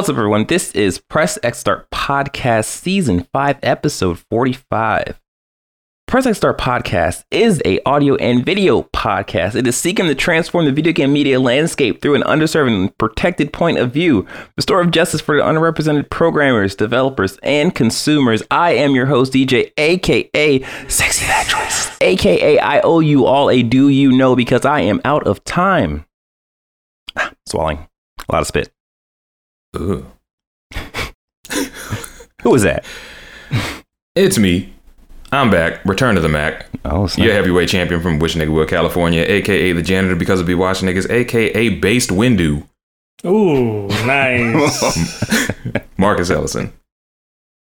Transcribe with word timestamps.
What's 0.00 0.08
up, 0.08 0.16
everyone? 0.16 0.46
This 0.46 0.72
is 0.72 0.96
Press 0.96 1.38
X 1.42 1.58
Start 1.58 1.90
Podcast, 1.90 2.64
Season 2.64 3.26
5, 3.34 3.58
Episode 3.62 4.18
45. 4.30 5.20
Press 6.06 6.24
X 6.24 6.38
Start 6.38 6.56
Podcast 6.56 7.24
is 7.30 7.60
a 7.66 7.82
audio 7.84 8.14
and 8.14 8.42
video 8.42 8.84
podcast. 8.84 9.56
It 9.56 9.66
is 9.66 9.76
seeking 9.76 10.06
to 10.06 10.14
transform 10.14 10.64
the 10.64 10.72
video 10.72 10.94
game 10.94 11.12
media 11.12 11.38
landscape 11.38 12.00
through 12.00 12.14
an 12.14 12.22
underserved 12.22 12.74
and 12.74 12.96
protected 12.96 13.52
point 13.52 13.76
of 13.76 13.92
view, 13.92 14.26
restore 14.56 14.80
of 14.80 14.90
justice 14.90 15.20
for 15.20 15.36
the 15.36 15.42
underrepresented 15.42 16.08
programmers, 16.08 16.74
developers, 16.74 17.36
and 17.42 17.74
consumers. 17.74 18.42
I 18.50 18.72
am 18.76 18.92
your 18.92 19.04
host, 19.04 19.34
DJ, 19.34 19.70
aka 19.76 20.62
Sexy 20.88 21.26
Choices, 21.46 21.94
aka 22.00 22.58
I 22.58 22.80
owe 22.80 23.00
you 23.00 23.26
all 23.26 23.50
a 23.50 23.62
do 23.62 23.90
you 23.90 24.12
know 24.12 24.34
because 24.34 24.64
I 24.64 24.80
am 24.80 25.02
out 25.04 25.26
of 25.26 25.44
time. 25.44 26.06
Ah, 27.16 27.32
Swallowing. 27.44 27.86
A 28.26 28.32
lot 28.32 28.40
of 28.40 28.46
spit. 28.46 28.72
Ugh. 29.74 30.04
Who 32.42 32.50
was 32.50 32.62
that? 32.62 32.84
It's 34.14 34.38
me. 34.38 34.72
I'm 35.32 35.50
back. 35.50 35.84
Return 35.84 36.16
to 36.16 36.20
the 36.20 36.28
Mac. 36.28 36.66
Oh, 36.84 37.06
snap. 37.06 37.24
Your 37.24 37.34
heavyweight 37.34 37.68
champion 37.68 38.00
from 38.00 38.18
Wish 38.18 38.34
Nigga 38.34 38.52
Will, 38.52 38.66
California, 38.66 39.22
aka 39.22 39.72
the 39.72 39.82
janitor 39.82 40.16
because 40.16 40.40
of 40.40 40.46
be 40.46 40.54
watching 40.54 40.88
niggas, 40.88 41.08
aka 41.08 41.68
based 41.68 42.10
Windu, 42.10 42.66
Ooh, 43.24 43.86
nice. 44.06 44.98
Marcus 45.98 46.30
Ellison. 46.30 46.72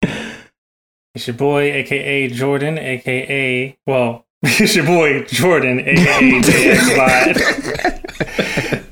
it's 0.04 1.26
your 1.26 1.36
boy, 1.36 1.72
aka 1.72 2.28
Jordan, 2.28 2.78
aka 2.78 3.78
well, 3.88 4.26
it's 4.44 4.76
your 4.76 4.86
boy 4.86 5.24
Jordan, 5.24 5.80
aka 5.80 6.42
JX 6.42 6.98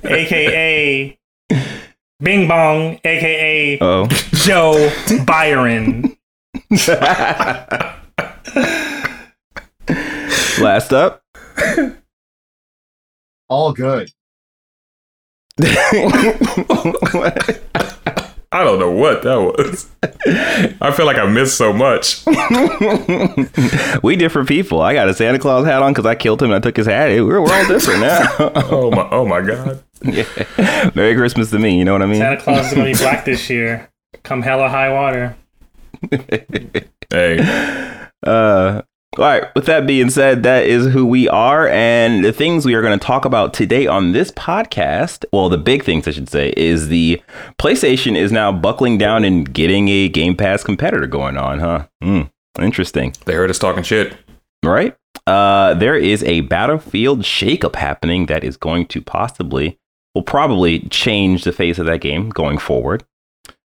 Bot, 0.04 0.12
aka 0.12 1.20
Bing 2.24 2.48
Bong, 2.48 3.00
aka 3.04 3.78
Oh. 3.82 4.08
Joe 4.32 4.90
Byron. 5.26 6.16
Last 10.62 10.94
up. 10.94 11.22
All 13.50 13.74
good. 13.74 14.10
I 18.56 18.64
don't 18.64 18.80
know 18.80 18.92
what 18.92 19.24
that 19.24 19.36
was. 19.36 19.90
I 20.80 20.92
feel 20.92 21.06
like 21.08 21.18
I 21.18 21.26
missed 21.26 21.58
so 21.58 21.74
much. 21.74 22.24
we 24.04 24.16
different 24.16 24.48
people. 24.48 24.80
I 24.82 24.94
got 24.94 25.10
a 25.10 25.14
Santa 25.14 25.40
Claus 25.40 25.66
hat 25.66 25.82
on 25.82 25.92
because 25.92 26.06
I 26.06 26.14
killed 26.16 26.42
him 26.42 26.52
and 26.52 26.56
I 26.56 26.60
took 26.60 26.78
his 26.78 26.86
hat. 26.86 27.10
We're, 27.10 27.42
we're 27.42 27.52
all 27.52 27.68
different 27.68 28.02
now. 28.02 28.28
Oh 28.40 28.92
my! 28.92 29.08
Oh 29.12 29.26
my 29.26 29.42
God! 29.42 29.84
Yeah. 30.58 30.92
Merry 30.96 31.16
Christmas 31.16 31.50
to 31.52 31.60
me. 31.60 31.78
You 31.78 31.86
know 31.86 31.94
what 31.94 32.02
I 32.02 32.06
mean? 32.08 32.20
Santa 32.20 32.42
Claus 32.42 32.68
is 32.68 32.74
gonna 32.74 32.86
be 32.92 32.94
black 32.98 33.26
this 33.26 33.50
year. 33.50 33.90
Come 34.24 34.42
hella 34.42 34.70
high 34.70 34.92
water. 34.92 35.36
Hey, 37.12 37.38
Uh, 38.26 38.82
all 39.18 39.24
right. 39.26 39.44
With 39.56 39.68
that 39.68 39.86
being 39.86 40.10
said, 40.10 40.42
that 40.44 40.66
is 40.66 40.92
who 40.92 41.06
we 41.06 41.30
are, 41.30 41.68
and 41.68 42.26
the 42.26 42.34
things 42.34 42.66
we 42.66 42.74
are 42.74 42.82
going 42.82 42.98
to 42.98 43.06
talk 43.06 43.26
about 43.26 43.54
today 43.54 43.86
on 43.86 44.14
this 44.14 44.32
podcast. 44.32 45.24
Well, 45.32 45.48
the 45.50 45.60
big 45.60 45.84
things 45.84 46.08
I 46.08 46.12
should 46.12 46.30
say 46.30 46.54
is 46.58 46.88
the 46.88 47.22
PlayStation 47.60 48.16
is 48.18 48.32
now 48.32 48.52
buckling 48.52 48.98
down 48.98 49.24
and 49.24 49.54
getting 49.54 49.90
a 49.90 50.10
Game 50.10 50.36
Pass 50.36 50.64
competitor 50.64 51.06
going 51.06 51.38
on, 51.38 51.60
huh? 51.60 51.86
Hmm. 52.02 52.22
interesting. 52.60 53.14
they 53.26 53.34
heard 53.36 53.52
us 53.52 53.60
talking 53.60 53.84
shit. 53.84 54.18
right? 54.66 54.96
Uh, 55.28 55.76
there 55.76 55.96
is 55.96 56.24
a 56.24 56.42
battlefield 56.42 57.22
shakeup 57.22 57.76
happening 57.76 58.26
that 58.26 58.44
is 58.44 58.58
going 58.58 58.88
to 58.88 59.02
possibly, 59.04 59.78
will 60.14 60.24
probably 60.24 60.80
change 60.90 61.44
the 61.44 61.52
face 61.52 61.80
of 61.80 61.86
that 61.86 62.02
game 62.02 62.30
going 62.30 62.58
forward. 62.58 63.04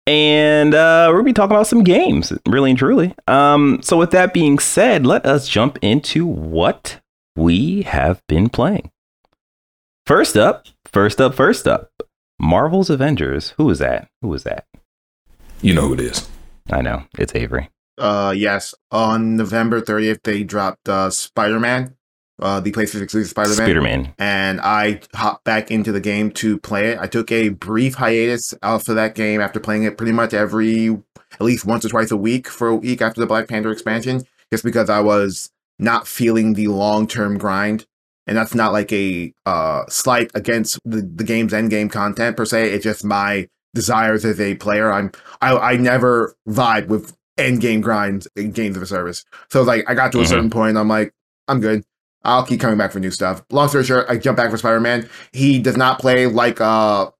And 0.06 0.74
uh, 0.74 1.06
we're 1.08 1.16
gonna 1.16 1.24
be 1.24 1.32
talking 1.34 1.54
about 1.54 1.66
some 1.66 1.84
games, 1.84 2.32
really 2.46 2.70
and 2.70 2.78
truly. 2.78 3.14
Um, 3.26 3.80
so 3.82 3.98
with 3.98 4.10
that 4.12 4.32
being 4.32 4.58
said, 4.58 5.04
let 5.04 5.26
us 5.26 5.46
jump 5.48 5.78
into 5.82 6.24
what 6.24 7.00
we 7.36 7.82
have 7.82 8.22
been 8.26 8.48
playing. 8.48 8.90
First 10.06 10.36
up, 10.36 10.66
first 10.86 11.20
up, 11.20 11.34
first 11.34 11.68
up, 11.68 11.90
Marvel's 12.40 12.88
Avengers. 12.88 13.50
Who 13.58 13.68
is 13.68 13.80
that? 13.80 14.08
Who 14.22 14.32
is 14.32 14.44
that? 14.44 14.64
You 15.60 15.74
know 15.74 15.88
who 15.88 15.94
it 15.94 16.00
is. 16.00 16.26
I 16.70 16.80
know 16.80 17.04
it's 17.18 17.34
Avery. 17.34 17.68
Uh, 17.98 18.32
yes. 18.34 18.74
On 18.90 19.36
November 19.36 19.82
30th, 19.82 20.22
they 20.22 20.44
dropped 20.44 20.88
uh, 20.88 21.10
Spider 21.10 21.60
Man, 21.60 21.96
uh, 22.40 22.60
the 22.60 22.70
PlayStation 22.72 23.02
exclusive 23.02 23.30
Spider 23.30 23.48
Man. 23.50 23.56
Spider-Man. 23.56 24.14
And 24.18 24.60
I 24.60 25.00
hopped 25.14 25.44
back 25.44 25.70
into 25.70 25.92
the 25.92 26.00
game 26.00 26.30
to 26.32 26.58
play 26.58 26.90
it. 26.92 26.98
I 26.98 27.06
took 27.06 27.30
a 27.32 27.48
brief 27.50 27.94
hiatus 27.94 28.54
off 28.62 28.88
of 28.88 28.94
that 28.96 29.14
game 29.14 29.40
after 29.40 29.58
playing 29.60 29.82
it 29.84 29.96
pretty 29.96 30.12
much 30.12 30.32
every, 30.34 30.88
at 31.32 31.40
least 31.40 31.64
once 31.64 31.84
or 31.84 31.88
twice 31.88 32.10
a 32.10 32.16
week 32.16 32.48
for 32.48 32.68
a 32.68 32.76
week 32.76 33.02
after 33.02 33.20
the 33.20 33.26
Black 33.26 33.48
Panther 33.48 33.70
expansion, 33.72 34.22
just 34.52 34.64
because 34.64 34.88
I 34.88 35.00
was 35.00 35.50
not 35.78 36.06
feeling 36.08 36.54
the 36.54 36.68
long 36.68 37.06
term 37.06 37.38
grind. 37.38 37.86
And 38.26 38.36
that's 38.36 38.54
not 38.54 38.72
like 38.72 38.92
a 38.92 39.32
uh, 39.46 39.84
slight 39.88 40.30
against 40.34 40.78
the, 40.84 41.00
the 41.00 41.24
game's 41.24 41.54
end 41.54 41.70
game 41.70 41.88
content 41.88 42.36
per 42.36 42.44
se. 42.44 42.70
It's 42.70 42.84
just 42.84 43.02
my 43.04 43.48
desires 43.74 44.24
as 44.24 44.38
a 44.38 44.54
player. 44.56 44.92
I'm 44.92 45.12
I, 45.40 45.56
I 45.56 45.76
never 45.76 46.34
vibe 46.46 46.88
with 46.88 47.16
end 47.38 47.60
game 47.62 47.80
grinds 47.80 48.28
in 48.36 48.50
games 48.52 48.76
of 48.76 48.82
a 48.82 48.86
service. 48.86 49.24
So 49.50 49.62
like 49.62 49.88
I 49.88 49.94
got 49.94 50.12
to 50.12 50.18
a 50.20 50.24
Mhm. 50.24 50.28
certain 50.28 50.50
point, 50.50 50.76
I'm 50.76 50.88
like, 50.88 51.12
I'm 51.46 51.60
good. 51.60 51.84
I'll 52.24 52.44
keep 52.44 52.60
coming 52.60 52.76
back 52.78 52.92
for 52.92 53.00
new 53.00 53.10
stuff. 53.10 53.42
Long 53.50 53.68
story 53.68 53.84
short, 53.84 54.06
I 54.08 54.16
jump 54.18 54.36
back 54.36 54.50
for 54.50 54.58
Spider 54.58 54.80
Man. 54.80 55.08
He 55.32 55.58
does 55.58 55.76
not 55.76 55.98
play 56.00 56.26
like 56.26 56.60
uh 56.60 57.10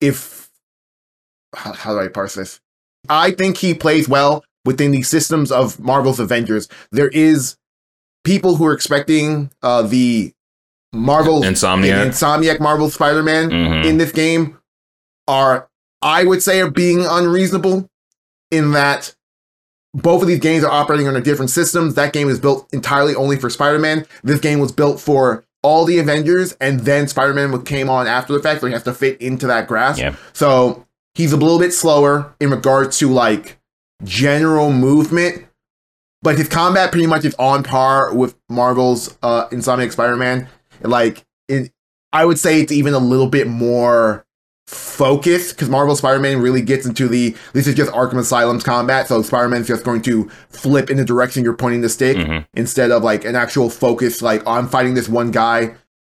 if 0.00 0.50
how, 1.54 1.72
how 1.72 1.92
do 1.94 2.00
I 2.00 2.08
parse 2.08 2.34
this? 2.34 2.60
I 3.08 3.32
think 3.32 3.58
he 3.58 3.74
plays 3.74 4.08
well 4.08 4.44
within 4.64 4.90
the 4.90 5.02
systems 5.02 5.52
of 5.52 5.78
Marvel's 5.80 6.18
Avengers. 6.20 6.68
There 6.92 7.08
is 7.08 7.56
people 8.24 8.56
who 8.56 8.64
are 8.66 8.72
expecting 8.72 9.50
uh 9.62 9.82
the 9.82 10.32
Marvel 10.94 11.42
Insomniac. 11.42 12.06
Insomniac 12.06 12.60
Marvel 12.60 12.90
Spider 12.90 13.22
Man 13.22 13.50
Mhm. 13.50 13.84
in 13.84 13.98
this 13.98 14.12
game 14.12 14.58
are, 15.28 15.68
I 16.02 16.24
would 16.24 16.42
say, 16.42 16.60
are 16.60 16.70
being 16.70 17.04
unreasonable 17.04 17.88
in 18.50 18.72
that 18.72 19.14
both 19.94 20.22
of 20.22 20.28
these 20.28 20.40
games 20.40 20.64
are 20.64 20.70
operating 20.70 21.06
under 21.06 21.20
different 21.20 21.50
systems. 21.50 21.94
That 21.94 22.12
game 22.12 22.28
is 22.28 22.40
built 22.40 22.72
entirely 22.72 23.14
only 23.14 23.36
for 23.36 23.50
Spider 23.50 23.78
Man. 23.78 24.06
This 24.22 24.40
game 24.40 24.58
was 24.58 24.72
built 24.72 25.00
for 25.00 25.44
all 25.62 25.84
the 25.84 25.98
Avengers, 25.98 26.52
and 26.60 26.80
then 26.80 27.06
Spider 27.08 27.34
Man 27.34 27.62
came 27.64 27.88
on 27.88 28.06
after 28.06 28.32
the 28.32 28.40
fact, 28.40 28.60
so 28.60 28.66
he 28.66 28.72
has 28.72 28.82
to 28.84 28.94
fit 28.94 29.20
into 29.20 29.46
that 29.46 29.68
grasp. 29.68 30.00
Yeah. 30.00 30.16
So 30.32 30.86
he's 31.14 31.32
a 31.32 31.36
little 31.36 31.58
bit 31.58 31.72
slower 31.72 32.34
in 32.40 32.50
regards 32.50 32.98
to 32.98 33.08
like 33.08 33.60
general 34.02 34.72
movement, 34.72 35.46
but 36.22 36.36
his 36.36 36.48
combat 36.48 36.90
pretty 36.90 37.06
much 37.06 37.24
is 37.24 37.34
on 37.38 37.62
par 37.62 38.14
with 38.14 38.34
Marvel's 38.48 39.16
uh, 39.22 39.48
Insomniac 39.48 39.92
Spider 39.92 40.16
Man. 40.16 40.48
Like, 40.80 41.24
it, 41.48 41.70
I 42.12 42.24
would 42.24 42.38
say 42.38 42.60
it's 42.60 42.72
even 42.72 42.94
a 42.94 42.98
little 42.98 43.28
bit 43.28 43.46
more 43.46 44.26
focused 44.66 45.54
because 45.54 45.68
Marvel 45.68 45.96
Spider 45.96 46.18
Man 46.20 46.40
really 46.40 46.62
gets 46.62 46.86
into 46.86 47.08
the 47.08 47.34
this 47.52 47.66
is 47.66 47.74
just 47.74 47.90
Arkham 47.92 48.14
Asylum's 48.18 48.62
combat, 48.64 49.08
so 49.08 49.22
Spider 49.22 49.48
Man's 49.48 49.66
just 49.68 49.84
going 49.84 50.02
to 50.02 50.28
flip 50.48 50.90
in 50.90 50.96
the 50.96 51.04
direction 51.04 51.44
you're 51.44 51.56
pointing 51.56 51.80
the 51.80 51.88
stick 51.88 52.16
Mhm. 52.16 52.46
instead 52.54 52.90
of 52.90 53.02
like 53.02 53.24
an 53.24 53.34
actual 53.36 53.68
focus, 53.70 54.22
like 54.22 54.46
I'm 54.46 54.68
fighting 54.68 54.94
this 54.94 55.08
one 55.08 55.30
guy. 55.30 55.74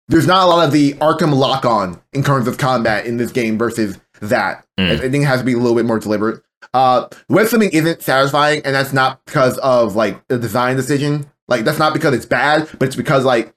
There's 0.08 0.26
not 0.26 0.44
a 0.44 0.46
lot 0.46 0.66
of 0.66 0.72
the 0.72 0.94
Arkham 0.94 1.32
lock 1.34 1.64
on 1.64 2.00
in 2.12 2.22
terms 2.24 2.46
of 2.48 2.58
combat 2.58 3.06
in 3.06 3.16
this 3.16 3.30
game 3.30 3.56
versus 3.56 3.98
that. 4.20 4.64
Mm. 4.78 4.90
I 4.90 4.96
think 4.98 5.24
it 5.24 5.26
has 5.26 5.40
to 5.40 5.46
be 5.46 5.54
a 5.54 5.58
little 5.58 5.76
bit 5.76 5.86
more 5.86 5.98
deliberate. 5.98 6.42
Uh, 6.74 7.06
web 7.28 7.46
swinging 7.46 7.70
isn't 7.70 8.02
satisfying, 8.02 8.62
and 8.64 8.74
that's 8.74 8.92
not 8.92 9.20
because 9.26 9.58
of 9.58 9.96
like 9.96 10.26
the 10.28 10.38
design 10.38 10.76
decision. 10.76 11.26
Like 11.48 11.64
that's 11.64 11.78
not 11.78 11.92
because 11.92 12.14
it's 12.14 12.26
bad, 12.26 12.68
but 12.78 12.86
it's 12.86 12.96
because 12.96 13.24
like 13.24 13.54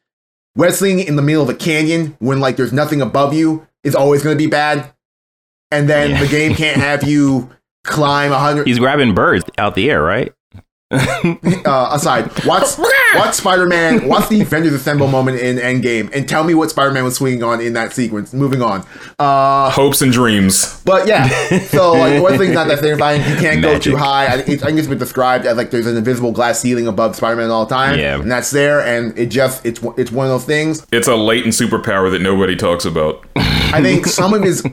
slinging 0.70 1.06
in 1.08 1.16
the 1.16 1.22
middle 1.22 1.44
of 1.44 1.50
a 1.50 1.54
canyon 1.54 2.16
when 2.20 2.40
like 2.40 2.56
there's 2.56 2.74
nothing 2.74 3.02
above 3.02 3.34
you 3.34 3.68
is 3.86 3.96
always 3.96 4.22
going 4.24 4.38
to 4.38 4.44
be 4.44 4.50
bad. 4.50 4.92
And 5.72 5.88
then 5.90 6.12
Yeah. 6.12 6.20
the 6.22 6.28
game 6.28 6.54
can't 6.64 6.78
have 6.78 7.04
you 7.04 7.50
climb 7.86 8.32
a 8.34 8.40
hundred. 8.40 8.68
He's 8.68 8.80
grabbing 8.80 9.14
birds 9.16 9.46
out 9.58 9.76
the 9.76 9.90
air, 9.90 10.02
right? 10.02 10.34
uh, 10.92 11.90
aside, 11.92 12.30
watch 12.46 12.78
watch 13.16 13.34
Spider 13.34 13.66
Man, 13.66 14.08
watch 14.08 14.30
the 14.30 14.42
Avengers 14.42 14.72
Assemble 14.74 15.08
moment 15.08 15.40
in 15.40 15.58
Endgame, 15.58 16.14
and 16.16 16.30
tell 16.30 16.44
me 16.44 16.54
what 16.54 16.70
Spider 16.70 16.92
Man 16.92 17.04
was 17.04 17.16
swinging 17.16 17.42
on 17.42 17.60
in 17.60 17.74
that 17.74 17.92
sequence. 17.92 18.34
Moving 18.34 18.62
on, 18.62 18.86
uh, 19.18 19.72
Hopes 19.72 20.04
and 20.04 20.12
dreams. 20.14 20.82
but 20.86 21.08
yeah, 21.08 21.28
so 21.70 21.94
like 21.94 22.22
one 22.22 22.38
thing's 22.38 22.54
not 22.54 22.68
that 22.68 22.80
satisfying. 22.80 23.20
You 23.28 23.36
can't 23.38 23.64
go 23.64 23.80
too 23.80 23.98
high. 23.98 24.26
I, 24.28 24.36
it, 24.38 24.62
I 24.62 24.66
think 24.68 24.78
it's 24.78 24.88
been 24.88 25.00
described 25.00 25.46
as 25.48 25.58
like 25.58 25.72
there's 25.72 25.88
an 25.88 25.98
invisible 25.98 26.32
glass 26.32 26.60
ceiling 26.60 26.88
above 26.88 27.16
Spider 27.16 27.36
Man 27.38 27.50
all 27.50 27.66
the 27.66 27.74
time, 27.74 27.98
Yeah. 27.98 28.20
and 28.22 28.32
that's 28.32 28.52
there, 28.52 28.80
and 28.86 29.18
it 29.18 29.28
just 29.28 29.66
it's 29.66 29.82
it's 29.98 30.12
one 30.12 30.28
of 30.28 30.32
those 30.32 30.46
things. 30.46 30.86
It's 30.92 31.08
a 31.08 31.16
latent 31.16 31.56
superpower 31.56 32.12
that 32.12 32.22
nobody 32.22 32.56
talks 32.56 32.86
about. 32.86 33.26
I 33.76 33.82
think 33.82 34.06
some 34.20 34.34
of 34.34 34.44
his 34.44 34.64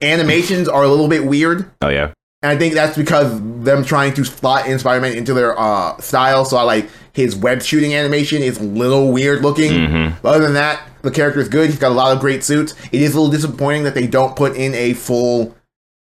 animations 0.00 0.68
are 0.68 0.82
a 0.82 0.88
little 0.88 1.08
bit 1.08 1.24
weird. 1.26 1.70
Oh 1.82 1.88
yeah. 1.88 2.12
And 2.42 2.52
I 2.52 2.56
think 2.58 2.74
that's 2.74 2.96
because 2.96 3.40
them 3.64 3.84
trying 3.84 4.12
to 4.14 4.24
slot 4.24 4.66
in 4.66 4.78
Spider-Man 4.78 5.16
into 5.16 5.32
their 5.32 5.58
uh, 5.58 5.96
style. 5.98 6.44
So 6.44 6.58
I 6.58 6.62
like 6.62 6.90
his 7.12 7.34
web 7.34 7.62
shooting 7.62 7.94
animation 7.94 8.42
is 8.42 8.58
a 8.58 8.62
little 8.64 9.12
weird 9.12 9.40
looking. 9.42 9.70
Mhm. 9.72 10.16
But 10.20 10.34
other 10.34 10.44
than 10.44 10.54
that, 10.54 10.82
the 11.02 11.10
character 11.10 11.40
is 11.40 11.48
good. 11.48 11.70
He's 11.70 11.78
got 11.78 11.90
a 11.90 11.94
lot 11.94 12.14
of 12.14 12.20
great 12.20 12.44
suits. 12.44 12.74
It 12.92 13.00
is 13.00 13.14
a 13.14 13.16
little 13.20 13.30
disappointing 13.32 13.84
that 13.84 13.94
they 13.94 14.06
don't 14.06 14.36
put 14.36 14.56
in 14.56 14.74
a 14.74 14.92
full 14.92 15.54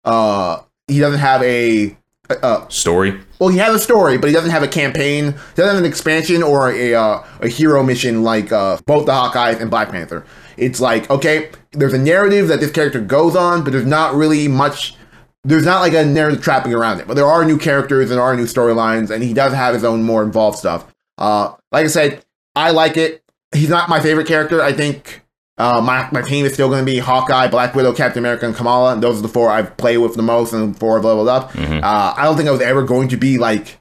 uh, 0.04 0.60
he 0.88 0.98
doesn't 0.98 1.20
have 1.20 1.42
a 1.42 1.96
uh, 2.42 2.66
Story. 2.68 3.20
well, 3.38 3.50
he 3.50 3.58
has 3.58 3.74
a 3.74 3.78
story, 3.78 4.16
but 4.18 4.28
he 4.28 4.32
doesn't 4.34 4.50
have 4.50 4.62
a 4.62 4.68
campaign. 4.68 5.26
He 5.32 5.32
doesn't 5.56 5.74
have 5.74 5.78
an 5.78 5.84
expansion 5.84 6.42
or 6.42 6.70
a 6.72 6.94
uh, 6.94 7.22
a 7.40 7.48
hero 7.48 7.82
mission 7.82 8.22
like 8.22 8.50
uh, 8.50 8.78
both 8.86 9.06
the 9.06 9.12
Hawkeyes 9.12 9.60
and 9.60 9.70
Black 9.70 9.90
Panther. 9.90 10.24
It's 10.56 10.80
like 10.80 11.10
okay, 11.10 11.50
there's 11.72 11.94
a 11.94 11.98
narrative 11.98 12.48
that 12.48 12.60
this 12.60 12.70
character 12.70 13.00
goes 13.00 13.36
on, 13.36 13.64
but 13.64 13.72
there's 13.72 13.86
not 13.86 14.14
really 14.14 14.48
much. 14.48 14.96
There's 15.44 15.66
not 15.66 15.80
like 15.80 15.92
a 15.92 16.04
narrative 16.04 16.42
trapping 16.42 16.72
around 16.72 17.00
it, 17.00 17.06
but 17.06 17.14
there 17.14 17.26
are 17.26 17.44
new 17.44 17.58
characters 17.58 18.10
and 18.10 18.18
there 18.18 18.24
are 18.24 18.34
new 18.34 18.44
storylines, 18.46 19.10
and 19.10 19.22
he 19.22 19.34
does 19.34 19.52
have 19.52 19.74
his 19.74 19.84
own 19.84 20.02
more 20.02 20.22
involved 20.22 20.58
stuff. 20.58 20.92
Uh, 21.18 21.54
like 21.70 21.84
I 21.84 21.88
said, 21.88 22.24
I 22.56 22.70
like 22.70 22.96
it. 22.96 23.22
He's 23.54 23.68
not 23.68 23.88
my 23.88 24.00
favorite 24.00 24.26
character. 24.26 24.62
I 24.62 24.72
think 24.72 25.22
uh, 25.58 25.80
my, 25.80 26.08
my 26.10 26.22
team 26.22 26.44
is 26.44 26.54
still 26.54 26.68
going 26.68 26.84
to 26.84 26.90
be 26.90 26.98
Hawkeye, 26.98 27.46
Black 27.48 27.74
Widow, 27.74 27.92
Captain 27.92 28.18
America, 28.18 28.46
and 28.46 28.56
Kamala. 28.56 28.94
And 28.94 29.02
those 29.02 29.18
are 29.18 29.22
the 29.22 29.28
four 29.28 29.50
I've 29.50 29.76
played 29.76 29.98
with 29.98 30.14
the 30.14 30.22
most 30.22 30.52
and 30.52 30.76
four 30.78 30.98
I've 30.98 31.04
leveled 31.04 31.28
up. 31.28 31.54
Uh, 31.84 32.14
I 32.16 32.24
don't 32.24 32.36
think 32.36 32.48
I 32.48 32.52
was 32.52 32.60
ever 32.60 32.82
going 32.82 33.08
to 33.08 33.16
be 33.16 33.38
like 33.38 33.78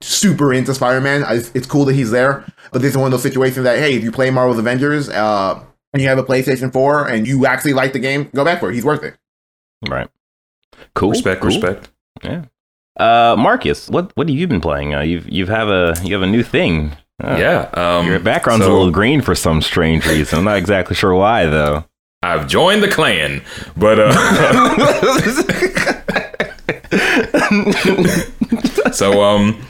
super 0.00 0.52
into 0.52 0.74
Spider 0.74 1.00
Man. 1.00 1.24
It's 1.54 1.66
cool 1.66 1.84
that 1.86 1.94
he's 1.94 2.10
there, 2.10 2.44
but 2.72 2.82
this 2.82 2.90
is 2.90 2.96
one 2.96 3.06
of 3.06 3.12
those 3.12 3.22
situations 3.22 3.64
that 3.64 3.78
hey, 3.78 3.94
if 3.94 4.04
you 4.04 4.12
play 4.12 4.30
Marvel's 4.30 4.58
Avengers 4.58 5.08
uh, 5.08 5.62
and 5.92 6.02
you 6.02 6.08
have 6.08 6.18
a 6.18 6.24
PlayStation 6.24 6.72
4 6.72 7.08
and 7.08 7.26
you 7.26 7.46
actually 7.46 7.72
like 7.72 7.92
the 7.92 7.98
game, 7.98 8.30
go 8.34 8.44
back 8.44 8.60
for 8.60 8.70
it. 8.70 8.74
He's 8.74 8.84
worth 8.84 9.02
it. 9.02 9.16
Right. 9.88 10.08
Cool. 10.94 11.10
Respect, 11.10 11.40
cool. 11.40 11.48
respect. 11.48 11.90
Yeah. 12.22 12.44
Uh, 12.98 13.36
Marcus, 13.38 13.88
what 13.88 14.10
what 14.16 14.28
have 14.28 14.36
you 14.36 14.48
been 14.48 14.60
playing? 14.60 14.94
Uh, 14.94 15.02
you've 15.02 15.28
you've 15.28 15.48
have 15.48 15.68
a 15.68 15.94
you 16.02 16.14
have 16.14 16.22
a 16.22 16.26
new 16.26 16.42
thing. 16.42 16.96
Uh, 17.22 17.36
yeah. 17.38 17.70
Um, 17.74 18.06
Your 18.06 18.18
background's 18.18 18.64
so 18.64 18.72
a 18.72 18.74
little 18.74 18.90
green 18.90 19.20
for 19.20 19.34
some 19.34 19.62
strange 19.62 20.06
reason. 20.06 20.38
I'm 20.40 20.44
not 20.44 20.56
exactly 20.56 20.96
sure 20.96 21.14
why 21.14 21.46
though. 21.46 21.84
I've 22.22 22.48
joined 22.48 22.82
the 22.82 22.88
clan, 22.88 23.42
but 23.76 24.00
uh, 24.00 24.12
so 28.92 29.22
um, 29.22 29.62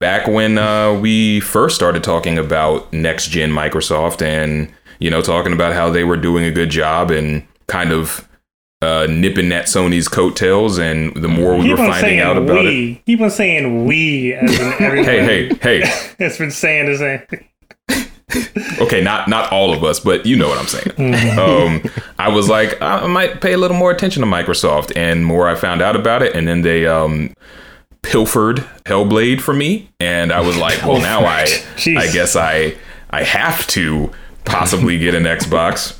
back 0.00 0.26
when 0.26 0.58
uh, 0.58 0.94
we 0.94 1.38
first 1.38 1.76
started 1.76 2.02
talking 2.02 2.36
about 2.36 2.92
next 2.92 3.28
gen 3.28 3.52
Microsoft, 3.52 4.22
and 4.22 4.72
you 4.98 5.10
know, 5.10 5.22
talking 5.22 5.52
about 5.52 5.72
how 5.72 5.90
they 5.90 6.04
were 6.04 6.16
doing 6.16 6.44
a 6.44 6.50
good 6.50 6.70
job 6.70 7.10
and 7.10 7.46
kind 7.66 7.92
of 7.92 8.28
uh, 8.80 9.06
nipping 9.10 9.50
at 9.52 9.66
Sony's 9.66 10.08
coattails, 10.08 10.78
and 10.78 11.14
the 11.16 11.28
more 11.28 11.56
we 11.56 11.70
were 11.70 11.76
finding 11.76 12.20
out 12.20 12.36
about 12.36 12.64
it. 12.64 12.68
we. 12.68 13.02
Keep 13.06 13.20
on 13.20 13.30
saying 13.30 13.86
we 13.86 14.34
as 14.34 14.58
in 14.58 14.72
everyone. 14.80 15.04
Hey, 15.04 15.48
hey, 15.48 15.54
hey! 15.60 16.14
It's 16.18 16.38
been 16.38 16.50
saying 16.50 16.86
the 16.86 16.96
same. 16.96 17.44
okay, 18.80 19.02
not 19.02 19.28
not 19.28 19.50
all 19.52 19.72
of 19.72 19.82
us, 19.82 20.00
but 20.00 20.26
you 20.26 20.36
know 20.36 20.48
what 20.48 20.58
I'm 20.58 20.66
saying. 20.66 20.94
Mm-hmm. 20.96 21.38
um, 21.38 22.04
I 22.18 22.28
was 22.28 22.48
like, 22.48 22.80
I 22.80 23.06
might 23.06 23.40
pay 23.40 23.52
a 23.54 23.58
little 23.58 23.76
more 23.76 23.90
attention 23.90 24.20
to 24.20 24.28
Microsoft, 24.28 24.92
and 24.94 25.24
more 25.24 25.48
I 25.48 25.54
found 25.54 25.82
out 25.82 25.96
about 25.96 26.22
it, 26.22 26.36
and 26.36 26.46
then 26.46 26.62
they 26.62 26.86
um, 26.86 27.34
pilfered 28.02 28.58
Hellblade 28.84 29.40
for 29.40 29.54
me, 29.54 29.90
and 29.98 30.30
I 30.32 30.40
was 30.40 30.56
like, 30.56 30.82
well, 30.82 31.00
now 31.00 31.24
I 31.24 31.44
Jeez. 31.76 31.96
I 31.96 32.12
guess 32.12 32.36
I 32.36 32.76
I 33.10 33.24
have 33.24 33.66
to 33.68 34.12
possibly 34.48 34.98
get 34.98 35.14
an 35.14 35.24
Xbox. 35.24 35.98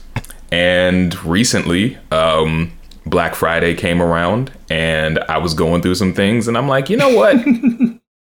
And 0.50 1.14
recently, 1.24 1.98
um, 2.10 2.72
Black 3.06 3.34
Friday 3.34 3.74
came 3.74 4.00
around, 4.02 4.50
and 4.70 5.18
I 5.28 5.38
was 5.38 5.54
going 5.54 5.82
through 5.82 5.94
some 5.96 6.12
things, 6.14 6.48
and 6.48 6.56
I'm 6.56 6.68
like, 6.68 6.88
you 6.90 6.96
know 6.96 7.10
what? 7.14 7.36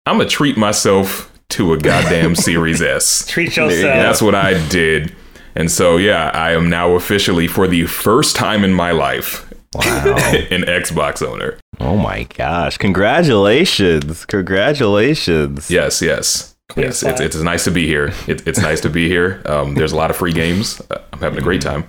I'm 0.07 0.19
gonna 0.19 0.27
treat 0.27 0.57
myself 0.57 1.31
to 1.51 1.73
a 1.73 1.79
goddamn 1.79 2.35
Series 2.49 2.83
S. 2.83 3.27
Treat 3.27 3.57
yourself. 3.57 3.83
That's 3.83 4.23
what 4.23 4.35
I 4.35 4.67
did. 4.69 5.15
And 5.55 5.71
so, 5.71 5.99
yeah, 5.99 6.31
I 6.35 6.53
am 6.53 6.69
now 6.69 6.93
officially, 6.97 7.47
for 7.47 7.69
the 7.69 7.87
first 7.87 8.35
time 8.37 8.65
in 8.65 8.73
my 8.73 8.91
life, 8.93 9.49
Wow. 9.75 9.85
an 10.17 10.63
Xbox 10.63 11.21
owner. 11.27 11.59
oh 11.81 11.97
my 11.97 12.23
gosh! 12.37 12.79
Congratulations! 12.79 14.25
Congratulations! 14.27 15.71
Yes, 15.71 16.01
yes. 16.01 16.54
Yes, 16.77 17.03
it's, 17.03 17.21
it's 17.21 17.37
nice 17.37 17.65
to 17.65 17.71
be 17.71 17.87
here. 17.87 18.13
It, 18.27 18.47
it's 18.47 18.59
nice 18.59 18.81
to 18.81 18.91
be 18.91 19.09
here. 19.09 19.43
Um, 19.47 19.75
there's 19.75 19.93
a 19.93 19.97
lot 19.97 20.11
of 20.11 20.17
free 20.17 20.33
games. 20.33 20.81
Uh, 20.91 20.99
I'm 21.13 21.21
having 21.21 21.39
a 21.39 21.43
great 21.43 21.61
time. 21.61 21.85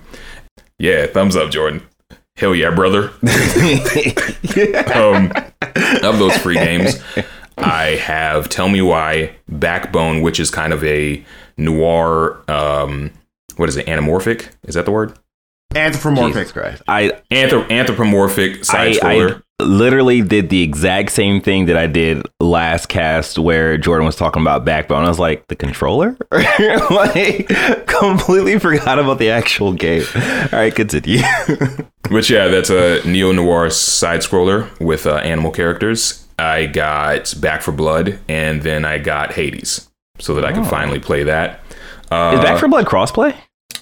Yeah, 0.77 1.07
thumbs 1.07 1.35
up, 1.35 1.51
Jordan. 1.51 1.81
Hell 2.35 2.53
yeah, 2.53 2.69
brother. 2.69 3.11
um, 4.93 5.31
of 6.03 6.19
those 6.19 6.35
free 6.37 6.55
games, 6.55 7.01
I 7.57 7.97
have 8.01 8.49
Tell 8.49 8.67
Me 8.69 8.81
Why, 8.81 9.35
Backbone, 9.47 10.21
which 10.21 10.39
is 10.39 10.51
kind 10.51 10.73
of 10.73 10.83
a 10.83 11.23
noir. 11.57 12.43
Um, 12.49 13.11
what 13.55 13.69
is 13.69 13.77
it? 13.77 13.85
Anamorphic? 13.87 14.49
Is 14.67 14.75
that 14.75 14.85
the 14.85 14.91
word? 14.91 15.17
Anthropomorphic. 15.73 16.55
I 16.87 17.11
Anthrop- 17.31 17.69
anthropomorphic 17.71 18.65
side 18.65 18.89
I, 18.89 18.99
scroller. 18.99 19.43
I 19.57 19.63
literally 19.63 20.21
did 20.21 20.49
the 20.49 20.61
exact 20.63 21.11
same 21.11 21.39
thing 21.39 21.67
that 21.67 21.77
I 21.77 21.87
did 21.87 22.23
last 22.41 22.87
cast 22.87 23.39
where 23.39 23.77
Jordan 23.77 24.05
was 24.05 24.17
talking 24.17 24.41
about 24.41 24.65
Backbone. 24.65 25.05
I 25.05 25.07
was 25.07 25.17
like, 25.19 25.47
the 25.47 25.55
controller? 25.55 26.17
like, 26.31 27.47
completely 27.87 28.59
forgot 28.59 28.99
about 28.99 29.17
the 29.17 29.29
actual 29.29 29.71
game. 29.71 30.03
All 30.13 30.59
right, 30.59 30.75
continue. 30.75 31.19
Which 32.09 32.29
yeah, 32.29 32.47
that's 32.49 32.69
a 32.69 33.01
neo 33.07 33.31
noir 33.31 33.69
side 33.69 34.19
scroller 34.21 34.77
with 34.81 35.07
uh, 35.07 35.15
animal 35.17 35.51
characters. 35.51 36.27
I 36.37 36.65
got 36.65 37.33
Back 37.39 37.61
for 37.61 37.71
Blood, 37.71 38.19
and 38.27 38.61
then 38.61 38.83
I 38.83 38.97
got 38.97 39.33
Hades, 39.33 39.89
so 40.19 40.35
that 40.35 40.43
I 40.43 40.51
Oh. 40.51 40.55
could 40.55 40.67
finally 40.67 40.99
play 40.99 41.23
that. 41.23 41.61
Uh, 42.11 42.33
Is 42.37 42.41
Back 42.43 42.59
for 42.59 42.67
Blood 42.67 42.85
crossplay? 42.87 43.33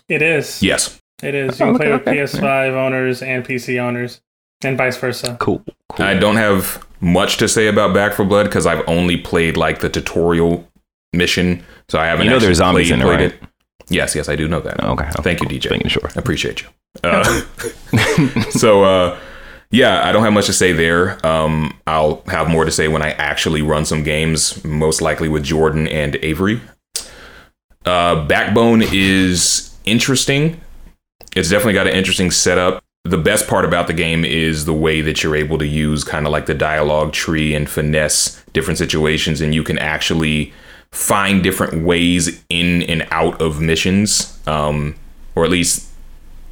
It 0.07 0.21
is. 0.21 0.61
yes, 0.61 1.01
It 1.23 1.33
is. 1.33 1.59
Oh, 1.59 1.65
You 1.65 1.71
can 1.71 1.79
play 1.79 1.91
with 1.91 2.01
okay. 2.07 2.17
PS5 2.17 2.73
owners 2.73 3.23
and 3.23 3.43
PC 3.43 3.79
owners, 3.81 4.21
and 4.65 4.77
vice 4.77 4.97
versa. 4.97 5.37
Cool. 5.39 5.63
cool. 5.89 6.05
I 6.05 6.13
don't 6.13 6.37
have 6.37 6.85
much 7.01 7.37
to 7.37 7.47
say 7.47 7.67
about 7.67 7.93
Back 7.93 8.13
for 8.13 8.23
Blood 8.23 8.45
because 8.45 8.65
I've 8.65 8.87
only 8.87 9.17
played 9.17 9.57
like 9.57 9.79
the 9.79 9.89
tutorial 9.89 10.67
mission, 11.11 11.63
so 11.89 11.99
I 11.99 12.07
haven't. 12.07 12.25
You 12.25 12.31
know 12.31 12.39
there's 12.39 12.57
zombies 12.57 12.89
played, 12.89 13.01
in 13.01 13.01
it, 13.01 13.05
played 13.05 13.31
right? 13.31 13.41
it. 13.41 13.49
Yes, 13.89 14.15
yes, 14.15 14.29
I 14.29 14.35
do 14.35 14.47
know 14.47 14.61
that. 14.61 14.83
Okay, 14.83 15.03
okay. 15.03 15.21
Thank 15.21 15.41
you, 15.41 15.47
DJ. 15.47 15.71
Making 15.71 15.89
sure. 15.89 16.09
I 16.15 16.19
appreciate 16.19 16.61
you. 16.61 16.67
Uh, 17.03 17.23
so, 18.51 18.83
uh, 18.83 19.19
yeah, 19.71 20.07
I 20.07 20.11
don't 20.11 20.23
have 20.23 20.33
much 20.33 20.45
to 20.45 20.53
say 20.53 20.73
there. 20.73 21.25
Um, 21.25 21.75
I'll 21.87 22.21
have 22.27 22.47
more 22.47 22.65
to 22.65 22.71
say 22.71 22.87
when 22.87 23.01
I 23.01 23.13
actually 23.13 23.63
run 23.63 23.85
some 23.85 24.03
games, 24.03 24.63
most 24.63 25.01
likely 25.01 25.27
with 25.27 25.43
Jordan 25.43 25.87
and 25.87 26.15
Avery. 26.17 26.61
Uh, 27.83 28.25
Backbone 28.27 28.83
is 28.83 29.75
interesting. 29.85 30.61
It's 31.35 31.49
definitely 31.49 31.73
got 31.73 31.87
an 31.87 31.93
interesting 31.93 32.29
setup. 32.29 32.82
The 33.05 33.17
best 33.17 33.47
part 33.49 33.65
about 33.65 33.87
the 33.87 33.93
game 33.93 34.23
is 34.23 34.63
the 34.63 34.73
way 34.73 35.01
that 35.01 35.23
you're 35.23 35.35
able 35.35 35.57
to 35.57 35.67
use 35.67 36.05
kind 36.05 36.25
of 36.25 36.31
like 36.31 36.45
the 36.45 36.53
dialogue 36.53 37.11
tree 37.11 37.53
and 37.53 37.69
finesse 37.69 38.41
different 38.53 38.77
situations, 38.77 39.41
and 39.41 39.53
you 39.53 39.61
can 39.61 39.77
actually 39.77 40.53
find 40.91 41.43
different 41.43 41.83
ways 41.83 42.41
in 42.49 42.81
and 42.83 43.05
out 43.11 43.41
of 43.41 43.59
missions, 43.59 44.39
um, 44.47 44.95
or 45.35 45.43
at 45.43 45.49
least 45.51 45.89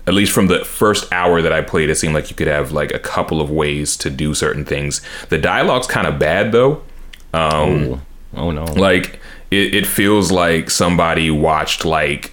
at 0.07 0.13
least 0.13 0.33
from 0.33 0.47
the 0.47 0.65
first 0.65 1.09
hour 1.13 1.41
that 1.41 1.53
I 1.53 1.61
played, 1.61 1.89
it 1.89 1.95
seemed 1.95 2.15
like 2.15 2.29
you 2.29 2.35
could 2.35 2.47
have 2.47 2.71
like 2.73 2.91
a 2.91 2.99
couple 2.99 3.39
of 3.39 3.49
ways 3.51 3.95
to 3.97 4.09
do 4.09 4.33
certain 4.33 4.65
things. 4.65 4.99
The 5.29 5.37
dialogue's 5.37 5.87
kind 5.87 6.05
of 6.07 6.19
bad 6.19 6.51
though. 6.51 6.81
Um, 7.33 7.93
Oh, 7.93 8.01
oh 8.35 8.51
no. 8.51 8.65
like 8.65 9.19
it, 9.51 9.73
it 9.73 9.87
feels 9.87 10.31
like 10.31 10.69
somebody 10.69 11.31
watched 11.31 11.85
like 11.85 12.31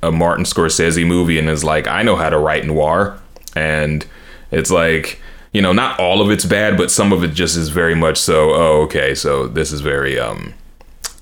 a 0.00 0.12
Martin 0.12 0.44
Scorsese 0.44 1.04
movie 1.04 1.40
and 1.40 1.48
is 1.48 1.64
like, 1.64 1.88
I 1.88 2.02
know 2.04 2.14
how 2.14 2.30
to 2.30 2.38
write 2.38 2.64
noir. 2.66 3.18
And 3.54 4.06
it's 4.50 4.70
like, 4.70 5.20
you 5.52 5.62
know, 5.62 5.72
not 5.72 5.98
all 5.98 6.20
of 6.20 6.30
it's 6.30 6.44
bad, 6.44 6.76
but 6.76 6.90
some 6.90 7.12
of 7.12 7.24
it 7.24 7.28
just 7.28 7.56
is 7.56 7.68
very 7.68 7.94
much 7.94 8.18
so, 8.18 8.50
oh, 8.54 8.82
okay, 8.82 9.14
so 9.14 9.46
this 9.48 9.72
is 9.72 9.80
very 9.80 10.18
um 10.18 10.54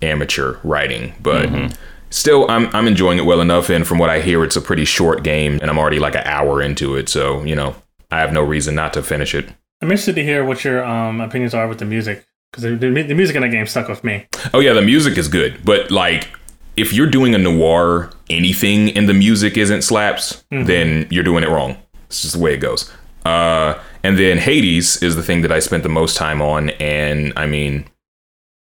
amateur 0.02 0.58
writing. 0.62 1.14
But 1.20 1.76
still 2.10 2.50
I'm 2.50 2.74
I'm 2.74 2.86
enjoying 2.86 3.18
it 3.18 3.24
well 3.26 3.40
enough 3.40 3.68
and 3.68 3.86
from 3.86 3.98
what 3.98 4.10
I 4.10 4.20
hear 4.20 4.44
it's 4.44 4.56
a 4.56 4.60
pretty 4.60 4.84
short 4.84 5.22
game 5.22 5.58
and 5.60 5.70
I'm 5.70 5.78
already 5.78 5.98
like 5.98 6.14
an 6.14 6.24
hour 6.24 6.62
into 6.62 6.96
it, 6.96 7.08
so 7.08 7.42
you 7.44 7.54
know, 7.54 7.74
I 8.10 8.20
have 8.20 8.32
no 8.32 8.42
reason 8.42 8.74
not 8.74 8.92
to 8.94 9.02
finish 9.02 9.34
it. 9.34 9.48
I'm 9.82 9.90
interested 9.90 10.14
to 10.14 10.24
hear 10.24 10.44
what 10.44 10.64
your 10.64 10.84
um, 10.84 11.20
opinions 11.20 11.52
are 11.54 11.68
with 11.68 11.78
the 11.78 11.84
music 11.84 12.26
because 12.50 12.62
the, 12.62 13.14
music 13.14 13.36
in 13.36 13.42
the 13.42 13.48
game 13.48 13.66
stuck 13.66 13.88
with 13.88 14.02
me. 14.04 14.26
Oh 14.54 14.60
yeah, 14.60 14.72
the 14.72 14.82
music 14.82 15.18
is 15.18 15.28
good, 15.28 15.64
but 15.64 15.90
like 15.90 16.28
if 16.76 16.92
you're 16.92 17.10
doing 17.10 17.34
a 17.34 17.38
noir, 17.38 18.10
anything 18.30 18.88
in 18.88 19.06
the 19.06 19.14
music 19.14 19.56
isn't 19.56 19.82
slaps, 19.82 20.44
then 20.50 21.06
you're 21.10 21.24
doing 21.24 21.42
it 21.42 21.48
wrong. 21.48 21.76
It's 22.06 22.22
just 22.22 22.34
the 22.34 22.40
way 22.40 22.54
it 22.54 22.58
goes. 22.58 22.90
Uh, 23.24 23.78
and 24.02 24.18
then 24.18 24.38
Hades 24.38 25.02
is 25.02 25.16
the 25.16 25.22
thing 25.22 25.42
that 25.42 25.50
I 25.50 25.58
spent 25.58 25.82
the 25.82 25.88
most 25.88 26.16
time 26.16 26.40
on, 26.40 26.70
and 26.70 27.32
I 27.36 27.46
mean, 27.46 27.86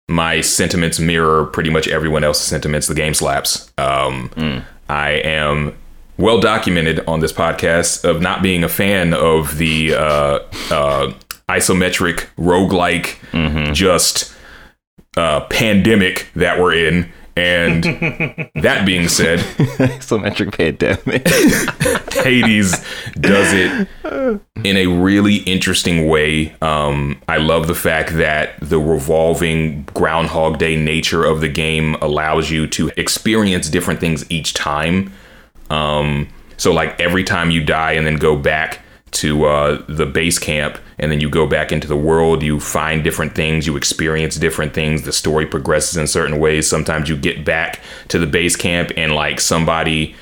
my 0.08 0.40
sentiments 0.42 0.98
mirror 0.98 1.46
pretty 1.46 1.70
much 1.70 1.88
everyone 1.88 2.24
else's 2.24 2.46
sentiments. 2.46 2.86
The 2.86 2.94
game 2.94 3.14
slaps. 3.14 3.72
Um, 3.78 4.30
I 4.88 5.10
am 5.12 5.76
well 6.18 6.40
documented 6.40 7.00
on 7.06 7.20
this 7.20 7.32
podcast 7.32 8.04
of 8.04 8.20
not 8.20 8.42
being 8.42 8.62
a 8.64 8.68
fan 8.68 9.14
of 9.14 9.56
the 9.56 9.94
uh, 9.94 10.40
uh, 10.70 11.12
isometric 11.48 12.26
roguelike 12.36 13.16
just 13.72 14.34
uh, 15.16 15.40
pandemic 15.46 16.28
that 16.34 16.58
we're 16.60 16.74
in. 16.74 17.10
And 17.36 17.84
that 18.56 18.84
being 18.84 19.08
said, 19.08 19.38
Isometric 19.78 20.56
pandemic. 20.56 21.26
Hades 22.24 22.72
does 23.14 23.52
it 23.52 23.88
in 24.64 24.76
a 24.76 24.86
really 24.86 25.36
interesting 25.36 26.08
way. 26.08 26.54
Um, 26.60 27.20
I 27.28 27.38
love 27.38 27.66
the 27.66 27.74
fact 27.74 28.16
that 28.16 28.58
the 28.60 28.78
revolving 28.78 29.84
Groundhog 29.94 30.58
Day 30.58 30.76
nature 30.76 31.24
of 31.24 31.40
the 31.40 31.48
game 31.48 31.94
allows 32.02 32.50
you 32.50 32.66
to 32.68 32.90
experience 32.96 33.68
different 33.68 34.00
things 34.00 34.28
each 34.30 34.52
time. 34.54 35.12
Um, 35.70 36.28
so, 36.56 36.72
like 36.72 37.00
every 37.00 37.24
time 37.24 37.50
you 37.50 37.64
die 37.64 37.92
and 37.92 38.06
then 38.06 38.16
go 38.16 38.36
back 38.36 38.80
to 39.12 39.44
uh, 39.44 39.82
the 39.88 40.06
base 40.06 40.38
camp, 40.38 40.78
and 40.98 41.10
then 41.10 41.20
you 41.20 41.28
go 41.28 41.46
back 41.46 41.72
into 41.72 41.88
the 41.88 41.96
world, 41.96 42.42
you 42.42 42.60
find 42.60 43.02
different 43.02 43.34
things, 43.34 43.66
you 43.66 43.76
experience 43.76 44.36
different 44.36 44.74
things. 44.74 45.02
The 45.02 45.12
story 45.12 45.46
progresses 45.46 45.96
in 45.96 46.06
certain 46.06 46.38
ways. 46.38 46.68
Sometimes 46.68 47.08
you 47.08 47.16
get 47.16 47.44
back 47.44 47.80
to 48.08 48.18
the 48.18 48.26
base 48.26 48.56
camp, 48.56 48.92
and 48.96 49.14
like 49.14 49.40
somebody 49.40 50.14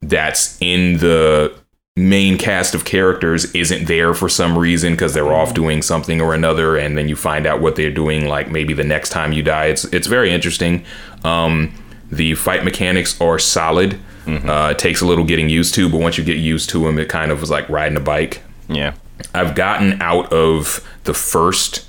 that's 0.00 0.56
in 0.60 0.98
the 0.98 1.52
main 1.98 2.38
cast 2.38 2.74
of 2.76 2.84
characters 2.84 3.52
isn't 3.56 3.86
there 3.88 4.14
for 4.14 4.28
some 4.28 4.56
reason 4.56 4.92
because 4.92 5.14
they're 5.14 5.32
off 5.32 5.52
doing 5.52 5.82
something 5.82 6.20
or 6.20 6.32
another 6.32 6.76
and 6.76 6.96
then 6.96 7.08
you 7.08 7.16
find 7.16 7.44
out 7.44 7.60
what 7.60 7.74
they're 7.74 7.90
doing 7.90 8.28
like 8.28 8.48
maybe 8.48 8.72
the 8.72 8.84
next 8.84 9.08
time 9.08 9.32
you 9.32 9.42
die 9.42 9.64
it's 9.64 9.84
it's 9.86 10.06
very 10.06 10.30
interesting 10.30 10.84
um, 11.24 11.74
the 12.12 12.36
fight 12.36 12.62
mechanics 12.64 13.20
are 13.20 13.36
solid 13.36 13.98
uh, 14.28 14.68
it 14.70 14.78
takes 14.78 15.00
a 15.00 15.06
little 15.06 15.24
getting 15.24 15.48
used 15.48 15.74
to 15.74 15.88
but 15.88 16.00
once 16.00 16.18
you 16.18 16.24
get 16.24 16.36
used 16.36 16.68
to 16.70 16.84
them 16.84 16.98
it 16.98 17.08
kind 17.08 17.32
of 17.32 17.40
was 17.40 17.50
like 17.50 17.68
riding 17.68 17.96
a 17.96 18.00
bike 18.00 18.42
yeah. 18.68 18.94
I've 19.34 19.54
gotten 19.54 20.00
out 20.00 20.32
of 20.32 20.86
the 21.04 21.14
first, 21.14 21.88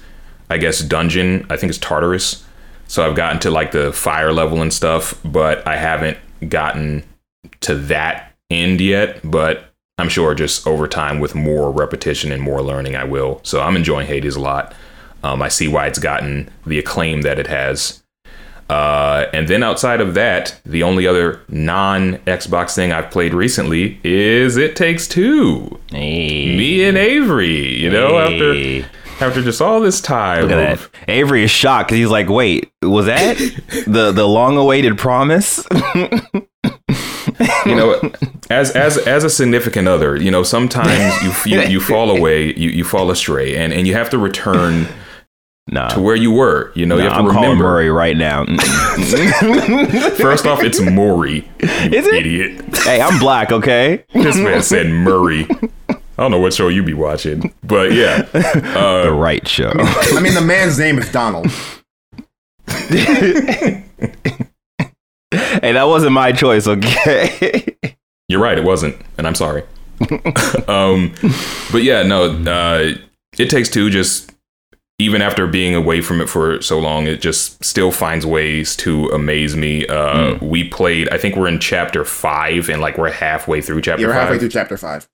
I 0.49 0.57
guess, 0.57 0.79
dungeon. 0.81 1.45
I 1.49 1.57
think 1.57 1.69
it's 1.69 1.79
Tartarus. 1.79 2.45
So 2.87 3.07
I've 3.07 3.15
gotten 3.15 3.39
to 3.41 3.51
like 3.51 3.71
the 3.71 3.93
fire 3.93 4.33
level 4.33 4.61
and 4.61 4.73
stuff, 4.73 5.19
but 5.23 5.65
I 5.67 5.77
haven't 5.77 6.17
gotten 6.47 7.03
to 7.61 7.75
that 7.75 8.33
end 8.49 8.81
yet. 8.81 9.19
But 9.23 9.65
I'm 9.99 10.09
sure 10.09 10.33
just 10.33 10.65
over 10.65 10.87
time 10.87 11.19
with 11.19 11.35
more 11.35 11.71
repetition 11.71 12.31
and 12.31 12.41
more 12.41 12.61
learning, 12.61 12.95
I 12.95 13.03
will. 13.03 13.41
So 13.43 13.61
I'm 13.61 13.75
enjoying 13.75 14.07
Hades 14.07 14.35
a 14.35 14.41
lot. 14.41 14.73
Um, 15.21 15.41
I 15.41 15.49
see 15.49 15.67
why 15.67 15.85
it's 15.87 15.99
gotten 15.99 16.49
the 16.65 16.79
acclaim 16.79 17.21
that 17.21 17.37
it 17.37 17.47
has. 17.47 18.01
Uh, 18.69 19.25
and 19.33 19.47
then 19.47 19.63
outside 19.63 19.99
of 19.99 20.13
that, 20.13 20.59
the 20.65 20.83
only 20.83 21.07
other 21.07 21.41
non 21.49 22.17
Xbox 22.27 22.75
thing 22.75 22.91
I've 22.91 23.09
played 23.09 23.33
recently 23.33 23.99
is 24.03 24.57
It 24.57 24.75
Takes 24.75 25.07
Two 25.07 25.79
Hey. 25.91 26.55
me 26.55 26.83
and 26.83 26.95
Avery, 26.97 27.75
you 27.77 27.89
know, 27.89 28.09
Hey. 28.29 28.81
after 28.83 28.89
after 29.25 29.41
just 29.41 29.59
all 29.61 29.81
this 29.81 29.99
time. 29.99 30.43
Look 30.43 30.51
at 30.51 30.73
of- 30.73 30.91
that. 30.91 31.11
Avery 31.11 31.43
is 31.43 31.51
shocked 31.51 31.89
because 31.89 31.97
he's 31.97 32.09
like, 32.11 32.29
"Wait, 32.29 32.71
was 32.83 33.07
that 33.07 33.37
the 33.87 34.11
the 34.11 34.27
long 34.27 34.55
awaited 34.55 34.97
promise?" 34.99 35.65
you 37.65 37.75
know, 37.75 37.99
as 38.49 38.71
as 38.71 38.97
as 38.99 39.23
a 39.23 39.29
significant 39.29 39.87
other, 39.87 40.15
you 40.15 40.31
know, 40.31 40.43
sometimes 40.43 41.13
you 41.45 41.57
you, 41.59 41.61
you 41.67 41.79
fall 41.81 42.15
away, 42.15 42.53
you, 42.55 42.69
you 42.69 42.83
fall 42.83 43.09
astray, 43.11 43.55
and 43.57 43.73
and 43.73 43.87
you 43.87 43.93
have 43.93 44.09
to 44.11 44.17
return 44.17 44.87
nah, 45.71 45.87
to 45.89 46.01
where 46.01 46.15
you 46.15 46.31
were. 46.31 46.71
You 46.75 46.85
know, 46.85 46.95
nah, 46.97 47.03
you 47.03 47.09
have 47.09 47.17
to 47.17 47.23
I'm 47.23 47.27
to 47.27 47.33
calling. 47.33 47.57
Murray 47.57 47.89
right 47.89 48.17
now. 48.17 48.45
First 50.17 50.45
off, 50.45 50.63
it's 50.63 50.79
Maury, 50.81 51.49
you 51.61 51.67
Is 51.69 52.07
it? 52.07 52.13
idiot. 52.13 52.77
hey, 52.79 53.01
I'm 53.01 53.19
black, 53.19 53.51
okay? 53.51 54.03
This 54.13 54.37
man 54.37 54.61
said 54.61 54.87
Murray. 54.87 55.47
I 55.89 56.23
don't 56.23 56.31
know 56.31 56.39
what 56.39 56.53
show 56.53 56.67
you 56.67 56.83
be 56.83 56.93
watching, 56.93 57.53
but 57.63 57.93
yeah, 57.93 58.23
the 58.33 59.11
right 59.13 59.47
show. 59.47 59.71
I 59.75 60.19
mean, 60.21 60.33
the 60.33 60.41
man's 60.41 60.77
name 60.77 60.99
is 60.99 61.09
Donald. 61.11 61.47
hey, 62.67 63.83
that 65.61 65.83
wasn't 65.87 66.11
my 66.11 66.31
choice, 66.31 66.67
okay? 66.67 67.75
You're 68.27 68.41
right, 68.41 68.57
it 68.57 68.63
wasn't, 68.63 68.97
and 69.17 69.25
I'm 69.25 69.35
sorry. 69.35 69.63
um, 70.67 71.13
but 71.71 71.83
yeah, 71.83 72.03
no, 72.03 72.25
uh, 72.25 72.95
it 73.37 73.49
takes 73.49 73.69
two. 73.69 73.89
Just 73.89 74.31
even 74.99 75.21
after 75.21 75.47
being 75.47 75.73
away 75.73 76.01
from 76.01 76.19
it 76.19 76.29
for 76.29 76.61
so 76.61 76.77
long, 76.77 77.07
it 77.07 77.21
just 77.21 77.63
still 77.63 77.89
finds 77.89 78.25
ways 78.25 78.75
to 78.75 79.05
amaze 79.07 79.55
me. 79.55 79.87
Uh, 79.87 80.37
We 80.41 80.65
played, 80.65 81.07
I 81.09 81.17
think 81.17 81.37
we're 81.37 81.47
in 81.47 81.59
chapter 81.59 82.03
five, 82.03 82.69
and 82.69 82.81
like 82.81 82.97
we're 82.97 83.09
halfway 83.09 83.61
through 83.61 83.81
chapter 83.81 84.01
You're 84.01 84.11
five. 84.11 84.23
halfway 84.23 84.39
through 84.39 84.49
chapter 84.49 84.77
five. 84.77 85.07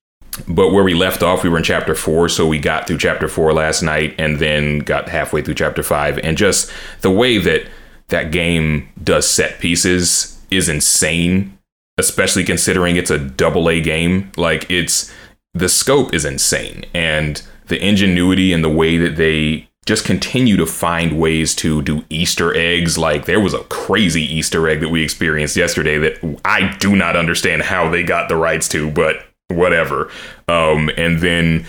But 0.47 0.71
where 0.71 0.83
we 0.83 0.95
left 0.95 1.23
off, 1.23 1.43
we 1.43 1.49
were 1.49 1.59
in 1.59 1.63
chapter 1.63 1.95
four, 1.95 2.27
so 2.29 2.45
we 2.47 2.59
got 2.59 2.87
through 2.87 2.97
chapter 2.97 3.27
four 3.27 3.53
last 3.53 3.83
night, 3.83 4.15
and 4.17 4.39
then 4.39 4.79
got 4.79 5.07
halfway 5.07 5.41
through 5.43 5.53
chapter 5.53 5.83
five, 5.83 6.17
and 6.17 6.35
just 6.35 6.71
the 7.01 7.11
way 7.11 7.37
that 7.37 7.67
that 8.09 8.31
game 8.31 8.89
does 9.01 9.29
set 9.29 9.59
pieces 9.59 10.39
is 10.51 10.67
insane, 10.67 11.57
especially 11.97 12.43
considering 12.43 12.95
it's 12.95 13.11
a 13.11 13.19
double 13.19 13.69
A 13.69 13.79
game. 13.79 14.31
Like 14.35 14.69
it's 14.69 15.13
the 15.53 15.69
scope 15.69 16.13
is 16.13 16.25
insane, 16.25 16.85
and 16.93 17.41
the 17.67 17.79
ingenuity 17.87 18.51
and 18.51 18.63
the 18.63 18.69
way 18.69 18.97
that 18.97 19.15
they 19.15 19.69
just 19.85 20.03
continue 20.03 20.57
to 20.57 20.65
find 20.65 21.19
ways 21.19 21.53
to 21.55 21.81
do 21.81 22.03
Easter 22.09 22.55
eggs. 22.55 22.97
Like 22.97 23.25
there 23.25 23.39
was 23.39 23.53
a 23.53 23.63
crazy 23.65 24.23
Easter 24.23 24.67
egg 24.67 24.79
that 24.81 24.89
we 24.89 25.03
experienced 25.03 25.55
yesterday 25.55 25.97
that 25.99 26.39
I 26.43 26.75
do 26.77 26.95
not 26.95 27.15
understand 27.15 27.63
how 27.63 27.89
they 27.89 28.03
got 28.03 28.27
the 28.27 28.35
rights 28.35 28.67
to, 28.69 28.89
but 28.89 29.25
whatever. 29.49 30.09
Um, 30.47 30.89
and 30.97 31.19
then 31.19 31.65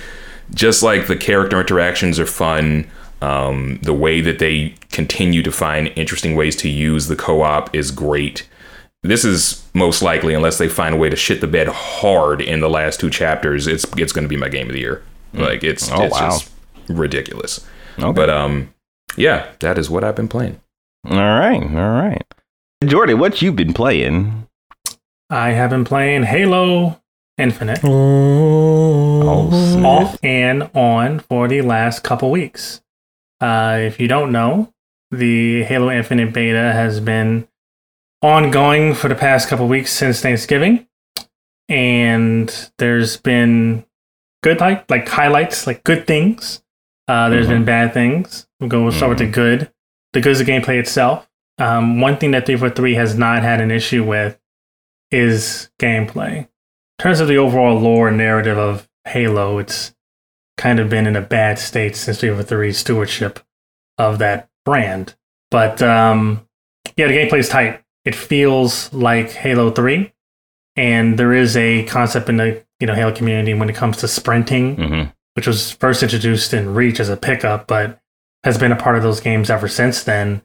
just 0.55 0.83
like 0.83 1.09
the 1.09 1.17
character 1.17 1.61
interactions 1.61 2.19
are 2.19 2.27
fun. 2.27 2.87
Um, 3.23 3.79
the 3.83 3.95
way 3.95 4.21
that 4.21 4.39
they 4.39 4.75
continue 4.93 5.43
to 5.43 5.51
find 5.51 5.89
interesting 5.97 6.37
ways 6.37 6.55
to 6.57 6.69
use 6.69 7.09
the 7.09 7.17
co-op 7.17 7.75
is 7.75 7.91
great. 7.91 8.47
This 9.03 9.25
is 9.25 9.67
most 9.73 10.03
likely, 10.03 10.35
unless 10.35 10.59
they 10.59 10.69
find 10.69 10.95
a 10.95 10.99
way 10.99 11.09
to 11.09 11.17
shit 11.17 11.41
the 11.41 11.47
bed 11.47 11.69
hard 11.69 12.41
in 12.41 12.61
the 12.61 12.69
last 12.69 13.01
two 13.01 13.09
chapters, 13.09 13.67
it's 13.67 13.85
it's 13.97 14.13
going 14.13 14.25
to 14.25 14.29
be 14.29 14.37
my 14.37 14.49
game 14.49 14.67
of 14.69 14.75
the 14.75 14.81
year. 14.81 15.03
Like 15.33 15.65
it's 15.65 15.91
Oh, 15.91 16.03
it's 16.03 16.13
wow. 16.13 16.31
just 16.31 16.51
ridiculous. 16.89 17.67
Okay. 17.99 18.12
But 18.12 18.31
um, 18.31 18.73
yeah, 19.17 19.53
that 19.61 19.79
is 19.79 19.88
what 19.91 20.05
I've 20.05 20.17
been 20.17 20.29
playing. 20.29 20.61
all 21.09 21.17
right, 21.17 21.62
all 21.62 21.93
right. 22.03 22.23
Jordy, 22.85 23.15
what 23.15 23.41
you 23.43 23.53
been 23.53 23.73
playing? 23.73 24.47
I 25.31 25.50
have 25.50 25.71
been 25.71 25.85
playing 25.85 26.25
Halo 26.25 27.00
Infinite 27.38 27.81
Oh, 27.85 29.50
snap. 29.73 29.85
off 29.85 30.19
and 30.23 30.71
on 30.75 31.19
for 31.21 31.49
the 31.49 31.62
last 31.62 32.03
couple 32.05 32.31
weeks. 32.31 32.81
Uh, 33.41 33.79
if 33.81 33.99
you 34.00 34.09
don't 34.09 34.31
know, 34.33 34.73
the 35.11 35.62
Halo 35.65 35.91
Infinite 35.91 36.33
beta 36.33 36.73
has 36.73 37.00
been 37.00 37.49
ongoing 38.23 38.95
for 38.95 39.09
the 39.09 39.15
past 39.15 39.49
couple 39.49 39.67
weeks 39.69 39.93
since 39.93 40.21
Thanksgiving, 40.21 40.87
and 41.69 42.71
there's 42.79 43.17
been 43.17 43.85
good 44.43 44.61
like 44.61 44.88
like 44.91 45.09
highlights, 45.09 45.67
like 45.67 45.83
good 45.85 46.07
things. 46.07 46.62
Uh, 47.09 47.29
there's 47.29 47.47
been 47.49 47.65
bad 47.65 47.95
things. 47.95 48.47
We'll 48.61 48.69
go 48.69 48.91
start 48.91 49.11
with 49.11 49.19
the 49.19 49.27
good. 49.27 49.71
The 50.13 50.21
good 50.21 50.33
is 50.33 50.39
the 50.39 50.45
gameplay 50.45 50.79
itself. 50.81 51.29
Um, 51.59 52.01
one 52.01 52.17
thing 52.17 52.33
that 52.33 52.47
343 52.47 52.95
has 52.95 53.17
not 53.17 53.43
had 53.43 53.61
an 53.61 53.71
issue 53.71 54.05
with 54.05 54.39
is 55.11 55.71
gameplay. 55.81 56.39
In 56.39 56.49
terms 56.99 57.21
of 57.21 57.29
the 57.29 57.37
overall 57.37 57.79
lore 57.79 58.09
and 58.09 58.17
narrative 58.17 58.59
of 58.59 58.89
Halo, 59.07 59.59
it's 59.59 59.95
kind 60.57 60.81
of 60.81 60.89
been 60.91 61.07
in 61.07 61.17
a 61.17 61.21
bad 61.21 61.59
state 61.59 61.95
since 61.97 62.21
343's 62.21 62.79
stewardship 62.79 63.41
of 63.99 64.19
that 64.19 64.49
brand. 64.65 65.15
But 65.51 65.81
um, 65.83 66.47
yeah, 66.97 67.07
the 67.07 67.15
gameplay 67.15 67.39
is 67.39 67.49
tight. 67.49 67.83
It 68.05 68.15
feels 68.15 68.93
like 68.93 69.31
Halo 69.33 69.71
3, 69.71 70.13
and 70.77 71.19
there 71.19 71.33
is 71.33 71.57
a 71.57 71.85
concept 71.85 72.29
in 72.29 72.37
the 72.39 72.65
you 72.81 72.87
know 72.87 72.95
Halo 72.95 73.13
community 73.15 73.55
when 73.55 73.69
it 73.71 73.77
comes 73.77 73.97
to 73.99 74.09
sprinting 74.09 74.77
Mm-hmm. 74.77 75.11
Which 75.37 75.47
was 75.47 75.71
first 75.73 76.02
introduced 76.02 76.52
in 76.55 76.75
Reach 76.75 76.99
as 76.99 77.09
a 77.11 77.16
pickup, 77.16 77.66
but 77.66 78.00
has 78.43 78.57
been 78.59 78.73
a 78.73 78.76
part 78.76 78.97
of 78.97 79.02
those 79.02 79.21
games 79.21 79.50
ever 79.50 79.69
since 79.69 80.02
then. 80.02 80.43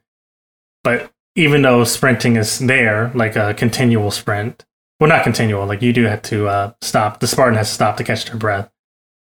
But 0.84 1.12
even 1.36 1.62
though 1.62 1.84
sprinting 1.86 2.36
is 2.36 2.60
there, 2.60 3.10
like 3.16 3.36
a 3.36 3.54
continual 3.54 4.12
sprint, 4.12 4.66
well, 5.00 5.08
not 5.10 5.24
continual, 5.24 5.66
like 5.66 5.82
you 5.82 5.94
do 5.94 6.04
have 6.04 6.22
to 6.24 6.48
uh, 6.48 6.74
stop. 6.82 7.20
The 7.22 7.28
Spartan 7.28 7.56
has 7.58 7.70
to 7.70 7.74
stop 7.74 7.98
to 7.98 8.04
catch 8.04 8.26
their 8.26 8.38
breath. 8.38 8.70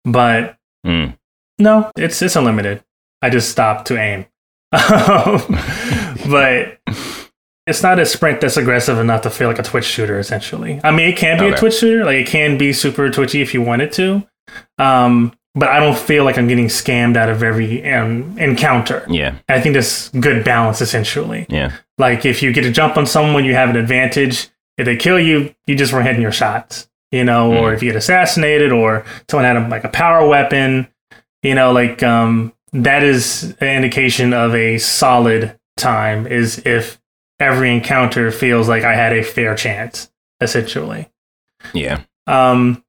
But 0.06 0.56
Mm. 0.86 1.18
no, 1.60 1.92
it's 1.98 2.22
it's 2.22 2.36
unlimited. 2.36 2.84
I 3.22 3.30
just 3.30 3.50
stopped 3.50 3.88
to 3.88 3.98
aim. 3.98 4.26
but 6.30 6.78
it's 7.66 7.84
not 7.84 8.00
a 8.00 8.06
sprint 8.06 8.42
that's 8.42 8.58
aggressive 8.58 8.98
enough 9.00 9.22
to 9.24 9.30
feel 9.30 9.48
like 9.48 9.60
a 9.60 9.64
Twitch 9.64 9.86
shooter, 9.86 10.20
essentially. 10.20 10.80
I 10.84 10.92
mean, 10.92 11.10
it 11.10 11.18
can 11.18 11.38
be 11.40 11.46
Okay. 11.46 11.56
a 11.56 11.58
Twitch 11.58 11.76
shooter, 11.76 12.06
like 12.06 12.16
it 12.18 12.28
can 12.28 12.58
be 12.58 12.74
super 12.74 13.10
twitchy 13.10 13.42
if 13.42 13.54
you 13.54 13.62
want 13.62 13.82
it 13.82 13.92
to. 13.94 14.26
Um, 14.78 15.34
but 15.58 15.70
I 15.70 15.80
don't 15.80 15.98
feel 15.98 16.24
like 16.24 16.38
I'm 16.38 16.48
getting 16.48 16.68
scammed 16.68 17.18
out 17.18 17.30
of 17.30 17.42
every 17.42 17.92
um, 17.92 18.38
encounter. 18.38 19.06
Yeah, 19.10 19.38
I 19.50 19.60
think 19.60 19.74
that's 19.74 20.10
good 20.10 20.46
balance, 20.46 20.82
essentially. 20.82 21.46
yeah. 21.50 21.76
Like 21.98 22.26
if 22.26 22.44
you 22.44 22.54
get 22.54 22.62
to 22.62 22.72
jump 22.72 22.96
on 22.96 23.08
someone, 23.08 23.44
you 23.44 23.56
have 23.56 23.70
an 23.70 23.76
advantage. 23.76 24.50
If 24.78 24.86
they 24.86 24.96
kill 24.96 25.20
you, 25.20 25.56
you 25.66 25.76
just 25.76 25.92
were 25.92 26.04
hitting 26.04 26.22
your 26.22 26.32
shots, 26.32 26.88
you 27.12 27.24
know. 27.24 27.58
Or 27.58 27.74
if 27.74 27.82
you 27.82 27.90
get 27.90 27.98
assassinated, 27.98 28.72
or 28.72 29.04
someone 29.28 29.46
had 29.46 29.58
a, 29.58 29.68
like 29.68 29.84
a 29.84 29.90
power 29.90 30.28
weapon, 30.28 30.88
you 31.42 31.56
know, 31.56 31.72
like 31.72 32.04
um, 32.04 32.54
that 32.74 33.02
is 33.02 33.56
an 33.60 33.68
indication 33.68 34.32
of 34.34 34.54
a 34.54 34.78
solid 34.78 35.60
time. 35.76 36.28
Is 36.28 36.60
if 36.66 37.02
every 37.40 37.76
encounter 37.76 38.32
feels 38.32 38.70
like 38.70 38.84
I 38.84 38.94
had 38.94 39.14
a 39.14 39.24
fair 39.24 39.56
chance, 39.56 40.12
essentially. 40.40 41.10
Yeah. 41.74 42.02
Um, 42.28 42.84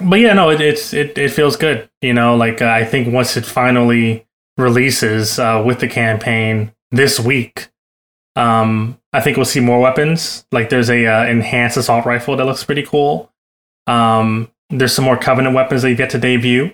but 0.00 0.20
yeah, 0.20 0.32
no, 0.32 0.50
it, 0.50 0.60
it's 0.60 0.92
it 0.92 1.16
it 1.18 1.30
feels 1.30 1.56
good. 1.56 1.88
You 2.00 2.14
know, 2.14 2.36
like 2.36 2.62
uh, 2.62 2.66
I 2.66 2.84
think 2.84 3.12
once 3.12 3.36
it 3.36 3.44
finally 3.44 4.26
releases 4.56 5.38
uh, 5.38 5.62
with 5.64 5.80
the 5.80 5.88
campaign 5.88 6.72
this 6.90 7.18
week, 7.20 7.68
um, 8.36 8.98
I 9.12 9.20
think 9.20 9.36
we'll 9.36 9.46
see 9.46 9.60
more 9.60 9.80
weapons. 9.80 10.46
Like 10.52 10.68
there's 10.68 10.90
a 10.90 11.06
uh, 11.06 11.24
enhanced 11.26 11.76
assault 11.76 12.06
rifle 12.06 12.36
that 12.36 12.44
looks 12.44 12.64
pretty 12.64 12.82
cool. 12.82 13.32
Um, 13.86 14.50
there's 14.70 14.94
some 14.94 15.04
more 15.04 15.16
Covenant 15.16 15.54
weapons 15.54 15.82
that 15.82 15.90
you 15.90 15.96
get 15.96 16.10
to 16.10 16.18
debut, 16.18 16.72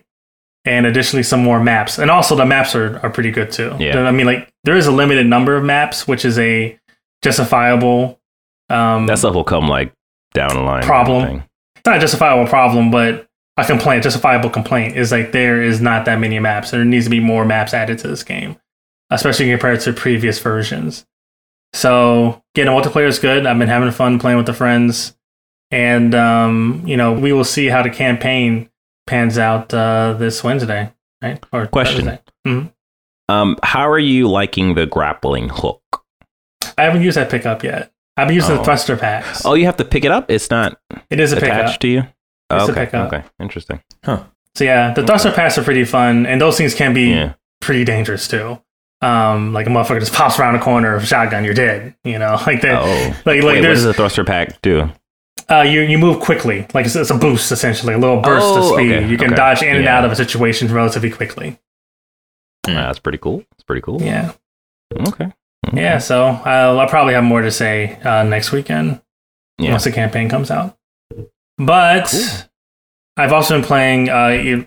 and 0.64 0.86
additionally 0.86 1.22
some 1.22 1.42
more 1.42 1.62
maps. 1.62 1.98
And 1.98 2.10
also 2.10 2.36
the 2.36 2.44
maps 2.44 2.74
are, 2.74 2.98
are 3.00 3.10
pretty 3.10 3.30
good 3.30 3.50
too. 3.50 3.74
Yeah. 3.78 4.00
I 4.00 4.10
mean, 4.10 4.26
like 4.26 4.52
there 4.64 4.76
is 4.76 4.86
a 4.86 4.92
limited 4.92 5.26
number 5.26 5.56
of 5.56 5.64
maps, 5.64 6.06
which 6.06 6.24
is 6.24 6.38
a 6.38 6.78
justifiable. 7.22 8.20
Um, 8.68 9.06
That 9.06 9.18
stuff 9.18 9.34
will 9.34 9.44
come 9.44 9.68
like 9.68 9.92
down 10.34 10.54
the 10.54 10.60
line. 10.60 10.82
Problem. 10.82 11.42
I 11.86 11.92
think. 11.92 12.02
it's 12.02 12.12
not 12.12 12.20
a 12.24 12.28
justifiable 12.36 12.48
problem, 12.48 12.90
but 12.90 13.28
a 13.56 13.64
complaint, 13.64 14.02
justifiable 14.02 14.50
complaint 14.50 14.96
is 14.96 15.12
like 15.12 15.32
there 15.32 15.62
is 15.62 15.80
not 15.80 16.04
that 16.04 16.18
many 16.18 16.38
maps. 16.38 16.70
There 16.70 16.84
needs 16.84 17.06
to 17.06 17.10
be 17.10 17.20
more 17.20 17.44
maps 17.44 17.72
added 17.74 17.98
to 18.00 18.08
this 18.08 18.22
game, 18.22 18.56
especially 19.10 19.50
compared 19.50 19.80
to 19.80 19.92
previous 19.92 20.38
versions. 20.38 21.06
So 21.72 22.42
getting 22.54 22.72
multiplayer 22.72 23.06
is 23.06 23.18
good. 23.18 23.46
I've 23.46 23.58
been 23.58 23.68
having 23.68 23.90
fun 23.90 24.18
playing 24.18 24.36
with 24.36 24.46
the 24.46 24.54
friends, 24.54 25.16
and 25.70 26.14
um, 26.14 26.82
you 26.86 26.96
know 26.96 27.12
we 27.12 27.32
will 27.32 27.44
see 27.44 27.66
how 27.66 27.82
the 27.82 27.90
campaign 27.90 28.70
pans 29.06 29.38
out 29.38 29.72
uh, 29.74 30.14
this 30.18 30.42
Wednesday, 30.44 30.92
right? 31.22 31.44
Or 31.52 31.66
Question. 31.66 32.18
Mhm. 32.46 32.72
Um, 33.28 33.58
how 33.62 33.88
are 33.88 33.98
you 33.98 34.28
liking 34.28 34.74
the 34.74 34.86
grappling 34.86 35.48
hook? 35.48 35.82
I 36.78 36.84
haven't 36.84 37.02
used 37.02 37.16
that 37.16 37.30
pickup 37.30 37.64
yet. 37.64 37.90
I've 38.16 38.28
been 38.28 38.34
using 38.36 38.52
Oh. 38.54 38.58
the 38.58 38.64
thruster 38.64 38.96
packs. 38.96 39.44
Oh, 39.44 39.54
you 39.54 39.66
have 39.66 39.76
to 39.76 39.84
pick 39.84 40.04
it 40.04 40.10
up. 40.10 40.30
It's 40.30 40.50
not 40.50 40.78
it 41.10 41.20
is 41.20 41.32
a 41.32 41.36
attached 41.36 41.54
pickup. 41.66 41.80
to 41.80 41.88
you. 41.88 42.02
Oh, 42.50 42.56
It's 42.56 42.68
a 42.68 42.72
okay. 42.72 42.84
pickup. 42.86 43.12
Okay. 43.12 43.24
Interesting. 43.40 43.80
Huh. 44.04 44.24
So 44.54 44.64
yeah, 44.64 44.94
the 44.94 45.04
thruster 45.06 45.30
packs 45.32 45.58
are 45.58 45.62
pretty 45.64 45.84
fun, 45.84 46.24
and 46.26 46.40
those 46.40 46.56
things 46.56 46.74
can 46.74 46.94
be 46.94 47.10
Yeah. 47.10 47.32
pretty 47.60 47.84
dangerous 47.84 48.26
too. 48.28 48.58
Um, 49.02 49.52
like 49.52 49.66
a 49.66 49.70
motherfucker 49.70 50.00
just 50.00 50.14
pops 50.14 50.38
around 50.40 50.54
a 50.54 50.58
corner 50.60 50.94
of 50.94 51.02
a 51.02 51.06
shotgun, 51.06 51.44
you're 51.44 51.52
dead. 51.52 51.94
You 52.04 52.18
know, 52.18 52.38
like 52.46 52.62
that. 52.62 52.82
Oh. 52.82 52.86
Like 52.86 53.26
like 53.26 53.26
Wait, 53.26 53.44
what 53.44 53.62
there's 53.62 53.78
does 53.78 53.84
the 53.84 53.92
thruster 53.94 54.24
pack 54.24 54.62
do? 54.62 54.90
uh, 55.50 55.60
you 55.60 55.82
you 55.82 55.98
move 55.98 56.20
quickly, 56.20 56.66
like 56.72 56.86
it's, 56.86 56.96
it's 56.96 57.10
a 57.10 57.14
boost 57.18 57.52
essentially, 57.52 57.92
a 57.92 57.98
little 57.98 58.20
burst 58.20 58.46
Oh, 58.48 58.58
of 58.72 58.74
speed. 58.78 58.92
okay, 58.94 59.06
You 59.06 59.18
can 59.18 59.26
okay. 59.28 59.36
dodge 59.36 59.62
in 59.62 59.76
and 59.76 59.86
out 59.86 60.04
of 60.06 60.10
a 60.12 60.16
situation 60.16 60.72
relatively 60.72 61.10
quickly. 61.10 61.58
Hmm. 62.66 62.72
Ah, 62.72 62.86
that's 62.86 62.98
pretty 62.98 63.18
cool. 63.18 63.44
It's 63.52 63.62
pretty 63.64 63.82
cool. 63.82 64.00
Yeah, 64.00 64.32
Okay. 65.08 65.30
Yeah. 65.72 65.98
So 65.98 66.24
I'll, 66.26 66.78
I'll 66.80 66.88
probably 66.88 67.14
have 67.14 67.24
more 67.24 67.42
to 67.42 67.50
say 67.50 67.96
uh, 68.02 68.22
next 68.24 68.52
weekend 68.52 69.00
Yeah. 69.58 69.70
once 69.72 69.84
the 69.84 69.92
campaign 69.92 70.28
comes 70.28 70.50
out. 70.50 70.76
But 71.58 72.08
Cool. 72.10 72.26
I've 73.16 73.32
also 73.32 73.56
been 73.58 73.64
playing 73.66 74.08
uh, 74.10 74.64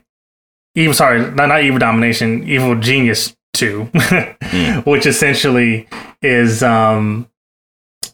Evil. 0.75 0.94
Sorry, 0.94 1.20
not, 1.32 1.48
not 1.48 1.63
Evil 1.63 1.79
Domination. 1.79 2.48
Evil 2.48 2.75
Genius 2.75 3.36
Two, 3.53 3.89
Hmm. 3.94 4.79
which 4.89 5.06
essentially 5.06 5.88
is 6.22 6.63
um, 6.63 7.27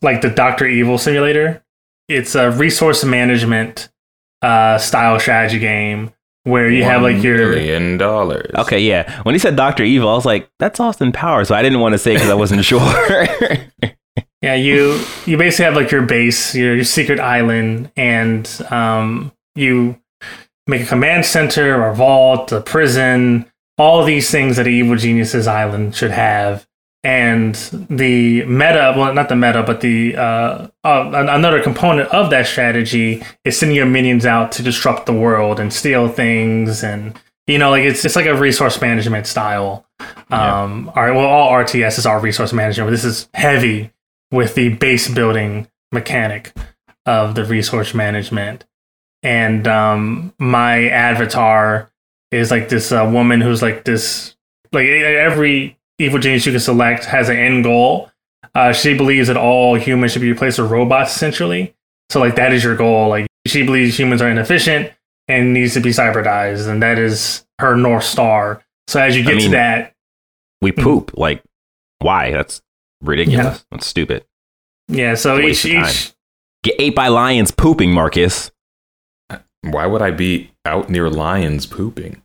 like 0.02 0.22
the 0.22 0.30
Doctor 0.30 0.66
Evil 0.66 0.98
simulator. 0.98 1.64
It's 2.08 2.36
a 2.36 2.50
resource 2.52 3.04
management 3.04 3.90
uh, 4.42 4.78
style 4.78 5.20
strategy 5.20 5.60
game 5.60 6.12
where 6.46 6.70
you 6.70 6.84
have 6.84 7.02
like 7.02 7.22
your 7.22 7.50
million 7.50 7.98
dollars. 7.98 8.50
Okay, 8.56 8.80
yeah. 8.80 9.22
When 9.24 9.36
he 9.36 9.40
said 9.40 9.56
Doctor 9.56 9.84
Evil, 9.84 10.10
I 10.10 10.14
was 10.14 10.26
like, 10.26 10.50
"That's 10.60 10.80
Austin 10.80 11.12
Powers," 11.12 11.50
so 11.50 11.56
I 11.56 11.62
didn't 11.62 11.82
want 11.82 11.94
to 11.94 12.00
say 12.00 12.14
because 12.14 12.30
I 12.30 12.36
wasn't 12.36 12.64
sure. 12.72 13.28
Yeah, 14.42 14.54
you 14.54 15.04
you 15.26 15.38
basically 15.38 15.66
have 15.66 15.76
like 15.76 15.92
your 15.92 16.04
base, 16.04 16.56
your, 16.56 16.76
your 16.76 16.84
secret 16.84 17.20
island, 17.20 17.92
and 17.98 18.48
um, 18.70 19.32
you 19.56 20.00
make 20.68 20.82
a 20.82 20.86
command 20.86 21.26
center 21.26 21.84
or 21.84 21.94
vault, 21.94 22.52
a 22.52 22.62
prison, 22.62 23.52
all 23.78 24.04
these 24.04 24.30
things 24.30 24.58
that 24.58 24.68
an 24.68 24.74
evil 24.74 24.96
genius's 24.96 25.48
island 25.48 25.96
should 25.96 26.12
have. 26.12 26.68
And 27.06 27.54
the 27.88 28.44
meta, 28.46 28.96
well, 28.98 29.14
not 29.14 29.30
the 29.30 29.36
meta, 29.36 29.62
but 29.62 29.82
the 29.82 30.16
uh, 30.16 30.68
uh, 30.84 31.12
another 31.14 31.62
component 31.62 32.10
of 32.10 32.32
that 32.32 32.48
strategy 32.48 33.22
is 33.44 33.60
sending 33.60 33.78
your 33.78 33.86
minions 33.86 34.26
out 34.26 34.52
to 34.54 34.64
disrupt 34.64 35.06
the 35.06 35.14
world 35.14 35.60
and 35.60 35.72
steal 35.72 36.10
things, 36.10 36.84
and 36.84 37.16
you 37.46 37.60
know, 37.60 37.70
like 37.70 37.84
it's 37.84 38.04
it's 38.06 38.16
like 38.16 38.26
a 38.26 38.34
resource 38.34 38.82
management 38.82 39.28
style. 39.28 39.86
Yeah. 40.32 40.64
Um, 40.64 40.92
all 40.96 41.04
right, 41.04 41.12
well, 41.12 41.28
all 41.28 41.52
RTS 41.52 42.00
is 42.00 42.08
all 42.08 42.20
resource 42.20 42.52
management, 42.54 42.88
but 42.88 42.92
this 42.92 43.06
is 43.06 43.30
heavy 43.36 43.92
with 44.32 44.56
the 44.56 44.70
base 44.70 45.08
building 45.08 45.68
mechanic 45.92 46.54
of 47.06 47.36
the 47.36 47.46
resource 47.46 47.94
management. 47.94 48.66
And 49.22 49.68
um, 49.68 50.34
my 50.40 50.90
avatar 50.90 51.92
is 52.32 52.50
like 52.50 52.70
this 52.70 52.92
uh, 52.92 53.08
woman 53.14 53.42
who's 53.42 53.62
like 53.62 53.86
this, 53.86 54.36
like 54.72 54.88
every 54.88 55.78
evil 56.00 56.20
genius 56.20 56.46
you 56.46 56.52
can 56.52 56.60
select 56.62 57.06
has 57.06 57.30
an 57.30 57.38
end 57.38 57.64
goal. 57.64 58.12
Uh, 58.54 58.72
she 58.72 58.96
believes 58.96 59.28
that 59.28 59.38
all 59.38 59.76
humans 59.76 60.12
should 60.14 60.22
be 60.22 60.32
replaced 60.32 60.60
with 60.60 60.72
robots, 60.72 61.16
essentially. 61.16 61.76
So, 62.10 62.20
like, 62.20 62.36
that 62.36 62.54
is 62.54 62.64
your 62.64 62.76
goal. 62.76 63.10
Like, 63.10 63.28
she 63.48 63.64
believes 63.64 63.98
humans 63.98 64.22
are 64.22 64.30
inefficient 64.30 64.92
and 65.28 65.54
needs 65.54 65.74
to 65.74 65.80
be 65.80 65.90
cyberdized, 65.90 66.70
and 66.70 66.82
that 66.82 66.98
is 66.98 67.46
her 67.60 67.76
north 67.76 68.04
star. 68.04 68.64
So, 68.88 69.02
as 69.02 69.18
you 69.18 69.24
I 69.24 69.26
get 69.26 69.42
to 69.42 69.50
that, 69.50 69.94
we 70.62 70.72
poop. 70.72 71.18
Like, 71.18 71.44
why? 72.00 72.32
That's 72.32 72.62
ridiculous. 73.02 73.66
That's 73.72 73.88
stupid. 73.88 74.26
yeah. 74.88 75.16
So 75.16 75.40
each 75.40 75.66
each 75.66 76.14
Get 76.64 76.76
ate 76.80 76.96
by 76.96 77.10
lions 77.10 77.52
pooping, 77.52 77.92
Marcus. 77.92 78.52
Why 79.62 79.86
would 79.86 80.02
I 80.02 80.12
be 80.12 80.52
out 80.66 80.90
near 80.90 81.10
lions 81.10 81.66
pooping? 81.66 82.22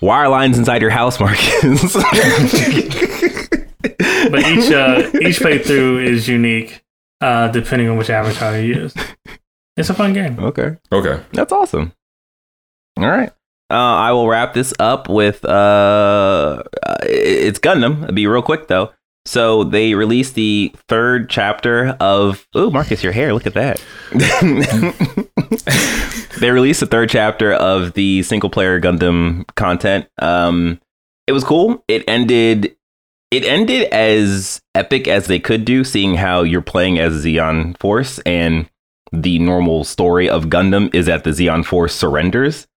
Why 0.00 0.18
are 0.18 0.28
lions 0.28 0.58
inside 0.58 0.82
your 0.82 0.90
house, 0.90 1.18
Marcus? 1.18 1.92
but 1.94 2.04
each 4.46 4.70
uh, 4.70 5.10
each 5.22 5.38
playthrough 5.40 6.04
is 6.04 6.28
unique 6.28 6.82
uh, 7.20 7.48
depending 7.48 7.88
on 7.88 7.96
which 7.96 8.10
avatar 8.10 8.58
you 8.58 8.74
use. 8.74 8.94
It's 9.76 9.90
a 9.90 9.94
fun 9.94 10.12
game. 10.12 10.38
okay. 10.38 10.76
Okay. 10.90 11.22
That's 11.32 11.52
awesome. 11.52 11.92
All 12.96 13.08
right. 13.08 13.30
Uh, 13.68 13.74
I 13.74 14.12
will 14.12 14.28
wrap 14.28 14.54
this 14.54 14.72
up 14.78 15.08
with 15.08 15.44
uh, 15.44 16.62
uh, 16.86 16.96
it's 17.02 17.58
Gundam. 17.58 18.04
It'll 18.04 18.14
be 18.14 18.26
real 18.26 18.42
quick 18.42 18.68
though. 18.68 18.92
So 19.26 19.64
they 19.64 19.94
released 19.94 20.34
the 20.34 20.72
third 20.88 21.28
chapter 21.28 21.96
of. 22.00 22.46
Oh, 22.54 22.70
Marcus, 22.70 23.02
your 23.02 23.12
hair! 23.12 23.34
Look 23.34 23.46
at 23.46 23.54
that. 23.54 23.82
they 26.40 26.50
released 26.50 26.80
the 26.80 26.86
third 26.86 27.10
chapter 27.10 27.52
of 27.52 27.94
the 27.94 28.22
single 28.22 28.50
player 28.50 28.80
Gundam 28.80 29.46
content. 29.56 30.06
Um, 30.18 30.80
it 31.26 31.32
was 31.32 31.44
cool. 31.44 31.84
It 31.88 32.04
ended. 32.08 32.76
It 33.32 33.44
ended 33.44 33.92
as 33.92 34.62
epic 34.76 35.08
as 35.08 35.26
they 35.26 35.40
could 35.40 35.64
do, 35.64 35.82
seeing 35.82 36.14
how 36.14 36.42
you're 36.42 36.62
playing 36.62 37.00
as 37.00 37.24
Zeon 37.24 37.76
Force 37.78 38.20
and 38.20 38.70
the 39.12 39.40
normal 39.40 39.82
story 39.82 40.30
of 40.30 40.44
Gundam 40.44 40.94
is 40.94 41.06
that 41.06 41.24
the 41.24 41.30
Zeon 41.30 41.64
Force 41.64 41.94
surrenders. 41.94 42.68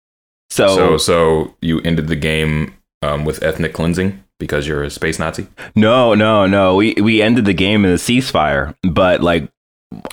So, 0.50 0.76
So 0.76 0.98
so 0.98 1.56
you 1.62 1.80
ended 1.82 2.08
the 2.08 2.16
game 2.16 2.74
um, 3.04 3.26
with 3.26 3.44
ethnic 3.44 3.74
cleansing 3.74 4.24
because 4.40 4.68
you're 4.68 4.84
a 4.84 4.90
space 4.90 5.20
Nazi. 5.20 5.48
no, 5.76 6.14
no, 6.14 6.48
no. 6.48 6.76
We 6.76 6.96
we 6.96 7.22
ended 7.22 7.46
the 7.46 7.54
game 7.54 7.86
in 7.86 7.92
a 7.92 7.96
ceasefire, 7.96 8.76
but 8.84 9.22
like 9.22 9.50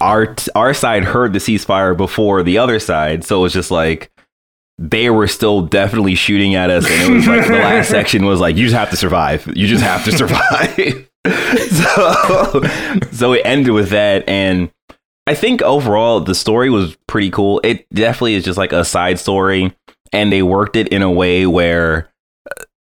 our 0.00 0.34
our 0.54 0.74
side 0.74 1.04
heard 1.04 1.32
the 1.32 1.38
ceasefire 1.38 1.96
before 1.96 2.42
the 2.42 2.58
other 2.58 2.78
side, 2.78 3.24
so 3.24 3.38
it 3.38 3.42
was 3.42 3.52
just 3.52 3.70
like 3.70 4.10
they 4.78 5.08
were 5.08 5.26
still 5.26 5.62
definitely 5.62 6.14
shooting 6.14 6.54
at 6.54 6.70
us, 6.70 6.86
and 6.88 7.12
it 7.12 7.14
was 7.14 7.26
like 7.26 7.46
the 7.46 7.54
last 7.54 7.88
section 7.90 8.24
was 8.26 8.40
like 8.40 8.56
you 8.56 8.64
just 8.64 8.76
have 8.76 8.90
to 8.90 8.96
survive. 8.96 9.46
You 9.56 9.66
just 9.66 9.82
have 9.82 10.04
to 10.04 10.12
survive. 10.12 11.08
so 11.70 12.62
so 13.12 13.32
it 13.32 13.42
ended 13.44 13.72
with 13.72 13.90
that, 13.90 14.28
and 14.28 14.70
I 15.26 15.34
think 15.34 15.62
overall 15.62 16.20
the 16.20 16.34
story 16.34 16.70
was 16.70 16.96
pretty 17.06 17.30
cool. 17.30 17.60
It 17.64 17.86
definitely 17.90 18.34
is 18.34 18.44
just 18.44 18.58
like 18.58 18.72
a 18.72 18.84
side 18.84 19.18
story, 19.18 19.74
and 20.12 20.32
they 20.32 20.42
worked 20.42 20.76
it 20.76 20.88
in 20.88 21.02
a 21.02 21.10
way 21.10 21.46
where 21.46 22.10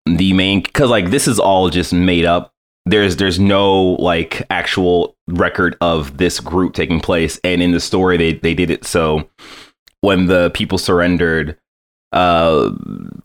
the 0.06 0.34
main 0.34 0.62
because 0.62 0.90
like 0.90 1.10
this 1.10 1.28
is 1.28 1.40
all 1.40 1.70
just 1.70 1.94
made 1.94 2.26
up. 2.26 2.52
There's 2.86 3.18
there's 3.18 3.40
no 3.40 3.94
like 3.94 4.46
actual 4.50 5.16
record 5.28 5.76
of 5.82 6.18
this 6.18 6.40
group 6.40 6.74
taking 6.74 7.00
place, 7.00 7.40
and 7.44 7.62
in 7.62 7.72
the 7.72 7.80
story 7.80 8.18
they 8.18 8.34
they 8.34 8.54
did 8.54 8.70
it 8.70 8.86
so 8.86 9.30
when 10.02 10.28
the 10.28 10.52
people 10.52 10.78
surrendered. 10.78 11.58
Uh, 12.16 12.72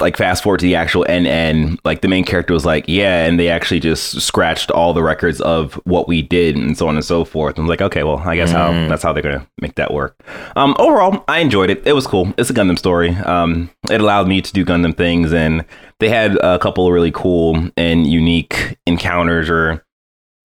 like 0.01 0.17
fast 0.17 0.43
forward 0.43 0.59
to 0.59 0.67
the 0.67 0.75
actual 0.75 1.05
NN, 1.09 1.79
like 1.85 2.01
the 2.01 2.09
main 2.09 2.25
character 2.25 2.53
was 2.53 2.67
like, 2.67 2.85
yeah, 2.89 3.25
and 3.25 3.39
they 3.39 3.49
actually 3.49 3.79
just 3.79 4.21
scratched 4.21 4.71
all 4.73 4.93
the 4.93 5.03
records 5.03 5.41
of 5.43 5.75
what 5.85 6.09
we 6.09 6.23
did 6.23 6.57
and 6.57 6.77
so 6.77 6.89
on 6.89 6.97
and 6.97 7.05
so 7.05 7.25
forth. 7.25 7.55
And 7.57 7.65
I'm 7.65 7.69
like, 7.69 7.81
okay, 7.83 8.03
well, 8.03 8.19
I 8.19 8.35
guess 8.35 8.51
how 8.51 8.73
Mm. 8.73 8.89
that's 8.89 9.05
how 9.05 9.13
they're 9.13 9.23
gonna 9.23 9.47
make 9.61 9.77
that 9.77 9.95
work. 9.95 10.21
Um, 10.57 10.75
overall, 10.81 11.23
I 11.29 11.39
enjoyed 11.39 11.71
it. 11.71 11.87
It 11.87 11.93
was 11.93 12.05
cool. 12.07 12.35
It's 12.37 12.51
a 12.51 12.55
Gundam 12.55 12.77
story. 12.77 13.11
Um, 13.15 13.71
it 13.89 14.01
allowed 14.01 14.27
me 14.27 14.43
to 14.43 14.53
do 14.53 14.65
Gundam 14.65 14.97
things, 14.97 15.33
and 15.33 15.65
they 16.01 16.09
had 16.09 16.35
a 16.39 16.59
couple 16.59 16.85
of 16.89 16.93
really 16.93 17.13
cool 17.13 17.71
and 17.77 18.09
unique 18.09 18.77
encounters 18.89 19.49
or 19.49 19.85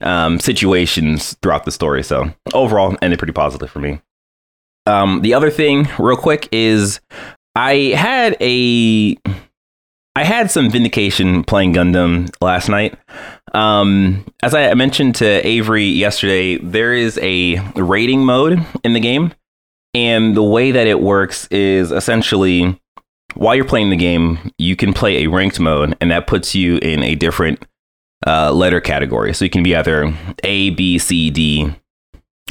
um, 0.02 0.40
situations 0.40 1.36
throughout 1.42 1.66
the 1.66 1.72
story. 1.72 2.04
So 2.04 2.32
overall, 2.54 2.96
ended 3.02 3.18
pretty 3.18 3.34
positive 3.34 3.72
for 3.72 3.80
me. 3.80 4.02
Um, 4.88 5.22
the 5.24 5.34
other 5.34 5.50
thing, 5.50 5.88
real 5.98 6.16
quick, 6.18 6.48
is 6.52 7.00
I 7.56 7.94
had 7.96 8.36
a 8.42 9.18
I 10.18 10.24
had 10.24 10.50
some 10.50 10.70
vindication 10.70 11.44
playing 11.44 11.74
Gundam 11.74 12.30
last 12.42 12.70
night. 12.70 12.98
Um, 13.54 14.26
as 14.44 14.54
I 14.54 14.74
mentioned 14.74 15.16
to 15.16 15.46
Avery 15.46 15.86
yesterday, 15.86 16.58
there 16.58 16.94
is 16.94 17.20
a 17.22 17.60
rating 17.76 18.26
mode 18.26 18.66
in 18.84 18.94
the 18.94 19.00
game, 19.00 19.34
and 19.94 20.36
the 20.36 20.44
way 20.44 20.72
that 20.72 20.88
it 20.88 21.02
works 21.02 21.48
is 21.48 21.92
essentially 21.92 22.80
while 23.36 23.56
you're 23.56 23.66
playing 23.66 23.90
the 23.90 23.98
game, 23.98 24.52
you 24.58 24.76
can 24.76 24.94
play 24.94 25.24
a 25.24 25.28
ranked 25.28 25.60
mode, 25.60 25.98
and 26.00 26.12
that 26.12 26.28
puts 26.28 26.56
you 26.56 26.78
in 26.78 27.04
a 27.04 27.16
different 27.16 27.66
uh, 28.26 28.52
letter 28.52 28.80
category. 28.80 29.34
So 29.34 29.46
you 29.46 29.52
can 29.52 29.64
be 29.64 29.76
either 29.76 30.14
A, 30.44 30.70
B, 30.72 30.98
C, 30.98 31.30
D. 31.30 31.74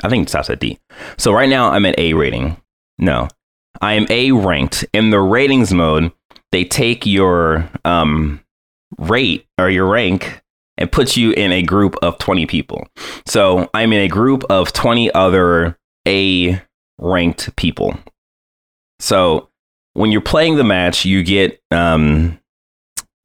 I 0.02 0.08
think 0.08 0.26
it 0.26 0.28
stops 0.30 0.50
at 0.50 0.60
D. 0.60 0.78
So 1.16 1.32
right 1.32 1.48
now 1.48 1.70
I'm 1.70 1.86
at 1.86 1.98
A 1.98 2.12
rating. 2.14 2.58
No, 2.98 3.28
I 3.80 3.94
am 3.94 4.06
A 4.10 4.32
ranked. 4.32 4.84
In 4.92 5.10
the 5.10 5.20
ratings 5.20 5.72
mode, 5.72 6.12
they 6.52 6.64
take 6.64 7.04
your 7.06 7.68
um, 7.84 8.40
rate 8.98 9.46
or 9.58 9.68
your 9.68 9.86
rank 9.86 10.42
and 10.76 10.90
puts 10.90 11.16
you 11.16 11.32
in 11.32 11.52
a 11.52 11.62
group 11.62 11.96
of 12.02 12.18
20 12.18 12.46
people. 12.46 12.86
So 13.26 13.70
I'm 13.74 13.92
in 13.92 14.00
a 14.00 14.08
group 14.08 14.44
of 14.50 14.72
20 14.72 15.12
other 15.12 15.78
A 16.06 16.60
ranked 16.98 17.54
people. 17.56 17.98
So 19.00 19.48
when 19.94 20.12
you're 20.12 20.20
playing 20.20 20.56
the 20.56 20.64
match, 20.64 21.04
you 21.04 21.22
get 21.22 21.60
um, 21.70 22.38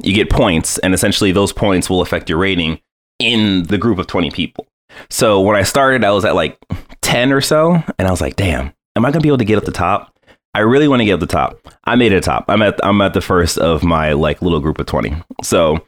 you 0.01 0.13
get 0.13 0.29
points, 0.29 0.77
and 0.79 0.93
essentially 0.93 1.31
those 1.31 1.51
points 1.51 1.89
will 1.89 2.01
affect 2.01 2.29
your 2.29 2.38
rating 2.38 2.79
in 3.19 3.63
the 3.63 3.77
group 3.77 3.99
of 3.99 4.07
20 4.07 4.31
people. 4.31 4.65
So 5.09 5.41
when 5.41 5.55
I 5.55 5.63
started, 5.63 6.03
I 6.03 6.12
was 6.12 6.25
at 6.25 6.35
like 6.35 6.57
10 7.01 7.33
or 7.33 7.41
so, 7.41 7.83
and 7.97 8.07
I 8.07 8.12
was 8.12 8.21
like, 8.21 8.35
damn, 8.35 8.73
am 8.95 9.05
I 9.05 9.12
gonna 9.12 9.21
be 9.21 9.29
able 9.29 9.38
to 9.39 9.45
get 9.45 9.57
up 9.57 9.65
the 9.65 9.71
top? 9.71 10.15
I 10.60 10.63
really 10.63 10.89
want 10.89 11.00
to 11.00 11.06
get 11.06 11.13
up 11.13 11.19
the 11.22 11.26
top. 11.26 11.58
I 11.86 11.95
made 11.95 12.12
it 12.12 12.22
top. 12.22 12.43
I'm 12.50 12.62
at 12.62 12.78
I'm 12.86 13.00
at 13.00 13.13
the 13.13 13.22
first 13.22 13.58
of 13.60 13.82
my 13.82 14.12
like 14.12 14.41
little 14.41 14.60
group 14.60 14.78
of 14.78 14.88
20. 14.88 15.15
So 15.41 15.86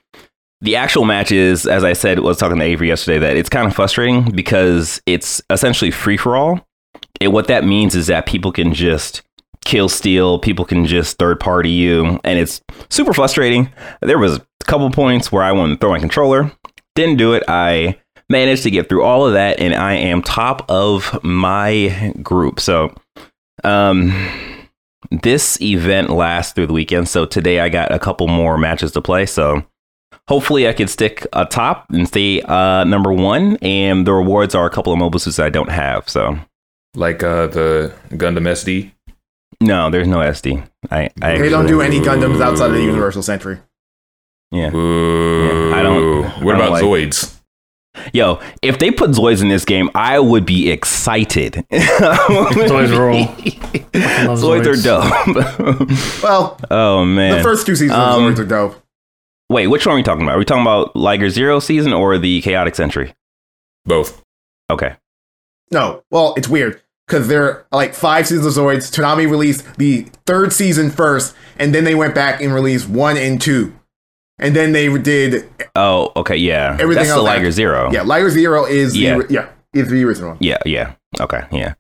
the 0.62 0.78
actual 0.78 1.04
matches, 1.04 1.68
as 1.68 1.84
I 1.84 1.92
said, 1.92 2.20
was 2.20 2.38
talking 2.38 2.58
to 2.58 2.64
Avery 2.64 2.88
yesterday, 2.88 3.20
that 3.20 3.36
it's 3.36 3.50
kind 3.50 3.68
of 3.68 3.76
frustrating 3.76 4.32
because 4.32 5.02
it's 5.06 5.42
essentially 5.50 5.92
free 5.92 6.16
for 6.16 6.38
all. 6.38 6.66
And 7.20 7.34
what 7.34 7.48
that 7.48 7.66
means 7.66 7.96
is 7.96 8.08
that 8.08 8.26
people 8.26 8.54
can 8.54 8.74
just 8.74 9.24
kill 9.66 9.90
steal, 9.90 10.40
people 10.40 10.64
can 10.64 10.86
just 10.86 11.18
third 11.20 11.42
party 11.42 11.70
you, 11.70 12.22
and 12.24 12.40
it's 12.40 12.62
super 12.90 13.12
frustrating. 13.12 13.74
There 14.00 14.20
was 14.20 14.38
a 14.38 14.46
couple 14.64 14.90
points 14.92 15.34
where 15.34 15.44
I 15.44 15.52
wanted 15.52 15.74
to 15.74 15.80
throw 15.80 15.92
my 15.92 16.00
controller, 16.00 16.50
didn't 16.96 17.18
do 17.18 17.34
it. 17.34 17.44
I 17.50 18.00
managed 18.30 18.64
to 18.64 18.72
get 18.72 18.88
through 18.88 19.04
all 19.04 19.28
of 19.28 19.34
that, 19.34 19.60
and 19.60 19.76
I 19.76 19.96
am 19.96 20.22
top 20.22 20.72
of 20.72 21.22
my 21.26 22.14
group. 22.24 22.62
So, 22.62 22.96
um, 23.66 24.14
this 25.10 25.60
event 25.62 26.10
lasts 26.10 26.54
through 26.54 26.68
the 26.68 26.74
weekend. 26.74 27.10
So 27.10 27.26
today 27.26 27.60
I 27.60 27.70
got 27.70 27.92
a 27.92 28.00
couple 28.00 28.28
more 28.28 28.58
matches 28.58 28.92
to 28.94 29.02
play. 29.02 29.26
So 29.26 29.64
hopefully 30.28 30.68
I 30.68 30.74
can 30.74 30.88
stick 30.88 31.26
atop 31.34 31.90
and 31.92 32.08
stay 32.08 32.42
uh, 32.44 32.84
number 32.84 33.12
one. 33.12 33.58
And 33.58 34.06
the 34.06 34.14
rewards 34.14 34.54
are 34.56 34.66
a 34.66 34.70
couple 34.70 34.94
of 34.94 35.00
mobile 35.00 35.20
suits 35.20 35.40
I 35.40 35.50
don't 35.50 35.72
have. 35.72 36.08
So 36.08 36.38
Like 36.96 37.24
uh, 37.24 37.48
the 37.48 37.94
Gundam 38.12 38.48
SD. 38.48 38.92
no, 39.60 39.90
there's 39.90 40.08
no 40.08 40.18
SD. 40.20 40.66
I, 40.92 41.10
I 41.22 41.38
They 41.40 41.50
don't 41.50 41.68
do 41.68 41.82
any 41.82 42.00
Gundams 42.00 42.42
outside 42.42 42.68
of 42.68 42.74
the 42.76 42.84
Universal 42.84 43.24
Century. 43.24 43.58
Yeah. 44.52 44.74
Ooh. 44.76 45.74
I 45.74 45.82
don't- 45.82 46.26
I 46.26 46.44
What 46.44 46.54
don't 46.54 46.62
about 46.62 46.72
like- 46.72 46.84
Zoids? 46.84 47.41
Yo, 48.14 48.40
if 48.62 48.80
they 48.80 48.90
put 48.90 49.12
Zoids 49.12 49.42
in 49.42 49.50
this 49.50 49.66
game, 49.66 49.90
I 49.94 50.18
would 50.20 50.46
be 50.46 50.72
excited. 50.72 51.54
Zoids 51.72 52.98
rule. 52.98 53.20
love 54.28 54.40
Zoids 54.40 54.66
are 54.66 54.82
dope. 54.82 56.24
Well, 56.24 56.60
oh 56.72 57.04
man. 57.06 57.38
the 57.38 57.44
first 57.44 57.66
two 57.66 57.76
seasons 57.76 57.98
Um, 58.00 58.26
of 58.26 58.34
Zoids 58.36 58.40
are 58.40 58.46
dope. 58.46 58.84
Wait, 59.50 59.68
which 59.68 59.86
one 59.86 59.94
are 59.94 59.98
we 59.98 60.04
talking 60.04 60.24
about? 60.24 60.36
Are 60.36 60.40
we 60.40 60.46
talking 60.46 60.62
about 60.62 60.96
Liger 60.96 61.30
Zero 61.30 61.60
season 61.60 61.92
or 61.92 62.18
the 62.18 62.42
Chaotic 62.42 62.76
Century? 62.76 63.14
Both. 63.86 64.22
Okay. 64.70 64.96
No, 65.72 66.04
well, 66.12 66.34
it's 66.38 66.48
weird 66.48 66.82
because 67.08 67.28
there 67.28 67.44
are 67.44 67.68
like 67.74 67.94
five 67.94 68.26
seasons 68.28 68.56
of 68.58 68.64
Zoids. 68.64 68.90
Toonami 68.90 69.30
released 69.30 69.66
the 69.78 70.04
third 70.26 70.54
season 70.54 70.90
first, 70.90 71.36
and 71.60 71.76
then 71.76 71.84
they 71.84 71.96
went 71.96 72.16
back 72.16 72.42
and 72.42 72.54
released 72.54 72.88
one 72.88 73.18
and 73.18 73.42
two, 73.42 73.78
and 74.42 74.56
then 74.56 74.72
they 74.74 74.88
did 74.98 75.50
Oh, 75.76 76.12
okay, 76.16 76.36
yeah. 76.38 76.74
Everything 76.80 76.96
That's 76.96 77.10
the 77.10 77.16
else 77.16 77.24
Liger 77.26 77.40
after- 77.48 77.52
Zero. 77.52 77.92
yeah. 77.92 78.02
Liger 78.02 78.30
Zero 78.30 78.66
is 78.66 78.98
Yeah. 78.98 79.18
the 79.20 79.28
yeah 79.34 79.50
is 79.74 79.90
the 79.90 80.04
original. 80.04 80.36
Yeah, 80.40 80.58
yeah. 80.66 80.96
Okay, 81.20 81.44
yeah. 81.52 81.76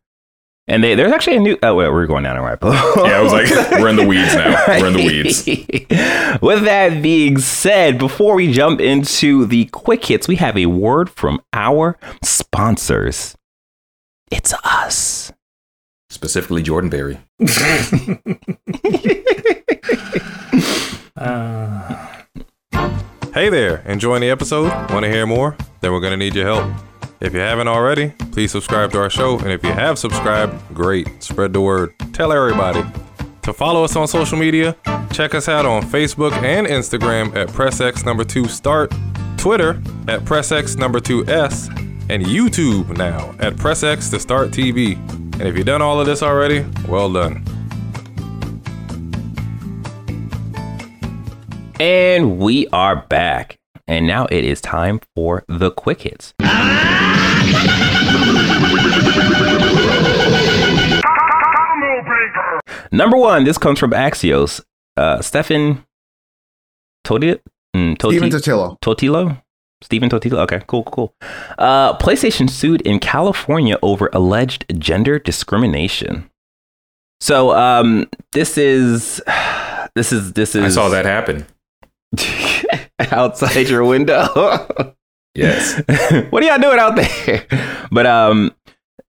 And 0.67 0.81
they, 0.83 0.95
there's 0.95 1.11
actually 1.11 1.35
a 1.37 1.39
new. 1.41 1.57
Oh, 1.63 1.75
wait, 1.75 1.89
we're 1.91 2.05
going 2.07 2.23
down 2.23 2.37
a 2.37 2.41
rabbit 2.41 2.71
hole. 2.73 3.05
Yeah, 3.05 3.17
I 3.17 3.21
was 3.21 3.33
like, 3.33 3.49
we're 3.81 3.89
in 3.89 3.97
the 3.97 4.07
weeds 4.07 4.33
now. 4.33 4.63
We're 4.67 4.87
in 4.87 4.93
the 4.93 5.05
weeds. 5.05 5.45
With 6.41 6.63
that 6.63 7.01
being 7.01 7.39
said, 7.39 7.97
before 7.97 8.35
we 8.35 8.53
jump 8.53 8.79
into 8.79 9.45
the 9.45 9.65
quick 9.65 10.05
hits, 10.05 10.29
we 10.29 10.37
have 10.37 10.55
a 10.57 10.67
word 10.67 11.09
from 11.09 11.41
our 11.51 11.97
sponsors. 12.23 13.35
It's 14.31 14.53
us. 14.63 15.33
Specifically 16.09 16.61
Jordan 16.63 16.89
Berry. 16.89 17.19
Uh, 21.17 22.00
Hey 23.33 23.47
there, 23.47 23.77
enjoying 23.85 24.19
the 24.19 24.29
episode? 24.29 24.67
Want 24.91 25.05
to 25.05 25.09
hear 25.09 25.25
more? 25.25 25.55
Then 25.79 25.93
we're 25.93 26.01
going 26.01 26.11
to 26.11 26.17
need 26.17 26.35
your 26.35 26.43
help. 26.43 26.69
If 27.21 27.33
you 27.33 27.39
haven't 27.39 27.69
already, 27.69 28.09
please 28.33 28.51
subscribe 28.51 28.91
to 28.91 28.99
our 28.99 29.09
show. 29.09 29.39
And 29.39 29.47
if 29.53 29.63
you 29.63 29.71
have 29.71 29.97
subscribed, 29.97 30.61
great. 30.73 31.23
Spread 31.23 31.53
the 31.53 31.61
word. 31.61 31.93
Tell 32.11 32.33
everybody. 32.33 32.83
To 33.43 33.53
follow 33.53 33.85
us 33.85 33.95
on 33.95 34.09
social 34.09 34.37
media, 34.37 34.75
check 35.13 35.33
us 35.33 35.47
out 35.47 35.65
on 35.65 35.81
Facebook 35.83 36.33
and 36.43 36.67
Instagram 36.67 37.33
at 37.33 37.47
PressX 37.47 38.05
number 38.05 38.25
two 38.25 38.49
start, 38.49 38.93
Twitter 39.37 39.81
at 40.09 40.25
PressX 40.25 40.77
number 40.77 40.99
two 40.99 41.25
S, 41.27 41.69
and 42.09 42.25
YouTube 42.25 42.97
now 42.97 43.33
at 43.39 43.53
PressX 43.53 44.11
to 44.11 44.19
start 44.19 44.49
TV. 44.49 44.97
And 45.39 45.43
if 45.43 45.55
you've 45.55 45.65
done 45.65 45.81
all 45.81 46.01
of 46.01 46.05
this 46.05 46.21
already, 46.21 46.65
well 46.85 47.09
done. 47.09 47.45
And 51.81 52.37
we 52.37 52.67
are 52.67 52.95
back. 52.95 53.57
And 53.87 54.05
now 54.05 54.27
it 54.29 54.45
is 54.45 54.61
time 54.61 55.01
for 55.15 55.43
the 55.47 55.71
quick 55.71 56.01
hits. 56.03 56.31
Number 62.91 63.17
one, 63.17 63.45
this 63.45 63.57
comes 63.57 63.79
from 63.79 63.93
Axios. 63.93 64.61
Uh, 64.95 65.23
Stefan 65.23 65.83
Toti- 67.03 67.39
mm, 67.75 67.97
Toti- 67.97 68.09
Steven 68.11 68.29
Totillo. 68.29 68.79
Totilo? 68.81 69.41
Stephen 69.81 70.07
Totilo? 70.07 70.37
Okay, 70.41 70.61
cool, 70.67 70.83
cool. 70.83 71.15
Uh, 71.57 71.97
PlayStation 71.97 72.47
sued 72.47 72.81
in 72.81 72.99
California 72.99 73.79
over 73.81 74.07
alleged 74.13 74.65
gender 74.77 75.17
discrimination. 75.17 76.29
So, 77.19 77.55
um, 77.57 78.07
this 78.33 78.55
is, 78.59 79.19
this 79.95 80.13
is, 80.13 80.33
this 80.33 80.53
is. 80.53 80.63
I 80.63 80.69
saw 80.69 80.87
that 80.89 81.05
happen. 81.05 81.47
outside 83.11 83.69
your 83.69 83.85
window. 83.85 84.95
Yes. 85.33 85.77
what 86.29 86.43
are 86.43 86.45
y'all 86.45 86.59
doing 86.59 86.77
out 86.77 86.97
there? 86.97 87.47
But 87.91 88.05
um, 88.05 88.53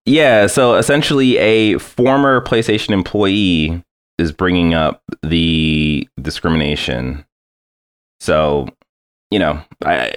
yeah. 0.06 0.46
So 0.46 0.76
essentially, 0.76 1.36
a 1.38 1.78
former 1.78 2.40
PlayStation 2.42 2.90
employee 2.90 3.82
is 4.18 4.30
bringing 4.32 4.74
up 4.74 5.02
the 5.22 6.08
discrimination. 6.20 7.24
So, 8.20 8.68
you 9.30 9.38
know, 9.40 9.60
I 9.84 10.10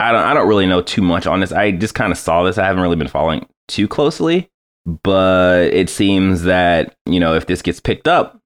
I 0.00 0.10
don't 0.12 0.24
I 0.24 0.34
don't 0.34 0.48
really 0.48 0.66
know 0.66 0.82
too 0.82 1.02
much 1.02 1.26
on 1.26 1.40
this. 1.40 1.52
I 1.52 1.72
just 1.72 1.94
kind 1.94 2.10
of 2.10 2.18
saw 2.18 2.42
this. 2.42 2.58
I 2.58 2.66
haven't 2.66 2.82
really 2.82 2.96
been 2.96 3.08
following 3.08 3.46
too 3.68 3.86
closely, 3.86 4.50
but 4.86 5.64
it 5.72 5.90
seems 5.90 6.42
that 6.42 6.96
you 7.06 7.20
know 7.20 7.34
if 7.34 7.46
this 7.46 7.62
gets 7.62 7.78
picked 7.78 8.08
up, 8.08 8.40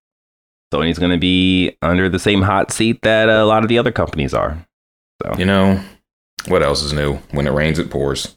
Sony's 0.77 0.99
going 0.99 1.11
to 1.13 1.19
be 1.19 1.77
under 1.83 2.09
the 2.09 2.19
same 2.19 2.43
hot 2.43 2.71
seat 2.73 3.01
that 3.03 3.29
a 3.29 3.45
lot 3.45 3.63
of 3.63 3.69
the 3.69 3.79
other 3.79 3.93
companies 3.93 4.35
are. 4.35 4.67
So 5.23 5.35
you 5.39 5.45
know, 5.47 5.81
what 6.49 6.63
else 6.63 6.83
is 6.83 6.93
new? 6.93 7.15
When 7.31 7.47
it 7.47 7.53
rains, 7.53 7.79
it 7.79 7.91
pours. 7.91 8.37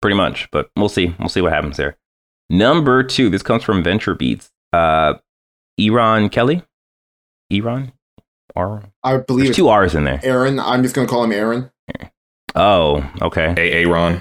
pretty 0.00 0.16
much. 0.16 0.48
But 0.52 0.70
we'll 0.76 0.88
see. 0.88 1.14
We'll 1.18 1.28
see 1.28 1.40
what 1.40 1.52
happens 1.52 1.76
there. 1.76 1.96
Number 2.48 3.02
two, 3.02 3.30
this 3.30 3.42
comes 3.42 3.62
from 3.64 3.82
Venture 3.82 4.14
Beats. 4.14 4.50
Uh, 4.72 5.14
Eron 5.80 6.30
Kelly. 6.30 6.62
Eron. 7.52 7.92
R. 8.54 8.82
I 9.02 9.16
believe 9.16 9.46
There's 9.46 9.56
two 9.56 9.68
R's 9.68 9.94
in 9.94 10.04
there. 10.04 10.20
Aaron. 10.22 10.60
I'm 10.60 10.82
just 10.82 10.94
gonna 10.94 11.08
call 11.08 11.24
him 11.24 11.32
Aaron. 11.32 11.70
Oh, 12.54 13.10
okay. 13.22 13.54
Hey, 13.56 13.82
Aaron. 13.82 14.20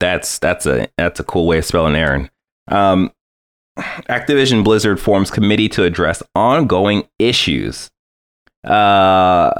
That's 0.00 0.38
that's 0.38 0.64
a 0.64 0.88
that's 0.96 1.18
a 1.18 1.24
cool 1.24 1.46
way 1.46 1.58
of 1.58 1.64
spelling 1.64 1.96
Aaron. 1.96 2.30
Um, 2.68 3.10
Activision 3.78 4.64
Blizzard 4.64 5.00
forms 5.00 5.30
committee 5.30 5.68
to 5.70 5.84
address 5.84 6.22
ongoing 6.34 7.08
issues. 7.18 7.90
Uh, 8.64 9.50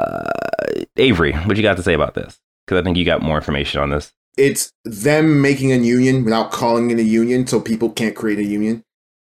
Avery, 0.96 1.32
what 1.32 1.56
you 1.56 1.62
got 1.62 1.76
to 1.76 1.82
say 1.82 1.94
about 1.94 2.14
this? 2.14 2.38
Because 2.66 2.80
I 2.80 2.84
think 2.84 2.96
you 2.96 3.04
got 3.04 3.22
more 3.22 3.36
information 3.36 3.80
on 3.80 3.90
this. 3.90 4.12
It's 4.36 4.72
them 4.84 5.40
making 5.40 5.72
a 5.72 5.76
union 5.76 6.24
without 6.24 6.52
calling 6.52 6.90
it 6.90 6.98
a 6.98 7.02
union, 7.02 7.46
so 7.46 7.60
people 7.60 7.90
can't 7.90 8.14
create 8.14 8.38
a 8.38 8.44
union. 8.44 8.84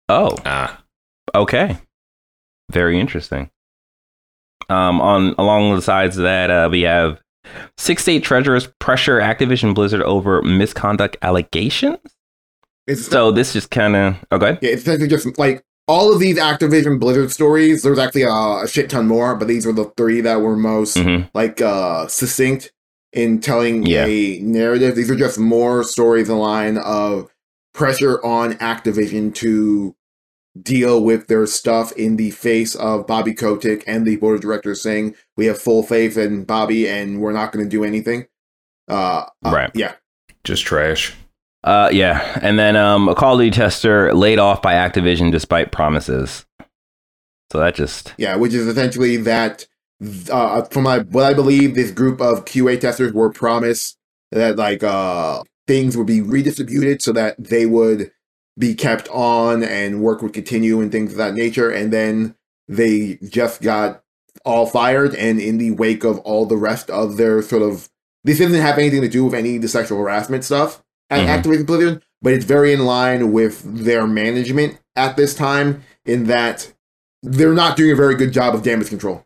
Oh, 0.09 0.37
Ah, 0.45 0.83
okay. 1.35 1.79
Very 2.71 3.01
interesting. 3.01 3.51
Um, 4.69 5.01
on 5.01 5.35
along 5.39 5.75
the 5.75 5.83
sides 5.83 6.17
of 6.17 6.23
that, 6.25 6.51
uh, 6.51 6.69
we 6.71 6.83
have 6.83 7.21
six 7.77 8.03
state 8.03 8.23
treasurers 8.23 8.69
pressure 8.79 9.19
Activision 9.19 9.75
Blizzard 9.75 10.03
over 10.03 10.43
misconduct 10.43 11.17
allegations. 11.23 11.99
It's 12.87 13.07
So 13.07 13.31
this 13.31 13.53
just 13.53 13.71
kind 13.71 13.95
of 13.97 14.17
okay. 14.33 14.59
Yeah, 14.61 14.71
it's 14.71 14.83
essentially 14.83 15.09
just 15.09 15.39
like 15.39 15.65
all 15.89 16.13
of 16.13 16.21
these 16.21 16.39
Activision 16.39 16.99
Blizzard 17.01 17.31
stories. 17.31 17.83
There's 17.83 17.99
actually 17.99 18.23
a, 18.23 18.31
a 18.65 18.69
shit 18.69 18.91
ton 18.91 19.07
more, 19.09 19.35
but 19.37 19.49
these 19.49 19.67
were 19.67 19.73
the 19.73 19.93
three 19.97 20.21
that 20.21 20.41
were 20.41 20.57
most 20.57 20.97
hmm 20.99 21.23
like 21.35 21.61
uh 21.61 22.07
succinct 22.09 22.73
in 23.13 23.41
telling 23.41 23.85
Yeah. 23.87 24.07
a 24.07 24.39
narrative. 24.41 24.97
These 24.97 25.11
are 25.11 25.17
just 25.17 25.39
more 25.39 25.85
stories 25.85 26.29
in 26.29 26.39
line 26.39 26.79
of 26.79 27.29
pressure 27.75 28.25
on 28.25 28.55
Activision 28.55 29.35
to 29.37 29.95
deal 30.61 31.03
with 31.03 31.29
their 31.29 31.47
stuff 31.47 31.93
in 31.93 32.17
the 32.17 32.31
face 32.31 32.75
of 32.75 33.07
Bobby 33.07 33.33
Kotick 33.33 33.85
and 33.87 34.07
the 34.07 34.17
board 34.17 34.35
of 34.37 34.41
directors 34.43 34.83
saying 34.83 35.15
we 35.37 35.47
have 35.47 35.59
full 35.59 35.83
faith 35.83 36.17
in 36.19 36.45
Bobby 36.45 36.87
and 36.89 37.21
we're 37.21 37.33
not 37.33 37.53
going 37.53 37.65
to 37.65 37.71
do 37.71 37.85
anything. 37.85 38.27
Uh, 38.89 39.25
uh, 39.45 39.51
Right. 39.51 39.71
Yeah. 39.75 39.95
just 40.45 40.65
trash. 40.65 41.15
Uh, 41.65 41.89
yeah, 41.93 42.39
and 42.43 42.59
then 42.59 42.75
um, 42.77 43.09
a 43.09 43.15
Call 43.15 43.35
of 43.35 43.41
Duty 43.41 43.51
tester 43.51 44.13
laid 44.15 44.39
off 44.39 44.63
by 44.63 44.75
Activision 44.75 45.31
despite 45.31 45.71
promises. 45.71 46.45
So 47.51 47.59
that 47.59 47.75
just 47.75 48.15
Yeah, 48.19 48.37
which 48.37 48.55
is 48.55 48.67
essentially 48.67 49.17
that. 49.19 49.67
Uh, 50.33 50.63
from 50.65 50.83
my, 50.83 50.99
what 50.99 51.25
I 51.25 51.33
believe, 51.33 51.77
this 51.77 51.93
group 51.93 52.21
of 52.21 52.45
QA 52.45 52.81
testers 52.81 53.13
were 53.13 53.31
promised 53.31 53.97
that 54.33 54.57
like 54.57 54.83
uh 54.83 55.45
things 55.69 55.97
would 55.97 56.09
be 56.09 56.21
redistributed 56.21 57.01
so 57.01 57.13
that 57.13 57.37
they 57.39 57.67
would 57.67 58.11
be 58.59 58.75
kept 58.75 59.09
on 59.11 59.63
and 59.63 60.03
work 60.03 60.21
would 60.21 60.33
continue 60.33 60.81
and 60.81 60.91
things 60.91 61.13
of 61.13 61.19
that 61.19 61.35
nature, 61.35 61.71
and 61.71 61.93
then 61.93 62.35
they 62.67 63.19
just 63.29 63.63
got 63.63 64.03
all 64.45 64.67
fired. 64.67 65.15
And 65.15 65.39
in 65.39 65.59
the 65.59 65.71
wake 65.71 66.03
of 66.03 66.19
all 66.21 66.47
the 66.47 66.57
rest 66.57 66.91
of 66.91 67.17
their 67.17 67.41
sort 67.41 67.63
of, 67.63 67.89
this 68.25 68.41
doesn't 68.41 68.61
have 68.61 68.79
anything 68.79 69.03
to 69.03 69.09
do 69.09 69.25
with 69.25 69.35
any 69.35 69.57
of 69.57 69.63
the 69.63 69.69
sexual 69.69 69.99
harassment 69.99 70.43
stuff 70.43 70.83
at 71.13 71.27
Mhm. 71.27 71.43
Activision 71.43 71.67
Blizzard, 71.67 72.03
but 72.23 72.33
it's 72.33 72.45
very 72.45 72.73
in 72.73 72.85
line 72.87 73.33
with 73.33 73.63
their 73.85 74.07
management 74.07 74.79
at 74.97 75.17
this 75.17 75.35
time 75.35 75.83
in 76.07 76.25
that 76.25 76.73
they're 77.23 77.53
not 77.55 77.77
doing 77.77 77.93
a 77.93 77.97
very 77.97 78.15
good 78.15 78.33
job 78.33 78.55
of 78.55 78.63
damage 78.63 78.89
control. 78.89 79.25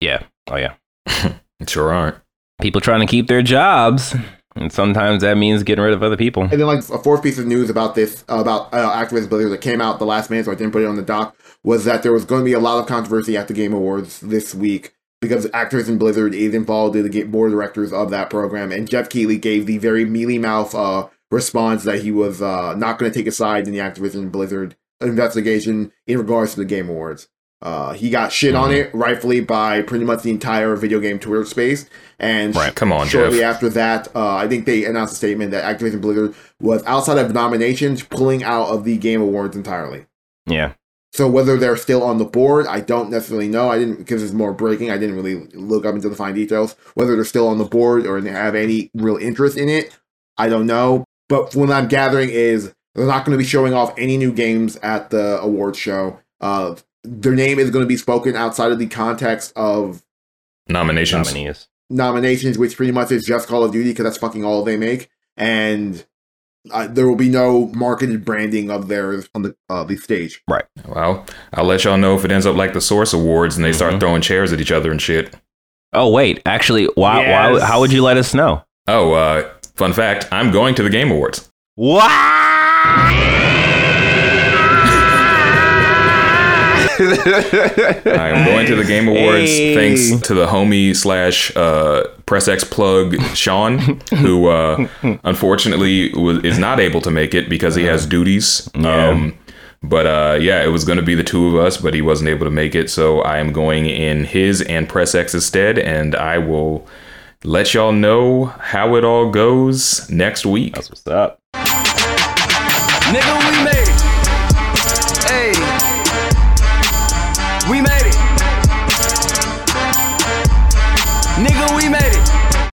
yeah, 0.00 0.22
oh 0.50 0.56
yeah, 0.56 0.74
Sure 1.68 1.92
aren't. 1.92 2.16
people 2.60 2.80
trying 2.80 3.00
to 3.00 3.06
keep 3.06 3.28
their 3.28 3.42
jobs, 3.42 4.14
and 4.56 4.72
sometimes 4.72 5.22
that 5.22 5.36
means 5.36 5.62
getting 5.62 5.84
rid 5.84 5.92
of 5.94 6.02
other 6.02 6.16
people. 6.16 6.42
And 6.42 6.52
then, 6.52 6.66
like 6.66 6.78
a 6.88 6.98
fourth 6.98 7.22
piece 7.22 7.38
of 7.38 7.46
news 7.46 7.70
about 7.70 7.94
this, 7.94 8.24
about 8.28 8.72
uh, 8.74 8.90
Activision 8.94 9.28
Blizzard 9.28 9.52
that 9.52 9.60
came 9.60 9.80
out 9.80 9.98
the 9.98 10.06
last 10.06 10.28
minute, 10.30 10.46
so 10.46 10.52
I 10.52 10.54
didn't 10.54 10.72
put 10.72 10.82
it 10.82 10.86
on 10.86 10.96
the 10.96 11.02
doc, 11.02 11.36
was 11.62 11.84
that 11.84 12.02
there 12.02 12.12
was 12.12 12.24
going 12.24 12.40
to 12.40 12.44
be 12.44 12.52
a 12.52 12.58
lot 12.58 12.78
of 12.80 12.86
controversy 12.86 13.36
at 13.36 13.46
the 13.48 13.54
Game 13.54 13.72
Awards 13.72 14.20
this 14.20 14.54
week 14.54 14.94
because 15.22 15.46
Activision 15.46 15.98
Blizzard 15.98 16.34
is 16.34 16.52
involved 16.52 16.96
in 16.96 17.08
the 17.08 17.22
board 17.22 17.52
of 17.52 17.56
directors 17.56 17.92
of 17.92 18.10
that 18.10 18.28
program, 18.28 18.72
and 18.72 18.90
Geoff 18.90 19.08
Keighley 19.08 19.38
gave 19.38 19.64
the 19.64 19.78
very 19.78 20.04
mealy 20.04 20.36
mouth 20.36 20.74
uh, 20.74 21.08
response 21.30 21.84
that 21.84 22.02
he 22.02 22.10
was 22.10 22.42
uh, 22.42 22.74
not 22.74 22.98
going 22.98 23.10
to 23.10 23.16
take 23.18 23.28
a 23.28 23.32
side 23.32 23.66
in 23.66 23.72
the 23.72 23.78
Activision 23.78 24.30
Blizzard 24.30 24.76
investigation 25.00 25.92
in 26.06 26.18
regards 26.18 26.52
to 26.52 26.58
the 26.58 26.64
Game 26.66 26.88
Awards. 26.90 27.28
Uh, 27.62 27.92
he 27.92 28.10
got 28.10 28.32
shit 28.32 28.56
on 28.56 28.72
it, 28.72 28.92
rightfully, 28.92 29.40
by 29.40 29.82
pretty 29.82 30.04
much 30.04 30.24
the 30.24 30.30
entire 30.30 30.74
video 30.74 30.98
game 30.98 31.20
Twitter 31.20 31.44
space. 31.44 31.88
And 32.18 32.56
Right, 32.56 32.74
come 32.74 32.92
on, 32.92 33.06
shortly 33.06 33.38
Geoff. 33.38 33.54
after 33.54 33.68
that, 33.70 34.08
uh, 34.16 34.34
I 34.34 34.48
think 34.48 34.66
they 34.66 34.84
announced 34.84 35.12
a 35.12 35.16
statement 35.16 35.52
that 35.52 35.78
Activision 35.78 36.00
Blizzard 36.00 36.34
was 36.60 36.82
outside 36.84 37.18
of 37.18 37.32
nominations, 37.32 38.02
pulling 38.02 38.42
out 38.42 38.66
of 38.66 38.82
the 38.82 38.98
Game 38.98 39.22
Awards 39.22 39.54
entirely. 39.54 40.06
Yeah, 40.46 40.72
So 41.12 41.28
whether 41.28 41.58
they're 41.58 41.76
still 41.76 42.02
on 42.02 42.16
the 42.16 42.24
board, 42.24 42.66
I 42.66 42.80
don't 42.80 43.10
necessarily 43.10 43.48
know. 43.48 43.68
I 43.68 43.78
didn't 43.78 43.96
because 43.96 44.22
it's 44.22 44.32
more 44.32 44.52
breaking. 44.54 44.90
I 44.90 44.96
didn't 44.96 45.14
really 45.14 45.46
look 45.52 45.84
up 45.84 45.94
into 45.94 46.08
the 46.08 46.16
fine 46.16 46.34
details. 46.34 46.74
Whether 46.94 47.16
they're 47.16 47.24
still 47.24 47.48
on 47.48 47.58
the 47.58 47.64
board 47.64 48.06
or 48.06 48.20
they 48.20 48.30
have 48.30 48.54
any 48.54 48.90
real 48.94 49.18
interest 49.18 49.58
in 49.58 49.68
it, 49.68 49.96
I 50.38 50.48
don't 50.48 50.66
know. 50.66 51.04
But 51.28 51.54
what 51.54 51.70
I'm 51.70 51.88
gathering 51.88 52.30
is 52.30 52.72
they're 52.94 53.06
not 53.06 53.26
going 53.26 53.36
to 53.36 53.38
be 53.38 53.48
showing 53.48 53.74
off 53.74 53.92
any 53.98 54.16
new 54.16 54.32
games 54.32 54.76
at 54.76 55.10
the 55.10 55.38
awards 55.40 55.78
show. 55.78 56.18
Uh, 56.40 56.76
their 57.04 57.34
name 57.34 57.58
is 57.58 57.70
going 57.70 57.84
to 57.84 57.88
be 57.88 57.96
spoken 57.96 58.34
outside 58.34 58.72
of 58.72 58.78
the 58.78 58.86
context 58.86 59.52
of 59.54 60.02
Nominations. 60.68 61.28
nominees. 61.28 61.68
nominations, 61.90 62.56
which 62.56 62.76
pretty 62.76 62.92
much 62.92 63.10
is 63.12 63.24
just 63.24 63.48
Call 63.48 63.64
of 63.64 63.72
Duty 63.72 63.90
because 63.90 64.04
that's 64.04 64.16
fucking 64.16 64.44
all 64.44 64.62
they 64.62 64.76
make, 64.76 65.10
and 65.36 66.06
uh, 66.70 66.86
there 66.86 67.08
will 67.08 67.16
be 67.16 67.28
no 67.28 67.66
marketed 67.74 68.24
branding 68.24 68.70
of 68.70 68.88
theirs 68.88 69.28
on 69.34 69.42
the 69.42 69.56
uh, 69.68 69.84
the 69.84 69.96
stage. 69.96 70.42
Right. 70.48 70.64
Well, 70.86 71.26
I'll 71.54 71.64
let 71.64 71.84
y'all 71.84 71.96
know 71.98 72.14
if 72.16 72.24
it 72.24 72.30
ends 72.30 72.46
up 72.46 72.56
like 72.56 72.72
the 72.72 72.80
Source 72.80 73.12
Awards 73.12 73.56
and 73.56 73.64
they 73.64 73.72
start 73.72 73.94
Mhm. 73.94 74.00
throwing 74.00 74.22
chairs 74.22 74.52
at 74.52 74.60
each 74.60 74.72
other 74.72 74.90
and 74.90 75.00
shit. 75.02 75.34
Oh 75.92 76.10
wait, 76.10 76.40
actually, 76.46 76.86
why? 76.94 77.28
Why? 77.30 77.60
How 77.60 77.80
would 77.80 77.92
you 77.92 78.02
let 78.02 78.16
us 78.16 78.32
know? 78.34 78.62
Oh, 78.88 79.12
uh, 79.12 79.48
fun 79.76 79.92
fact 79.92 80.26
I'm 80.32 80.50
going 80.50 80.74
to 80.76 80.82
the 80.82 80.90
Game 80.90 81.10
Awards. 81.10 81.50
I 81.78 83.21
am 87.14 88.46
going 88.46 88.66
to 88.66 88.74
the 88.76 88.84
Game 88.84 89.08
Awards 89.08 89.48
Hey. 89.50 89.74
thanks 89.74 90.26
to 90.28 90.34
the 90.34 90.46
homie 90.46 90.94
slash 90.96 91.54
uh, 91.56 92.04
Press 92.26 92.48
X 92.48 92.64
plug 92.64 93.20
Sean, 93.34 93.78
who 94.18 94.48
uh, 94.48 94.86
unfortunately 95.24 96.12
was, 96.14 96.38
is 96.44 96.58
not 96.58 96.80
able 96.80 97.00
to 97.02 97.10
make 97.10 97.34
it 97.34 97.48
because 97.48 97.74
he 97.74 97.84
has 97.84 98.06
duties. 98.06 98.70
Yeah. 98.74 99.08
Um, 99.08 99.38
but 99.82 100.06
uh, 100.06 100.38
yeah, 100.40 100.62
it 100.62 100.68
was 100.68 100.84
going 100.84 100.98
to 100.98 101.04
be 101.04 101.14
the 101.16 101.24
two 101.24 101.48
of 101.48 101.56
us, 101.64 101.76
but 101.76 101.92
he 101.92 102.02
wasn't 102.02 102.28
able 102.30 102.44
to 102.46 102.50
make 102.52 102.74
it. 102.74 102.88
So 102.88 103.20
I 103.22 103.38
am 103.38 103.52
going 103.52 103.86
in 103.86 104.24
his 104.24 104.62
and 104.62 104.88
Press 104.88 105.14
X's 105.14 105.44
stead, 105.44 105.78
and 105.78 106.14
I 106.14 106.38
will 106.38 106.86
let 107.42 107.74
y'all 107.74 107.90
know 107.92 108.44
how 108.60 108.94
it 108.94 109.02
all 109.04 109.28
goes 109.30 110.08
next 110.08 110.46
week. 110.46 110.74
That's 110.76 110.88
what's 110.88 111.06
up. 111.08 111.40
Nigga, 113.12 113.50
we 113.50 113.71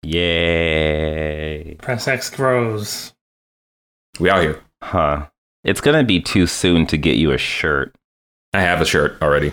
Yay! 0.09 1.75
Press 1.75 2.07
X 2.07 2.31
grows. 2.31 3.13
We 4.19 4.31
out 4.31 4.41
here. 4.41 4.59
Huh? 4.81 5.27
It's 5.63 5.81
gonna 5.81 6.03
be 6.03 6.19
too 6.19 6.47
soon 6.47 6.87
to 6.87 6.97
get 6.97 7.17
you 7.17 7.31
a 7.31 7.37
shirt. 7.37 7.93
I 8.51 8.61
have 8.61 8.81
a 8.81 8.85
shirt 8.85 9.21
already. 9.21 9.51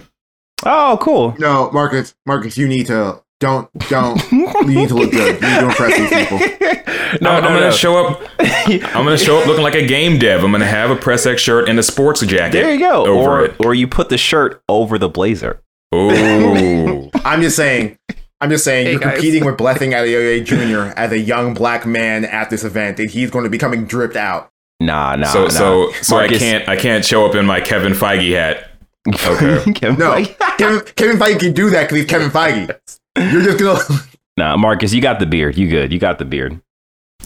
Oh, 0.65 0.97
cool. 1.03 1.35
No, 1.39 1.71
Marcus, 1.73 2.15
Marcus, 2.25 2.57
you 2.57 2.67
need 2.67 2.87
to 2.87 3.23
don't 3.39 3.71
don't. 3.91 4.33
you 4.33 4.65
need 4.65 4.89
to 4.89 4.95
look 4.95 5.11
good. 5.11 5.43
You 5.43 5.47
need 5.47 5.61
to 5.61 5.67
impress 5.67 5.99
these 5.99 6.09
people. 6.09 6.39
no, 7.21 7.33
I'm, 7.33 7.43
no, 7.43 7.49
I'm 7.49 7.55
gonna 7.55 7.61
no. 7.61 7.71
show 7.71 8.07
up. 8.07 8.23
I'm 8.41 9.05
gonna 9.05 9.19
show 9.19 9.39
up 9.39 9.47
looking 9.47 9.63
like 9.63 9.75
a 9.75 9.87
game 9.87 10.19
dev. 10.19 10.43
I'm 10.43 10.53
gonna 10.53 10.65
have 10.65 10.91
a 10.91 10.97
press 10.97 11.27
X 11.27 11.43
shirt 11.43 11.69
and 11.69 11.79
a 11.79 11.83
sports 11.83 12.23
jacket. 12.23 12.63
There 12.63 12.73
you 12.73 12.81
go. 12.81 13.05
Over 13.05 13.31
or, 13.31 13.45
it. 13.45 13.57
or 13.63 13.75
you 13.75 13.89
put 13.89 14.09
the 14.09 14.17
shirt 14.17 14.63
over 14.71 14.97
the 14.97 15.11
blazer. 15.11 15.63
Oh, 15.93 17.11
I'm 17.27 17.43
just 17.43 17.57
saying. 17.57 17.99
I'm 18.47 18.51
just 18.51 18.65
saying. 18.65 18.87
Hey, 18.87 18.93
you're 18.93 19.01
guys. 19.01 19.15
competing 19.15 19.45
with 19.45 19.57
Blessing 19.59 19.91
Adeoye 19.91 20.45
Jr. 20.45 20.93
as 20.99 21.11
a 21.13 21.19
young 21.19 21.53
black 21.53 21.85
man 21.85 22.25
at 22.25 22.49
this 22.49 22.63
event, 22.65 22.99
and 23.01 23.11
he's 23.11 23.31
going 23.31 23.45
to 23.45 23.51
be 23.51 23.59
coming 23.59 23.85
dripped 23.87 24.17
out. 24.17 24.51
Nah, 24.79 25.17
nah. 25.17 25.27
so 25.27 25.43
nah. 25.45 25.49
so 25.49 25.93
so 26.03 26.17
I 26.19 26.29
can't 26.29 26.69
I 26.69 26.77
can't 26.77 27.05
show 27.05 27.27
up 27.27 27.35
in 27.35 27.47
my 27.47 27.61
Kevin 27.61 27.93
Feige 27.93 28.31
hat. 28.33 28.71
Okay. 29.09 29.73
Kevin 29.75 29.99
No, 29.99 30.13
Feige- 30.13 30.59
Kevin, 30.59 30.81
Kevin 30.97 31.17
Feige 31.17 31.41
can 31.41 31.53
do 31.53 31.71
that 31.71 31.83
because 31.85 31.97
he's 31.99 32.07
Kevin 32.07 32.31
Feige. 32.31 32.69
You're 33.33 33.43
just 33.43 33.59
gonna. 33.59 34.01
nah, 34.37 34.57
Marcus, 34.57 34.93
you 34.93 35.01
got 35.01 35.19
the 35.19 35.27
beard. 35.27 35.57
You 35.57 35.69
good? 35.69 35.93
You 35.93 35.99
got 35.99 36.19
the 36.19 36.25
beard. 36.25 36.61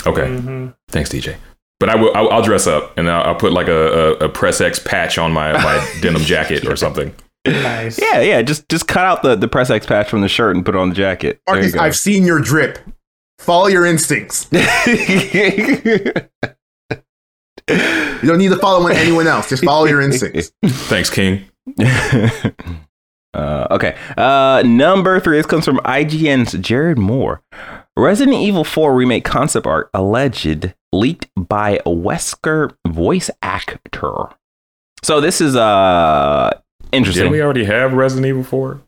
Okay, 0.06 0.26
hmm 0.38 0.68
thanks, 0.88 1.10
DJ. 1.10 1.36
But 1.80 1.88
I 1.88 1.96
will. 1.96 2.14
I'll, 2.14 2.28
I'll 2.30 2.42
dress 2.42 2.66
up 2.66 2.96
and 2.96 3.10
I'll, 3.10 3.28
I'll 3.30 3.34
put 3.34 3.52
like 3.52 3.68
a, 3.68 3.72
a, 4.20 4.26
a 4.26 4.28
press 4.28 4.60
X 4.60 4.78
patch 4.78 5.18
on 5.18 5.32
my, 5.32 5.52
my 5.52 5.98
denim 6.00 6.22
jacket 6.22 6.66
or 6.66 6.76
something. 6.76 7.14
Nice. 7.46 8.00
Yeah, 8.00 8.20
yeah. 8.20 8.42
Just 8.42 8.68
just 8.68 8.86
cut 8.86 9.04
out 9.04 9.22
the 9.22 9.34
the 9.34 9.48
press 9.48 9.70
X 9.70 9.86
patch 9.86 10.08
from 10.08 10.20
the 10.20 10.28
shirt 10.28 10.54
and 10.56 10.64
put 10.64 10.74
it 10.74 10.78
on 10.78 10.90
the 10.90 10.94
jacket. 10.94 11.40
Marcus. 11.48 11.74
I've 11.74 11.96
seen 11.96 12.24
your 12.24 12.40
drip. 12.40 12.78
Follow 13.38 13.68
your 13.68 13.86
instincts. 13.86 14.48
You 18.22 18.28
don't 18.28 18.38
need 18.38 18.50
to 18.50 18.58
follow 18.58 18.86
anyone 18.88 19.26
else. 19.26 19.48
Just 19.48 19.64
follow 19.64 19.86
your 19.86 20.00
instincts. 20.00 20.52
Thanks, 20.64 21.08
King. 21.08 21.44
uh, 23.34 23.66
okay. 23.70 23.96
Uh, 24.16 24.62
number 24.66 25.20
three. 25.20 25.36
This 25.38 25.46
comes 25.46 25.64
from 25.64 25.78
IGN's 25.78 26.52
Jared 26.54 26.98
Moore. 26.98 27.42
Resident 27.96 28.36
Evil 28.36 28.64
4 28.64 28.94
remake 28.94 29.24
concept 29.24 29.66
art 29.66 29.90
alleged 29.94 30.74
leaked 30.92 31.28
by 31.36 31.78
Wesker 31.86 32.74
voice 32.86 33.30
actor. 33.42 34.30
So 35.02 35.20
this 35.20 35.40
is 35.40 35.56
uh 35.56 36.50
interesting. 36.92 37.22
Didn't 37.24 37.32
we 37.32 37.42
already 37.42 37.64
have 37.64 37.92
Resident 37.92 38.26
Evil 38.26 38.44
Four? 38.44 38.80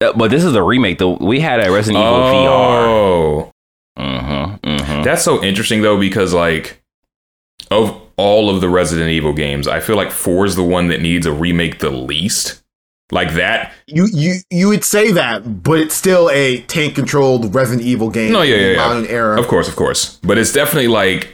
Uh, 0.00 0.12
but 0.12 0.30
this 0.30 0.44
is 0.44 0.54
a 0.54 0.62
remake. 0.62 0.98
Though 0.98 1.16
we 1.20 1.40
had 1.40 1.64
a 1.66 1.70
Resident 1.72 2.02
Evil 2.04 2.18
VR. 2.20 2.86
Oh, 2.86 3.52
hmm 3.96 4.54
Mhm. 4.64 5.04
That's 5.04 5.22
so 5.22 5.42
interesting 5.42 5.82
though 5.82 5.98
because 5.98 6.32
like 6.34 6.80
of 7.70 8.00
all 8.16 8.50
of 8.50 8.60
the 8.60 8.68
Resident 8.68 9.10
Evil 9.10 9.32
games, 9.32 9.68
I 9.68 9.80
feel 9.80 9.96
like 9.96 10.10
4 10.10 10.46
is 10.46 10.56
the 10.56 10.62
one 10.64 10.88
that 10.88 11.00
needs 11.00 11.26
a 11.26 11.32
remake 11.32 11.78
the 11.78 11.90
least. 11.90 12.62
Like 13.10 13.34
that. 13.34 13.72
You 13.86 14.06
you 14.12 14.34
you 14.50 14.68
would 14.68 14.84
say 14.84 15.12
that, 15.12 15.62
but 15.62 15.78
it's 15.80 15.94
still 15.94 16.28
a 16.30 16.60
tank 16.62 16.94
controlled 16.94 17.54
Resident 17.54 17.86
Evil 17.86 18.10
game. 18.10 18.32
No, 18.32 18.42
yeah, 18.42 18.56
yeah, 18.56 18.70
yeah. 18.72 18.76
Modern 18.76 19.06
era. 19.06 19.40
Of 19.40 19.48
course, 19.48 19.66
of 19.66 19.76
course. 19.76 20.18
But 20.22 20.36
it's 20.36 20.52
definitely 20.52 20.88
like 20.88 21.28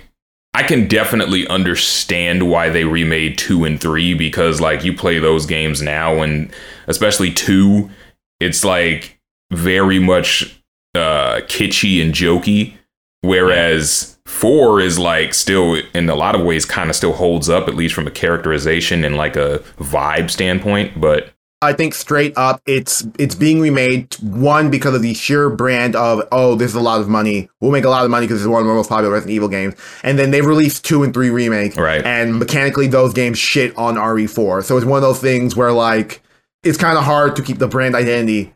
I 0.55 0.63
can 0.63 0.87
definitely 0.87 1.47
understand 1.49 2.49
why 2.49 2.69
they 2.69 2.85
remade 2.85 3.37
2 3.39 3.65
and 3.65 3.81
3 3.81 4.15
because 4.15 4.61
like 4.61 4.85
you 4.85 4.97
play 4.97 5.19
those 5.19 5.47
games 5.47 5.83
now 5.83 6.23
and 6.23 6.53
especially 6.87 7.33
2 7.33 7.91
it's 8.39 8.65
like 8.65 9.19
very 9.53 9.99
much 9.99 10.61
uh 10.95 11.41
kitschy 11.47 12.01
and 12.01 12.15
jokey. 12.15 12.75
Whereas 13.23 14.19
4 14.27 14.81
is 14.81 14.99
like 14.99 15.35
still 15.35 15.81
in 15.93 16.09
a 16.09 16.15
lot 16.15 16.37
of 16.37 16.47
ways 16.47 16.65
kind 16.65 16.89
of 16.89 16.97
still 16.97 17.15
holds 17.15 17.49
up 17.49 17.67
at 17.67 17.75
least 17.75 17.95
from 17.95 18.07
a 18.07 18.13
characterization 18.13 19.05
and 19.05 19.17
like 19.17 19.35
a 19.35 19.59
vibe 19.79 20.31
standpoint, 20.31 21.01
but 21.01 21.34
I 21.65 21.73
think 21.73 21.95
straight 21.95 22.37
up, 22.37 22.63
it's 22.67 23.07
it's 23.19 23.35
being 23.35 23.61
remade. 23.61 24.15
One 24.21 24.71
because 24.71 24.95
of 24.95 25.03
the 25.03 25.15
sheer 25.15 25.51
brand 25.51 25.97
of 25.97 26.23
oh, 26.33 26.55
this 26.55 26.71
is 26.71 26.75
a 26.75 26.81
lot 26.81 27.01
of 27.01 27.09
money. 27.09 27.49
We'll 27.61 27.73
make 27.73 27.85
a 27.85 27.91
lot 27.91 28.05
of 28.05 28.11
money 28.11 28.27
because 28.27 28.41
it's 28.41 28.49
one 28.49 28.63
of 28.63 28.67
the 28.67 28.75
most 28.75 28.89
popular 28.89 29.13
Resident 29.13 29.35
Evil 29.35 29.49
games. 29.49 29.75
And 30.03 30.19
then 30.19 30.31
they 30.31 30.41
released 30.41 30.85
two 30.85 31.03
and 31.03 31.13
three 31.13 31.31
remake, 31.31 31.77
Right. 31.77 32.05
And 32.05 32.39
mechanically, 32.39 32.87
those 32.87 33.13
games 33.13 33.39
shit 33.39 33.77
on 33.77 33.97
RE4. 33.97 34.65
So 34.65 34.77
it's 34.77 34.87
one 34.87 34.99
of 34.99 35.03
those 35.03 35.21
things 35.21 35.57
where 35.57 35.73
like 35.73 36.23
it's 36.63 36.79
kind 36.79 36.97
of 36.97 37.05
hard 37.05 37.37
to 37.37 37.43
keep 37.43 37.59
the 37.59 37.69
brand 37.69 37.95
identity 37.95 38.55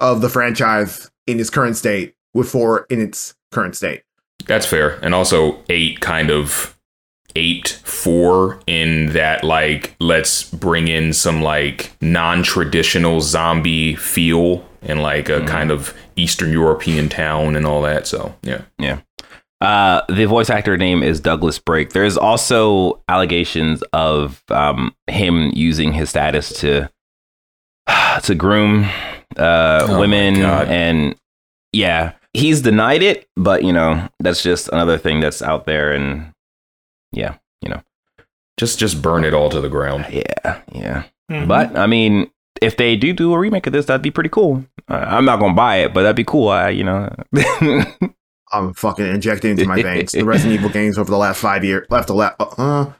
of 0.00 0.20
the 0.20 0.28
franchise 0.28 1.10
in 1.26 1.40
its 1.40 1.50
current 1.50 1.76
state 1.76 2.14
with 2.34 2.48
four 2.48 2.86
in 2.90 3.00
its 3.00 3.34
current 3.50 3.76
state. 3.76 4.02
That's 4.46 4.66
fair. 4.66 4.98
And 5.02 5.14
also 5.14 5.62
eight 5.68 6.00
kind 6.00 6.30
of 6.30 6.77
eight 7.36 7.80
four 7.84 8.60
in 8.66 9.12
that 9.12 9.44
like 9.44 9.94
let's 10.00 10.44
bring 10.44 10.88
in 10.88 11.12
some 11.12 11.42
like 11.42 11.92
non-traditional 12.00 13.20
zombie 13.20 13.94
feel 13.94 14.66
and 14.82 15.02
like 15.02 15.28
a 15.28 15.44
kind 15.46 15.70
of 15.70 15.94
Eastern 16.16 16.52
European 16.52 17.08
town 17.08 17.56
and 17.56 17.66
all 17.66 17.82
that. 17.82 18.06
So 18.06 18.34
yeah. 18.42 18.62
Yeah. 18.78 19.00
Uh, 19.60 20.02
the 20.08 20.24
voice 20.24 20.50
actor 20.50 20.76
name 20.76 21.02
is 21.02 21.18
Douglas 21.20 21.58
Brake. 21.58 21.90
There's 21.90 22.16
also 22.16 23.02
allegations 23.08 23.82
of 23.92 24.42
um, 24.50 24.94
him 25.08 25.50
using 25.52 25.92
his 25.92 26.10
status 26.10 26.52
to 26.60 26.88
to 28.22 28.34
groom 28.34 28.88
uh, 29.36 29.86
Oh 29.88 30.00
women, 30.00 30.36
and 30.42 31.16
yeah, 31.72 32.12
he's 32.34 32.62
denied 32.62 33.02
it. 33.02 33.26
But 33.36 33.64
you 33.64 33.72
know, 33.72 34.08
that's 34.20 34.42
just 34.42 34.68
another 34.68 34.96
thing 34.96 35.20
that's 35.20 35.42
out 35.42 35.66
there, 35.66 35.92
and 35.92 36.32
yeah, 37.12 37.36
you 37.62 37.68
know, 37.70 37.80
Just 38.58 38.78
just 38.78 39.00
burn 39.02 39.24
it 39.24 39.34
all 39.34 39.50
to 39.50 39.60
the 39.60 39.68
ground. 39.68 40.06
yeah, 40.10 40.60
yeah. 40.72 41.04
Mhm. 41.30 41.46
But 41.48 41.76
I 41.76 41.86
mean, 41.86 42.30
if 42.62 42.76
they 42.76 42.96
do 42.96 43.12
do 43.12 43.32
a 43.34 43.38
remake 43.38 43.66
of 43.66 43.72
this, 43.72 43.86
that'd 43.86 44.02
be 44.02 44.10
pretty 44.10 44.30
cool. 44.30 44.64
Uh, 44.90 44.94
I'm 45.06 45.24
not 45.24 45.38
gonna 45.40 45.54
buy 45.54 45.76
it, 45.76 45.92
but 45.94 46.02
that'd 46.02 46.16
be 46.16 46.24
cool. 46.24 46.48
I, 46.48 46.70
you 46.70 46.84
know, 46.84 47.14
I'm 48.52 48.72
fucking 48.74 49.06
injecting 49.06 49.52
into 49.52 49.66
my 49.66 49.82
veins. 49.82 50.12
the 50.12 50.24
Resident 50.24 50.58
Evil 50.58 50.70
games 50.70 50.98
over 50.98 51.10
the 51.10 51.18
last 51.18 51.40
five 51.40 51.64
years, 51.64 51.86
left 51.90 52.06
the 52.08 52.14
last, 52.14 52.36
uh, 52.40 52.92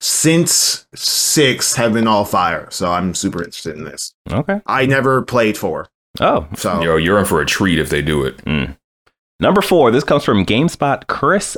since 0.00 0.86
six 0.94 1.76
have 1.76 1.92
been 1.92 2.06
all 2.08 2.24
fire. 2.24 2.68
So 2.70 2.90
I'm 2.92 3.14
super 3.14 3.38
interested 3.38 3.76
in 3.76 3.84
this. 3.84 4.14
okay. 4.30 4.60
I 4.66 4.86
never 4.86 5.22
played 5.22 5.56
four, 5.56 5.88
Oh, 6.20 6.48
so 6.56 6.82
Yo, 6.82 6.96
you're 6.96 7.18
in 7.18 7.24
for 7.24 7.40
a 7.40 7.46
treat 7.46 7.78
if 7.78 7.90
they 7.90 8.02
do 8.02 8.24
it. 8.24 8.38
Mm. 8.44 8.76
Number 9.40 9.62
four, 9.62 9.90
this 9.92 10.02
comes 10.04 10.24
from 10.24 10.44
GameSpot 10.44 11.06
Chris 11.06 11.56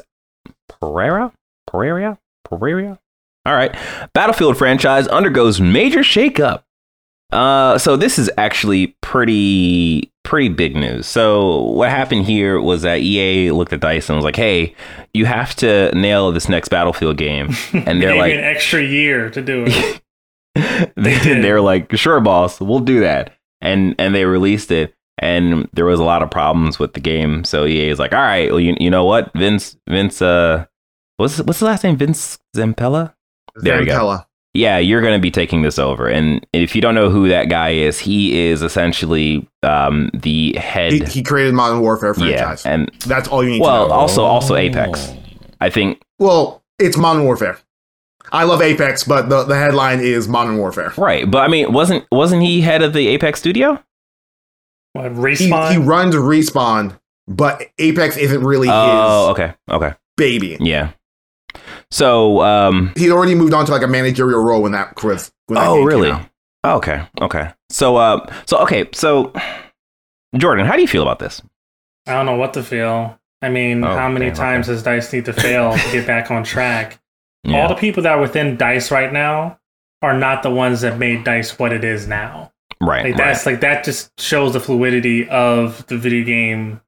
Pereira. 0.68 1.32
Pereira? 1.70 2.18
Pereira? 2.44 2.98
All 3.46 3.54
right. 3.54 3.74
Battlefield 4.12 4.58
franchise 4.58 5.06
undergoes 5.08 5.60
major 5.60 6.00
shakeup. 6.00 6.64
Uh, 7.32 7.78
so 7.78 7.96
this 7.96 8.18
is 8.18 8.28
actually 8.36 8.88
pretty 9.00 10.12
pretty 10.24 10.48
big 10.48 10.74
news. 10.74 11.06
So 11.06 11.62
what 11.62 11.88
happened 11.90 12.26
here 12.26 12.60
was 12.60 12.82
that 12.82 13.00
EA 13.00 13.52
looked 13.52 13.72
at 13.72 13.80
Dice 13.80 14.08
and 14.08 14.16
was 14.16 14.24
like, 14.24 14.36
"Hey, 14.36 14.74
you 15.14 15.26
have 15.26 15.54
to 15.56 15.92
nail 15.94 16.32
this 16.32 16.48
next 16.48 16.70
Battlefield 16.70 17.16
game," 17.16 17.50
and 17.72 18.02
they're 18.02 18.16
like, 18.16 18.34
an 18.34 18.40
extra 18.40 18.82
year 18.82 19.30
to 19.30 19.40
do 19.40 19.64
it. 19.68 20.02
they 20.96 21.18
did. 21.20 21.44
they 21.44 21.52
were 21.52 21.60
like, 21.60 21.96
"Sure, 21.96 22.20
boss, 22.20 22.60
we'll 22.60 22.80
do 22.80 23.00
that." 23.00 23.36
And 23.60 23.94
and 23.96 24.12
they 24.12 24.24
released 24.24 24.72
it, 24.72 24.94
and 25.18 25.68
there 25.72 25.84
was 25.84 26.00
a 26.00 26.04
lot 26.04 26.22
of 26.24 26.32
problems 26.32 26.80
with 26.80 26.94
the 26.94 27.00
game. 27.00 27.44
So 27.44 27.64
EA 27.64 27.90
is 27.90 28.00
like, 28.00 28.12
"All 28.12 28.18
right, 28.18 28.50
well, 28.50 28.58
you 28.58 28.76
you 28.80 28.90
know 28.90 29.04
what, 29.04 29.32
Vince 29.34 29.76
Vince 29.88 30.20
uh, 30.20 30.66
what's 31.20 31.38
what's 31.42 31.60
the 31.60 31.66
last 31.66 31.84
name? 31.84 31.96
Vince 31.96 32.38
Zampella." 32.56 33.14
There 33.56 33.80
you 33.80 33.86
go. 33.86 34.20
Yeah, 34.52 34.78
you're 34.78 35.00
going 35.00 35.12
to 35.16 35.20
be 35.22 35.30
taking 35.30 35.62
this 35.62 35.78
over. 35.78 36.08
And 36.08 36.44
if 36.52 36.74
you 36.74 36.80
don't 36.82 36.96
know 36.96 37.08
who 37.08 37.28
that 37.28 37.48
guy 37.48 37.68
is, 37.70 38.00
he 38.00 38.48
is 38.48 38.62
essentially 38.62 39.48
um, 39.62 40.10
the 40.12 40.56
head. 40.56 40.92
He, 40.92 41.04
he 41.04 41.22
created 41.22 41.54
Modern 41.54 41.80
Warfare 41.80 42.14
yeah, 42.18 42.36
franchise. 42.36 42.66
and 42.66 42.90
That's 43.06 43.28
all 43.28 43.44
you 43.44 43.50
need 43.50 43.60
well, 43.60 43.84
to 43.84 43.88
know. 43.90 43.94
also 43.94 44.24
also 44.24 44.56
Apex. 44.56 45.12
I 45.60 45.70
think 45.70 46.02
Well, 46.18 46.64
it's 46.80 46.96
Modern 46.96 47.24
Warfare. 47.24 47.58
I 48.32 48.42
love 48.44 48.60
Apex, 48.60 49.04
but 49.04 49.28
the, 49.28 49.44
the 49.44 49.56
headline 49.56 50.00
is 50.00 50.26
Modern 50.26 50.56
Warfare. 50.58 50.92
right, 50.96 51.30
but 51.30 51.38
I 51.44 51.48
mean, 51.48 51.72
wasn't 51.72 52.06
wasn't 52.10 52.42
he 52.42 52.60
head 52.60 52.82
of 52.82 52.92
the 52.92 53.06
Apex 53.08 53.38
studio? 53.38 53.80
What, 54.94 55.12
He, 55.12 55.18
respawn? 55.18 55.70
he 55.72 55.78
runs 55.78 56.14
Respawn, 56.16 56.98
but 57.28 57.62
Apex 57.78 58.16
isn't 58.16 58.42
really 58.42 58.66
his. 58.66 58.74
Oh, 58.76 59.28
his 59.28 59.30
okay, 59.32 59.54
okay, 59.70 59.94
baby. 60.16 60.56
yeah. 60.60 60.90
So, 61.90 62.40
um, 62.42 62.92
He'd 62.96 63.10
already 63.10 63.34
moved 63.34 63.52
on 63.52 63.66
to 63.66 63.72
like 63.72 63.82
a 63.82 63.88
managerial 63.88 64.42
role 64.42 64.64
in 64.66 64.72
that 64.72 64.94
Chris. 64.94 65.32
When 65.46 65.56
that 65.56 65.66
oh, 65.66 65.76
game 65.76 65.86
really? 65.86 66.10
out. 66.10 66.26
Okay, 66.64 67.02
okay. 67.20 67.50
So, 67.70 67.96
uh, 67.96 68.32
so 68.46 68.58
okay, 68.58 68.88
so 68.92 69.32
Jordan, 70.36 70.66
how 70.66 70.76
do 70.76 70.82
you 70.82 70.88
feel 70.88 71.02
about 71.02 71.18
this? 71.18 71.42
I 72.06 72.12
don't 72.12 72.26
know 72.26 72.36
what 72.36 72.54
to 72.54 72.62
feel. 72.62 73.18
I 73.42 73.48
mean, 73.48 73.82
Oh, 73.82 73.94
how 73.96 74.08
many 74.08 74.26
okay, 74.26 74.34
times 74.34 74.66
does 74.66 74.82
Dice 74.82 75.12
need 75.12 75.24
to 75.24 75.32
fail 75.32 75.72
to 75.72 75.92
get 75.92 76.06
back 76.06 76.30
on 76.30 76.44
track? 76.44 76.98
Yeah. 77.42 77.62
All 77.62 77.68
the 77.70 77.74
people 77.74 78.02
that 78.02 78.12
are 78.12 78.20
within 78.20 78.58
Dice 78.58 78.90
right 78.90 79.10
now 79.10 79.58
are 80.02 80.12
not 80.12 80.42
the 80.42 80.50
ones 80.50 80.82
that 80.82 80.98
made 80.98 81.24
Dice 81.24 81.58
what 81.58 81.72
it 81.72 81.84
is 81.84 82.06
now. 82.06 82.52
right, 82.82 83.02
Like 83.02 83.14
right. 83.14 83.16
that's 83.16 83.46
like 83.46 83.60
that 83.62 83.82
just 83.82 84.10
shows 84.20 84.52
the 84.52 84.60
fluidity 84.60 85.26
of 85.30 85.86
the 85.86 85.96
video 85.96 86.22
game 86.22 86.82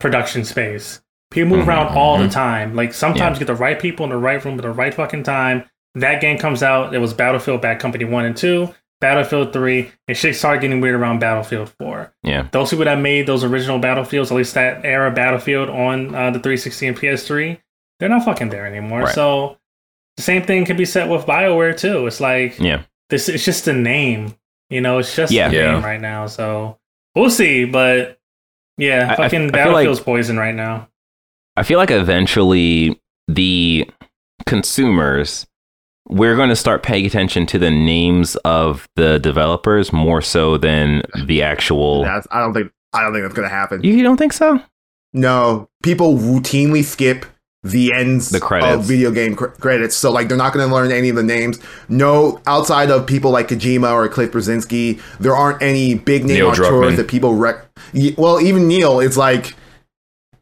production 0.00 0.44
space. 0.44 1.00
People 1.34 1.56
move 1.56 1.66
Mhm, 1.66 1.68
around 1.68 1.96
all 1.96 2.16
the 2.18 2.24
mhm. 2.28 2.32
time. 2.32 2.74
Like 2.74 2.92
sometimes 2.94 3.38
you 3.38 3.44
get 3.46 3.52
the 3.52 3.58
right 3.60 3.78
people 3.78 4.04
in 4.04 4.10
the 4.10 4.16
right 4.16 4.42
room 4.44 4.54
at 4.54 4.62
the 4.62 4.70
right 4.70 4.94
fucking 4.94 5.24
time. 5.24 5.64
That 5.96 6.20
game 6.20 6.38
comes 6.38 6.62
out. 6.62 6.94
It 6.94 6.98
was 6.98 7.12
Battlefield 7.12 7.60
Bad 7.60 7.78
Company 7.80 8.04
One 8.04 8.24
and 8.24 8.36
Two, 8.36 8.72
Battlefield 9.00 9.52
Three, 9.52 9.90
and 10.08 10.16
shit 10.16 10.34
started 10.36 10.60
getting 10.62 10.80
weird 10.80 10.94
around 10.94 11.18
Battlefield 11.18 11.70
Four. 11.78 12.12
yeah, 12.22 12.46
Those 12.52 12.70
people 12.70 12.84
that 12.86 12.98
made 12.98 13.26
those 13.26 13.44
original 13.44 13.78
Battlefields, 13.78 14.30
at 14.30 14.36
least 14.36 14.54
that 14.54 14.84
era 14.84 15.10
Battlefield 15.10 15.68
on 15.68 16.14
uh, 16.14 16.30
the 16.30 16.38
360 16.40 16.86
and 16.86 16.96
PS3, 16.96 17.58
they're 18.00 18.08
not 18.08 18.24
fucking 18.24 18.48
there 18.50 18.66
anymore. 18.66 19.02
Right. 19.02 19.14
So 19.14 19.58
the 20.16 20.22
same 20.22 20.42
thing 20.42 20.64
can 20.64 20.76
be 20.76 20.84
said 20.84 21.10
with 21.10 21.26
BioWare 21.26 21.76
too. 21.78 22.06
It's 22.06 22.20
like 22.20 22.58
yeah. 22.58 22.82
this 23.10 23.28
it's 23.28 23.44
just 23.44 23.66
a 23.68 23.72
name. 23.72 24.34
You 24.70 24.80
know, 24.80 24.98
it's 24.98 25.14
just 25.14 25.32
Yeah. 25.32 25.50
a 25.50 25.52
Yeah. 25.52 25.72
name 25.74 25.84
right 25.84 26.00
now. 26.00 26.26
So 26.26 26.78
we'll 27.14 27.30
see. 27.30 27.64
But 27.66 28.18
yeah, 28.78 29.06
I- 29.10 29.12
I- 29.12 29.16
fucking 29.16 29.22
I 29.22 29.28
feel 29.28 29.42
like- 29.44 29.52
Battlefield's 29.52 30.00
poison 30.00 30.36
right 30.38 30.54
now. 30.54 30.88
I 31.56 31.62
feel 31.62 31.78
like 31.78 31.90
eventually 31.90 33.00
the 33.28 33.88
consumers 34.46 35.46
we're 36.06 36.36
going 36.36 36.50
to 36.50 36.56
start 36.56 36.82
paying 36.82 37.06
attention 37.06 37.46
to 37.46 37.58
the 37.58 37.70
names 37.70 38.36
of 38.44 38.86
the 38.96 39.18
developers 39.18 39.90
more 39.90 40.20
so 40.20 40.58
than 40.58 41.02
the 41.24 41.42
actual. 41.42 42.02
That's, 42.04 42.26
I 42.30 42.40
don't 42.40 42.52
think. 42.52 42.70
I 42.92 43.02
don't 43.02 43.12
think 43.12 43.24
that's 43.24 43.34
gonna 43.34 43.48
happen. 43.48 43.82
You 43.82 44.04
don't 44.04 44.16
think 44.18 44.32
so? 44.32 44.60
No, 45.12 45.68
people 45.82 46.14
routinely 46.16 46.84
skip 46.84 47.26
the 47.64 47.92
ends 47.92 48.30
The 48.30 48.38
credits. 48.38 48.72
of 48.76 48.84
video 48.84 49.10
game 49.10 49.34
cr- 49.34 49.46
credits, 49.46 49.96
so 49.96 50.12
like 50.12 50.28
they're 50.28 50.36
not 50.36 50.52
going 50.52 50.68
to 50.68 50.72
learn 50.72 50.92
any 50.92 51.08
of 51.08 51.16
the 51.16 51.22
names. 51.24 51.58
No, 51.88 52.40
outside 52.46 52.90
of 52.92 53.04
people 53.06 53.32
like 53.32 53.48
Kojima 53.48 53.92
or 53.92 54.08
Cliff 54.08 54.30
Bleszinski, 54.30 55.00
there 55.18 55.34
aren't 55.34 55.60
any 55.60 55.94
big 55.94 56.24
name 56.24 56.36
Neil 56.36 56.50
auteurs 56.50 56.68
Druckmann. 56.68 56.96
that 56.98 57.08
people 57.08 57.34
rec. 57.34 57.64
Well, 58.16 58.40
even 58.40 58.68
Neil, 58.68 59.00
it's 59.00 59.16
like 59.16 59.54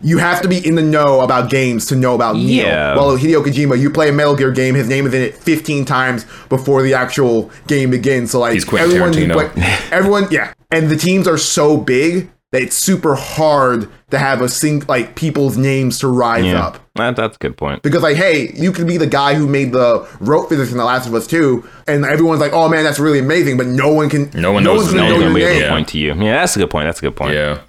you 0.02 0.18
have 0.18 0.42
to 0.42 0.48
be 0.48 0.66
in 0.66 0.74
the 0.74 0.82
know 0.82 1.20
about 1.20 1.48
games 1.50 1.86
to 1.86 1.96
know 1.96 2.14
about 2.14 2.34
Neil. 2.36 2.66
Yeah. 2.66 2.94
Well, 2.96 3.16
Hideo 3.16 3.44
Kojima, 3.44 3.78
you 3.80 3.88
play 3.90 4.08
a 4.08 4.12
Metal 4.12 4.34
Gear 4.36 4.50
game, 4.50 4.74
his 4.74 4.88
name 4.88 5.06
is 5.06 5.14
in 5.14 5.22
it 5.22 5.34
15 5.36 5.84
times 5.84 6.24
before 6.48 6.82
the 6.82 6.94
actual 6.94 7.50
game 7.66 7.90
begins. 7.90 8.32
So 8.32 8.40
like 8.40 8.54
He's 8.54 8.64
Quentin 8.64 8.90
everyone, 9.00 9.12
who 9.12 9.62
everyone, 9.92 10.26
yeah, 10.30 10.52
and 10.70 10.88
the 10.90 10.96
teams 10.96 11.26
are 11.28 11.38
so 11.38 11.76
big 11.76 12.30
that 12.50 12.60
it's 12.60 12.76
super 12.76 13.14
hard 13.14 13.88
to 14.10 14.18
have 14.18 14.42
a 14.42 14.48
sing 14.48 14.80
like 14.86 15.14
people's 15.16 15.56
names 15.56 15.98
to 16.00 16.08
rise 16.08 16.44
Yeah, 16.44 16.66
up. 16.66 16.78
that, 16.96 17.16
that's 17.16 17.36
a 17.36 17.38
good 17.38 17.56
point. 17.56 17.82
Because 17.82 18.02
like, 18.02 18.16
hey, 18.18 18.52
you 18.54 18.72
could 18.72 18.86
be 18.86 18.98
the 18.98 19.06
guy 19.06 19.34
who 19.34 19.46
made 19.48 19.72
the 19.72 20.06
rope 20.20 20.50
physics 20.50 20.70
in 20.70 20.76
The 20.76 20.84
Last 20.84 21.06
of 21.06 21.14
Us 21.14 21.26
2, 21.26 21.66
and 21.86 22.04
everyone's 22.04 22.40
like, 22.40 22.52
oh 22.52 22.68
man, 22.68 22.84
that's 22.84 22.98
really 22.98 23.20
amazing, 23.20 23.56
but 23.56 23.66
no 23.68 23.90
one 23.90 24.10
can 24.10 24.30
No 24.34 24.52
one 24.52 24.64
knows 24.64 24.80
one's 24.80 24.90
his 24.92 24.94
gonna 25.00 25.08
No 25.08 25.14
one's 25.14 25.24
know 25.24 25.28
gonna 25.30 25.38
your 25.40 25.48
be 25.48 25.54
able 25.54 25.60
name. 25.60 25.68
to 25.68 25.74
point 25.74 25.88
to 25.88 25.98
you. 25.98 26.14
Yeah, 26.14 26.32
that's 26.40 26.56
a 26.56 26.58
good 26.58 26.68
point. 26.70 26.86
That's 26.86 26.98
a 26.98 27.02
good 27.02 27.16
point. 27.16 27.32
Yeah. 27.34 27.60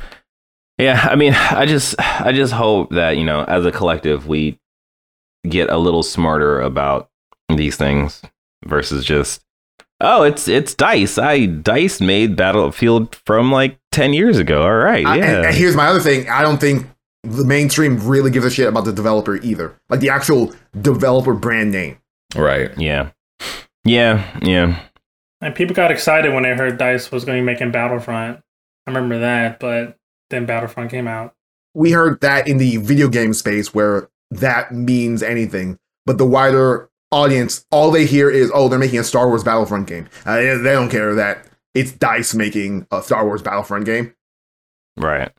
Yeah, 0.78 1.08
I 1.10 1.16
mean, 1.16 1.34
I 1.38 1.66
just 1.66 1.96
I 2.00 2.32
just 2.32 2.54
hope 2.54 2.92
that, 2.92 3.18
you 3.18 3.24
know, 3.24 3.44
as 3.44 3.66
a 3.66 3.72
collective 3.72 4.28
we 4.28 4.60
get 5.48 5.70
a 5.70 5.78
little 5.78 6.04
smarter 6.04 6.62
about 6.62 7.10
these 7.54 7.76
things 7.76 8.22
versus 8.66 9.04
just 9.06 9.42
oh, 10.02 10.24
it's 10.24 10.48
it's 10.48 10.74
Dice. 10.74 11.18
I 11.18 11.46
Dice 11.46 12.02
made 12.02 12.36
Battlefield 12.36 13.16
from 13.26 13.52
like 13.52 13.78
10 13.92 14.14
years 14.14 14.38
ago. 14.38 14.64
All 14.64 14.76
right. 14.76 15.06
I- 15.06 15.18
Yeah. 15.18 15.24
and, 15.38 15.46
and 15.48 15.56
here's 15.56 15.76
my 15.76 15.88
other 15.88 16.00
thing. 16.00 16.28
I 16.30 16.42
don't 16.42 16.60
think 16.60 16.88
the 17.24 17.46
mainstream 17.46 18.06
really 18.06 18.32
gives 18.32 18.46
a 18.46 18.50
shit 18.52 18.68
about 18.68 18.84
the 18.86 18.92
developer 18.92 19.36
either. 19.38 19.80
Like 19.90 20.02
the 20.02 20.10
actual 20.10 20.54
developer 20.82 21.34
brand 21.34 21.72
name. 21.72 21.98
Right. 22.36 22.72
yeah. 22.78 23.12
Yeah, 23.86 24.26
yeah. 24.42 24.80
And 25.42 25.54
people 25.54 25.76
got 25.76 25.92
excited 25.92 26.34
when 26.34 26.44
they 26.44 26.56
heard 26.56 26.78
Dice 26.78 27.12
was 27.12 27.26
going 27.26 27.38
to 27.38 27.42
be 27.42 27.46
making 27.46 27.72
Battlefront. 27.72 28.40
I 28.88 28.90
remember 28.92 29.20
that, 29.20 29.60
but 29.60 29.98
then 30.34 30.46
Battlefront 30.46 30.92
came 30.92 31.08
out. 31.08 31.34
We 31.74 31.92
heard 31.92 32.22
that 32.22 32.48
in 32.48 32.58
the 32.58 32.78
video 32.78 33.08
game 33.08 33.34
space 33.34 33.74
where 33.74 34.10
that 34.32 34.72
means 34.72 35.24
anything. 35.24 35.80
But 36.06 36.18
the 36.18 36.26
wider 36.26 36.90
audience, 37.12 37.66
all 37.72 37.92
they 37.92 38.06
hear 38.06 38.30
is, 38.30 38.52
oh, 38.54 38.68
they're 38.68 38.80
making 38.80 39.00
a 39.00 39.04
Star 39.04 39.28
Wars 39.28 39.44
Battlefront 39.44 39.88
game. 39.88 40.10
Uh, 40.26 40.36
they 40.36 40.58
they 40.58 40.72
don't 40.74 40.90
care 40.90 41.16
that 41.16 41.46
it's 41.74 41.92
DICE 41.92 42.36
making 42.36 42.88
a 42.92 43.02
Star 43.02 43.26
Wars 43.26 43.42
Battlefront 43.42 43.86
game. 43.86 44.14
Right. 44.98 45.32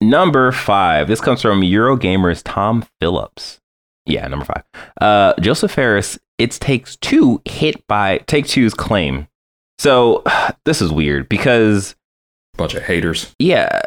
Number 0.00 0.52
five. 0.52 1.08
This 1.08 1.20
comes 1.20 1.42
from 1.42 1.60
Eurogamer's 1.60 2.42
Tom 2.42 2.86
Phillips. 3.00 3.60
Yeah, 4.06 4.26
number 4.28 4.46
five. 4.46 4.62
Uh, 5.00 5.34
Josef 5.40 5.70
Fares. 5.72 6.18
It's 6.38 6.58
Takes 6.58 6.96
Two 6.96 7.42
hit 7.44 7.86
by 7.86 8.18
Take 8.26 8.46
Two's 8.46 8.72
claim. 8.72 9.26
So 9.78 10.22
this 10.64 10.80
is 10.80 10.90
weird 10.90 11.28
because 11.28 11.96
Bunch 12.60 12.74
of 12.74 12.82
haters. 12.82 13.34
yeah, 13.38 13.80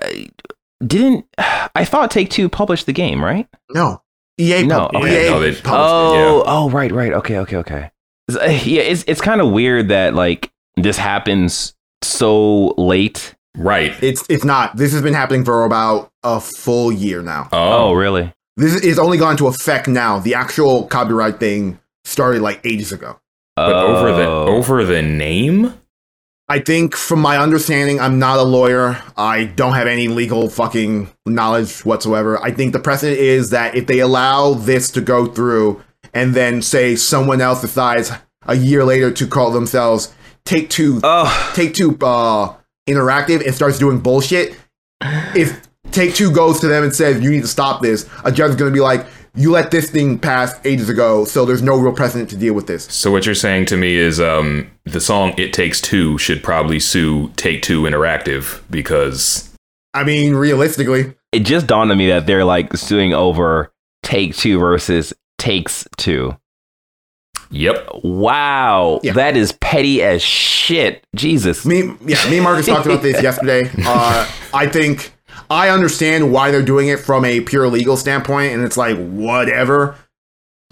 didn't 0.85 1.25
I 1.37 1.85
thought 1.85 2.09
Take 2.11 2.29
Two 2.29 2.49
published 2.49 2.85
the 2.87 2.93
game, 2.93 3.23
right? 3.23 3.47
No. 3.71 4.01
EA, 4.39 4.63
No, 4.63 4.87
pub- 4.87 4.95
okay. 5.03 5.27
EA 5.27 5.29
No, 5.29 5.39
they- 5.39 5.53
published 5.53 5.59
it. 5.59 5.67
Oh, 5.67 6.43
oh, 6.47 6.69
right, 6.71 6.91
right. 6.91 7.13
Okay, 7.13 7.37
okay, 7.37 7.57
okay. 7.57 7.91
It's- 8.27 8.35
uh, 8.49 8.51
Yeah, 8.67 8.81
it's 8.81 9.03
it's 9.07 9.21
kind 9.21 9.41
of 9.41 9.51
weird 9.51 9.89
that 9.89 10.15
like 10.15 10.51
this 10.75 10.97
happens 10.97 11.75
so 12.01 12.69
late. 12.77 13.35
Right. 13.55 13.93
It's 14.01 14.25
it's 14.29 14.43
not. 14.43 14.75
This 14.75 14.91
has 14.93 15.03
been 15.03 15.13
happening 15.13 15.45
for 15.45 15.63
about 15.65 16.09
a 16.23 16.39
full 16.39 16.91
year 16.91 17.21
now. 17.21 17.49
Oh, 17.51 17.89
Oh, 17.89 17.93
really? 17.93 18.33
This 18.57 18.81
is 18.81 18.97
only 18.97 19.19
gone 19.19 19.37
to 19.37 19.47
effect 19.47 19.87
now. 19.87 20.17
The 20.19 20.33
actual 20.33 20.87
copyright 20.87 21.39
thing 21.39 21.79
started 22.05 22.41
like 22.41 22.59
ages 22.65 22.91
ago. 22.91 23.19
but 23.55 23.71
over 23.71 24.11
the 24.11 24.25
Oh. 24.27 24.45
over 24.47 24.83
the 24.83 25.03
name? 25.03 25.75
I 26.49 26.59
think, 26.59 26.95
from 26.95 27.19
my 27.21 27.37
understanding, 27.37 27.99
I'm 28.01 28.19
not 28.19 28.37
a 28.37 28.43
lawyer. 28.43 29.01
I 29.15 29.45
don't 29.45 29.73
have 29.73 29.87
any 29.87 30.09
legal 30.09 30.49
fucking 30.49 31.09
knowledge 31.25 31.85
whatsoever. 31.85 32.37
I 32.41 32.51
think 32.51 32.73
the 32.73 32.79
precedent 32.79 33.19
is 33.19 33.51
that 33.51 33.75
if 33.75 33.87
they 33.87 33.99
allow 33.99 34.53
this 34.53 34.91
to 34.91 35.01
go 35.01 35.25
through 35.25 35.81
and 36.13 36.35
then 36.35 36.61
say 36.61 36.95
someone 36.95 37.39
else 37.39 37.61
decides 37.61 38.11
a 38.45 38.55
year 38.55 38.83
later 38.83 39.09
to 39.11 39.25
call 39.25 39.51
themselves 39.51 40.13
Take 40.43 40.69
Two, 40.69 40.99
Oh, 41.01 41.51
Take 41.55 41.73
Two 41.73 41.97
uh, 42.01 42.53
Interactive 42.87 43.45
and 43.45 43.55
starts 43.55 43.79
doing 43.79 43.99
bullshit, 43.99 44.57
if 45.01 45.65
Take 45.91 46.13
Two 46.13 46.29
goes 46.29 46.59
to 46.59 46.67
them 46.67 46.83
and 46.83 46.93
says 46.93 47.21
you 47.21 47.31
need 47.31 47.43
to 47.43 47.47
stop 47.47 47.81
this, 47.81 48.09
a 48.25 48.31
judge 48.33 48.49
is 48.51 48.55
going 48.57 48.69
to 48.69 48.75
be 48.75 48.81
like, 48.81 49.05
you 49.35 49.51
let 49.51 49.71
this 49.71 49.89
thing 49.89 50.19
pass 50.19 50.53
ages 50.65 50.89
ago, 50.89 51.25
so 51.25 51.43
there's 51.45 51.61
no 51.63 51.77
real 51.79 51.93
precedent 51.93 52.29
to 52.29 52.35
deal 52.37 52.53
with 52.53 52.67
this. 52.67 52.85
So 52.85 53.11
what 53.11 53.25
you're 53.25 53.33
saying 53.35 53.65
to 53.67 53.77
me 53.77 53.95
is 53.95 54.19
um 54.21 54.69
the 54.85 54.99
song 55.01 55.33
It 55.37 55.53
Takes 55.53 55.81
Two 55.81 56.17
should 56.17 56.43
probably 56.43 56.79
sue 56.79 57.29
Take 57.35 57.61
Two 57.63 57.83
Interactive 57.83 58.61
because 58.69 59.49
I 59.93 60.03
mean, 60.03 60.35
realistically, 60.35 61.13
it 61.31 61.41
just 61.41 61.67
dawned 61.67 61.91
on 61.91 61.97
me 61.97 62.07
that 62.09 62.25
they're 62.27 62.45
like 62.45 62.75
suing 62.77 63.13
over 63.13 63.71
Take 64.03 64.35
Two 64.35 64.59
versus 64.59 65.13
Takes 65.37 65.87
Two. 65.97 66.37
Yep. 67.51 67.89
Wow, 68.03 68.99
Yeah. 69.03 69.13
that 69.13 69.37
is 69.37 69.51
petty 69.53 70.01
as 70.01 70.23
shit. 70.23 71.05
Jesus. 71.15 71.65
me 71.65 71.93
yeah 72.05 72.27
me 72.29 72.37
and 72.37 72.43
marcus 72.43 72.65
talked 72.65 72.85
about 72.87 73.01
this 73.03 73.21
yesterday 73.29 73.61
uh 73.85 74.27
i 74.53 74.65
think 74.65 75.12
i 75.53 75.69
understand 75.69 76.31
why 76.31 76.51
they're 76.51 76.61
doing 76.61 76.87
it 76.87 76.99
from 76.99 77.23
a 77.23 77.41
pure 77.41 77.67
legal 77.67 77.95
standpoint 77.95 78.53
and 78.53 78.63
it's 78.63 78.77
like 78.77 78.97
whatever 78.97 79.95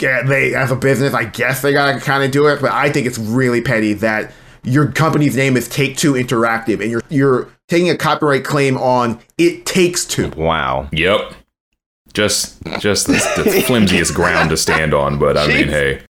yeah, 0.01 0.23
they 0.23 0.55
as 0.55 0.71
a 0.71 0.75
business 0.75 1.13
i 1.13 1.25
guess 1.25 1.61
they 1.61 1.71
gotta 1.71 1.99
kind 1.99 2.23
of 2.23 2.31
do 2.31 2.47
it 2.47 2.59
but 2.59 2.71
i 2.71 2.91
think 2.91 3.05
it's 3.05 3.17
really 3.17 3.61
petty 3.61 3.93
that 3.93 4.31
your 4.63 4.91
company's 4.91 5.35
name 5.35 5.55
is 5.57 5.67
take 5.67 5.97
two 5.97 6.13
interactive 6.13 6.81
and 6.81 6.91
you're 6.91 7.03
you're 7.09 7.49
taking 7.67 7.89
a 7.89 7.97
copyright 7.97 8.43
claim 8.43 8.77
on 8.77 9.19
it 9.37 9.65
takes 9.65 10.05
two 10.05 10.29
Wow. 10.31 10.89
Yep. 10.91 11.33
Just 12.13 12.61
just 12.79 13.07
the, 13.07 13.13
the 13.43 13.61
flimsiest 13.67 14.13
ground 14.13 14.49
to 14.49 14.57
stand 14.57 14.93
on, 14.93 15.17
but 15.17 15.37
I 15.37 15.47
mean, 15.47 15.67
hey. 15.69 16.01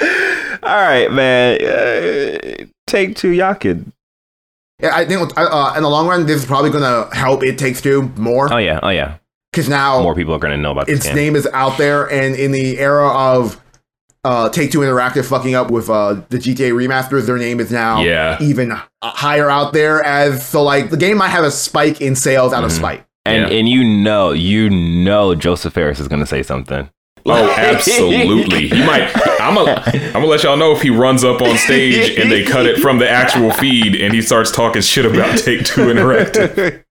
All 0.00 0.06
right, 0.62 1.10
man. 1.12 1.62
Uh, 1.62 2.64
take 2.86 3.16
two, 3.16 3.30
y'all 3.30 3.54
could. 3.54 3.92
Yeah, 4.80 4.94
i 4.96 5.04
think 5.04 5.36
uh, 5.36 5.40
uh, 5.42 5.74
in 5.76 5.82
the 5.82 5.88
long 5.90 6.06
run 6.06 6.26
this 6.26 6.40
is 6.40 6.46
probably 6.46 6.70
gonna 6.70 7.08
help 7.14 7.42
it 7.42 7.58
takes 7.58 7.80
two 7.82 8.02
more 8.16 8.52
Oh 8.52 8.58
yeah, 8.58 8.78
oh 8.82 8.90
yeah. 8.90 9.16
because 9.52 9.68
now 9.68 10.02
More 10.02 10.14
people 10.14 10.34
are 10.34 10.38
gonna 10.38 10.56
know 10.56 10.70
about 10.70 10.86
this 10.86 10.98
its 10.98 11.06
game. 11.06 11.16
name 11.16 11.36
is 11.36 11.48
out 11.52 11.76
there 11.78 12.04
and 12.12 12.36
in 12.36 12.52
the 12.52 12.78
era 12.78 13.08
of 13.08 13.60
uh 14.24 14.48
take 14.50 14.70
two 14.70 14.78
interactive 14.80 15.24
fucking 15.26 15.54
up 15.56 15.70
with 15.70 15.90
uh 15.90 16.14
the 16.28 16.38
gta 16.38 16.70
remasters 16.72 17.26
their 17.26 17.38
name 17.38 17.58
is 17.60 17.72
now 17.72 18.02
Yeah. 18.02 18.36
even 18.40 18.72
higher 19.02 19.50
out 19.50 19.72
there 19.72 20.02
as 20.04 20.46
so 20.46 20.62
like 20.62 20.90
the 20.90 20.96
game 20.96 21.18
might 21.18 21.28
have 21.30 21.44
a 21.44 21.50
spike 21.50 22.00
in 22.00 22.14
sales 22.14 22.52
out 22.52 22.62
of 22.64 22.70
Mhm. 22.70 22.76
spite 22.76 23.04
and 23.26 23.50
Yeah. 23.50 23.58
and 23.58 23.68
you 23.68 23.84
know, 23.84 24.30
you 24.32 24.70
know, 24.70 25.34
Josef 25.34 25.72
Fares 25.74 26.00
is 26.00 26.08
gonna 26.08 26.24
say 26.26 26.42
something. 26.42 26.88
Oh, 27.30 27.50
absolutely. 27.56 28.68
He 28.68 28.84
might. 28.84 29.10
I'm 29.40 29.54
gonna. 29.54 29.82
I'm 29.86 30.12
gonna 30.12 30.26
let 30.26 30.42
y'all 30.42 30.56
know 30.56 30.72
if 30.72 30.82
he 30.82 30.90
runs 30.90 31.24
up 31.24 31.40
on 31.42 31.56
stage 31.58 32.16
and 32.18 32.30
they 32.30 32.44
cut 32.44 32.66
it 32.66 32.78
from 32.78 32.98
the 32.98 33.08
actual 33.08 33.50
feed 33.52 33.94
and 34.00 34.12
he 34.14 34.22
starts 34.22 34.50
talking 34.50 34.82
shit 34.82 35.04
about 35.06 35.38
Take 35.38 35.64
Two 35.64 35.86
Interactive. 35.86 36.82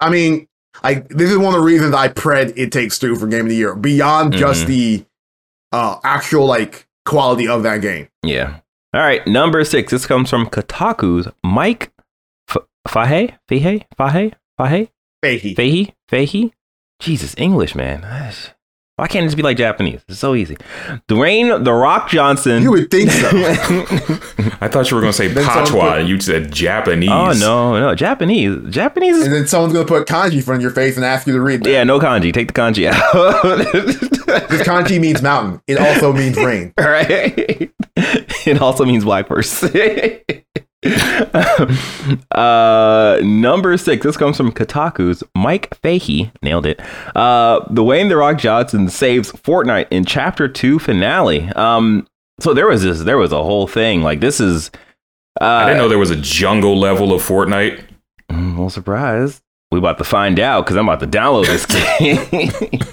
i 0.00 0.10
mean 0.10 0.46
like 0.82 1.08
this 1.08 1.30
is 1.30 1.38
one 1.38 1.54
of 1.54 1.60
the 1.60 1.64
reasons 1.64 1.94
i 1.94 2.08
pred 2.08 2.52
it 2.56 2.72
takes 2.72 2.98
two 2.98 3.14
for 3.14 3.28
game 3.28 3.42
of 3.42 3.48
the 3.48 3.54
year 3.54 3.76
beyond 3.76 4.32
just 4.32 4.64
Mhm. 4.64 4.66
the 4.66 5.06
uh 5.72 6.00
actual 6.02 6.46
like 6.46 6.86
quality 7.06 7.46
of 7.46 7.62
that 7.62 7.80
game 7.80 8.08
Yeah. 8.24 8.58
All 8.92 9.00
right, 9.00 9.26
number 9.26 9.64
six. 9.64 9.90
This 9.90 10.06
comes 10.06 10.30
from 10.30 10.46
Kotaku's 10.46 11.26
Mike 11.42 11.90
F- 12.48 12.58
Fahe? 12.86 13.36
Fahe? 13.50 13.84
Fahe? 13.98 14.32
Fahe? 14.60 14.88
Fahey. 15.20 15.54
Fahy? 15.56 15.92
Fahy? 16.08 16.52
Jesus, 17.00 17.34
English, 17.36 17.74
man. 17.74 18.02
Why 18.96 19.08
can't 19.08 19.24
it 19.24 19.26
just 19.26 19.36
be 19.36 19.42
like 19.42 19.56
Japanese? 19.56 20.04
It's 20.08 20.20
so 20.20 20.36
easy. 20.36 20.56
Dwayne 21.08 21.64
The 21.64 21.72
Rock 21.72 22.08
Johnson. 22.10 22.62
you 22.62 22.70
would 22.70 22.92
think 22.92 23.10
so 23.10 23.28
I 24.60 24.68
thought 24.68 24.88
you 24.88 24.94
were 24.96 25.00
gonna 25.00 25.12
say 25.12 25.26
Then 25.26 25.44
patois. 25.44 25.90
put- 25.90 25.98
and 26.00 26.08
You 26.08 26.20
said 26.20 26.52
Japanese. 26.52 27.10
oh, 27.10 27.32
no, 27.32 27.78
no. 27.80 27.94
Japanese. 27.96 28.56
Japanese 28.72 29.16
is. 29.16 29.26
and 29.26 29.34
then 29.34 29.46
someone's 29.48 29.72
gonna 29.72 29.84
put 29.84 30.06
kanji 30.06 30.34
in 30.34 30.42
front 30.42 30.58
of 30.58 30.62
your 30.62 30.70
face 30.70 30.94
and 30.94 31.04
ask 31.04 31.26
you 31.26 31.32
to 31.32 31.40
read 31.40 31.64
that. 31.64 31.70
Yeah, 31.70 31.82
no 31.82 31.98
kanji. 31.98 32.32
Take 32.32 32.52
the 32.52 32.60
kanji 32.60 32.86
out. 32.88 33.42
This 34.48 34.62
kanji 34.68 35.00
means 35.00 35.22
mountain. 35.22 35.60
It 35.66 35.78
also 35.78 36.12
means 36.12 36.36
rain. 36.36 36.72
right? 36.78 37.70
It 38.46 38.60
also 38.60 38.84
means 38.84 39.04
black 39.04 39.26
person. 39.26 39.70
uh, 42.32 43.18
number 43.22 43.76
six. 43.76 44.02
This 44.04 44.16
comes 44.16 44.36
from 44.36 44.52
Kotaku's 44.52 45.22
Mike 45.34 45.74
Fahey. 45.82 46.30
Nailed 46.42 46.66
it. 46.66 46.80
Uh, 47.16 47.60
Dwayne 47.66 48.08
the 48.08 48.16
Rock 48.16 48.38
Johnson 48.38 48.88
saves 48.88 49.32
Fortnite 49.32 49.86
in 49.90 50.04
Chapter 50.04 50.48
Two 50.48 50.78
finale. 50.78 51.48
Um, 51.50 52.06
so 52.40 52.52
there 52.54 52.66
was 52.66 52.82
this. 52.82 53.00
There 53.02 53.18
was 53.18 53.32
a 53.32 53.42
whole 53.42 53.66
thing. 53.66 54.02
Like 54.02 54.20
this 54.20 54.40
is. 54.40 54.70
Uh, 55.40 55.44
I 55.44 55.64
didn't 55.66 55.78
know 55.78 55.88
there 55.88 55.98
was 55.98 56.10
a 56.10 56.16
jungle 56.16 56.78
level 56.78 57.12
of 57.12 57.22
Fortnite. 57.22 57.82
Mm, 58.30 58.56
Well, 58.56 58.70
surprise. 58.70 59.40
We 59.72 59.78
about 59.78 59.98
to 59.98 60.04
find 60.04 60.38
out 60.38 60.64
because 60.64 60.76
I'm 60.76 60.88
about 60.88 61.00
to 61.00 61.06
download 61.06 61.46
this 61.46 61.66
game. 61.66 62.80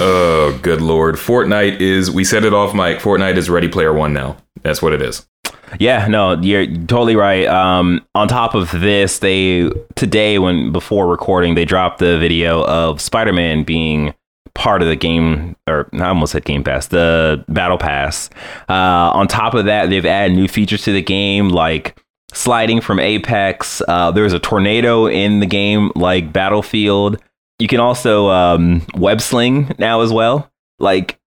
Oh, 0.00 0.58
good 0.62 0.80
lord. 0.80 1.16
Fortnite 1.16 1.80
is. 1.80 2.10
We 2.10 2.24
said 2.24 2.44
it 2.46 2.54
off 2.54 2.72
Mike. 2.74 2.98
Fortnite 3.00 3.36
is 3.36 3.50
Ready 3.50 3.68
Player 3.68 3.92
One 3.92 4.14
now. 4.14 4.38
That's 4.62 4.80
what 4.80 4.94
it 4.94 5.02
is. 5.02 5.26
Yeah, 5.78 6.06
no, 6.06 6.40
you're 6.40 6.66
totally 6.66 7.16
right. 7.16 7.46
Um, 7.46 8.04
on 8.14 8.28
top 8.28 8.54
of 8.54 8.70
this, 8.72 9.20
they 9.20 9.70
today, 9.94 10.38
when 10.38 10.72
before 10.72 11.06
recording, 11.06 11.54
they 11.54 11.64
dropped 11.64 11.98
the 11.98 12.18
video 12.18 12.64
of 12.66 13.00
Spider-Man 13.00 13.64
being 13.64 14.14
part 14.54 14.82
of 14.82 14.88
the 14.88 14.96
game, 14.96 15.56
or 15.66 15.88
I 15.94 16.08
almost 16.08 16.32
said 16.32 16.44
Game 16.44 16.62
Pass, 16.62 16.88
the 16.88 17.44
Battle 17.48 17.78
Pass. 17.78 18.28
Uh, 18.68 19.10
on 19.14 19.28
top 19.28 19.54
of 19.54 19.64
that, 19.64 19.88
they've 19.88 20.04
added 20.04 20.36
new 20.36 20.48
features 20.48 20.82
to 20.84 20.92
the 20.92 21.02
game, 21.02 21.48
like 21.48 21.98
sliding 22.32 22.80
from 22.80 23.00
Apex. 23.00 23.80
Uh, 23.88 24.10
there's 24.10 24.32
a 24.32 24.38
tornado 24.38 25.06
in 25.06 25.40
the 25.40 25.46
game, 25.46 25.90
like 25.94 26.32
Battlefield. 26.32 27.20
You 27.58 27.68
can 27.68 27.80
also 27.80 28.28
um, 28.28 28.82
web 28.94 29.20
sling 29.20 29.74
now 29.78 30.00
as 30.00 30.12
well. 30.12 30.50
Like 30.78 31.18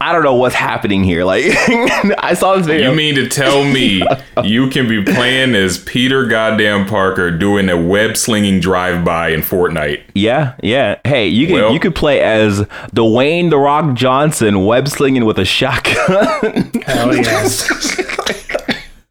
I 0.00 0.12
don't 0.12 0.22
know 0.22 0.34
what's 0.34 0.54
happening 0.54 1.02
here. 1.02 1.24
Like 1.24 1.42
I 1.48 2.34
saw 2.34 2.54
this 2.56 2.66
video. 2.66 2.90
You 2.90 2.96
mean 2.96 3.16
to 3.16 3.28
tell 3.28 3.64
me 3.64 4.00
you 4.44 4.68
can 4.70 4.86
be 4.88 5.02
playing 5.02 5.56
as 5.56 5.78
Peter 5.78 6.24
Goddamn 6.24 6.86
Parker 6.86 7.32
doing 7.36 7.68
a 7.68 7.76
web 7.76 8.16
slinging 8.16 8.60
drive 8.60 9.04
by 9.04 9.30
in 9.30 9.40
Fortnite? 9.40 10.04
yeah, 10.14 10.54
yeah. 10.62 11.00
Hey, 11.04 11.26
you 11.26 11.48
can 11.48 11.56
Well- 11.56 11.72
you 11.72 11.80
could 11.80 11.96
play 11.96 12.20
as 12.20 12.60
Dwayne 12.94 13.50
the 13.50 13.58
Rock 13.58 13.96
Johnson 13.96 14.64
web 14.66 14.86
slinging 14.86 15.24
with 15.24 15.36
a 15.38 15.44
shotgun. 15.44 16.70
Hell 16.86 17.16
yes. 17.16 17.68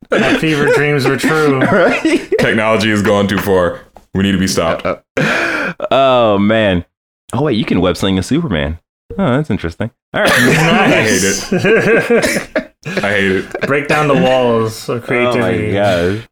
My 0.10 0.38
fever 0.40 0.68
dreams 0.74 1.06
were 1.06 1.18
true. 1.18 1.60
Technology 2.40 2.92
has 2.92 3.02
gone 3.02 3.28
too 3.28 3.40
far. 3.40 3.82
We 4.14 4.24
need 4.24 4.32
to 4.32 4.40
be 4.40 4.48
stopped. 4.48 4.86
Uh, 4.86 5.74
oh 5.92 6.38
man. 6.38 6.86
Oh 7.34 7.44
wait, 7.44 7.58
you 7.58 7.66
can 7.66 7.82
web 7.82 7.98
sling 7.98 8.18
a 8.18 8.24
Superman. 8.24 8.80
Oh, 9.12 9.38
that's 9.38 9.49
interesting. 9.49 9.91
All 10.14 10.22
right. 10.22 10.30
Nice. 10.30 11.51
I 11.53 13.12
hate 13.12 13.32
it. 13.32 13.62
Break 13.62 13.88
down 13.88 14.08
the 14.08 14.16
walls 14.16 14.88
of 14.89 15.03
creativity. 15.03 15.39
Oh 15.39 15.43
creativity. 15.43 16.18
my 16.18 16.20
gosh. 16.20 16.28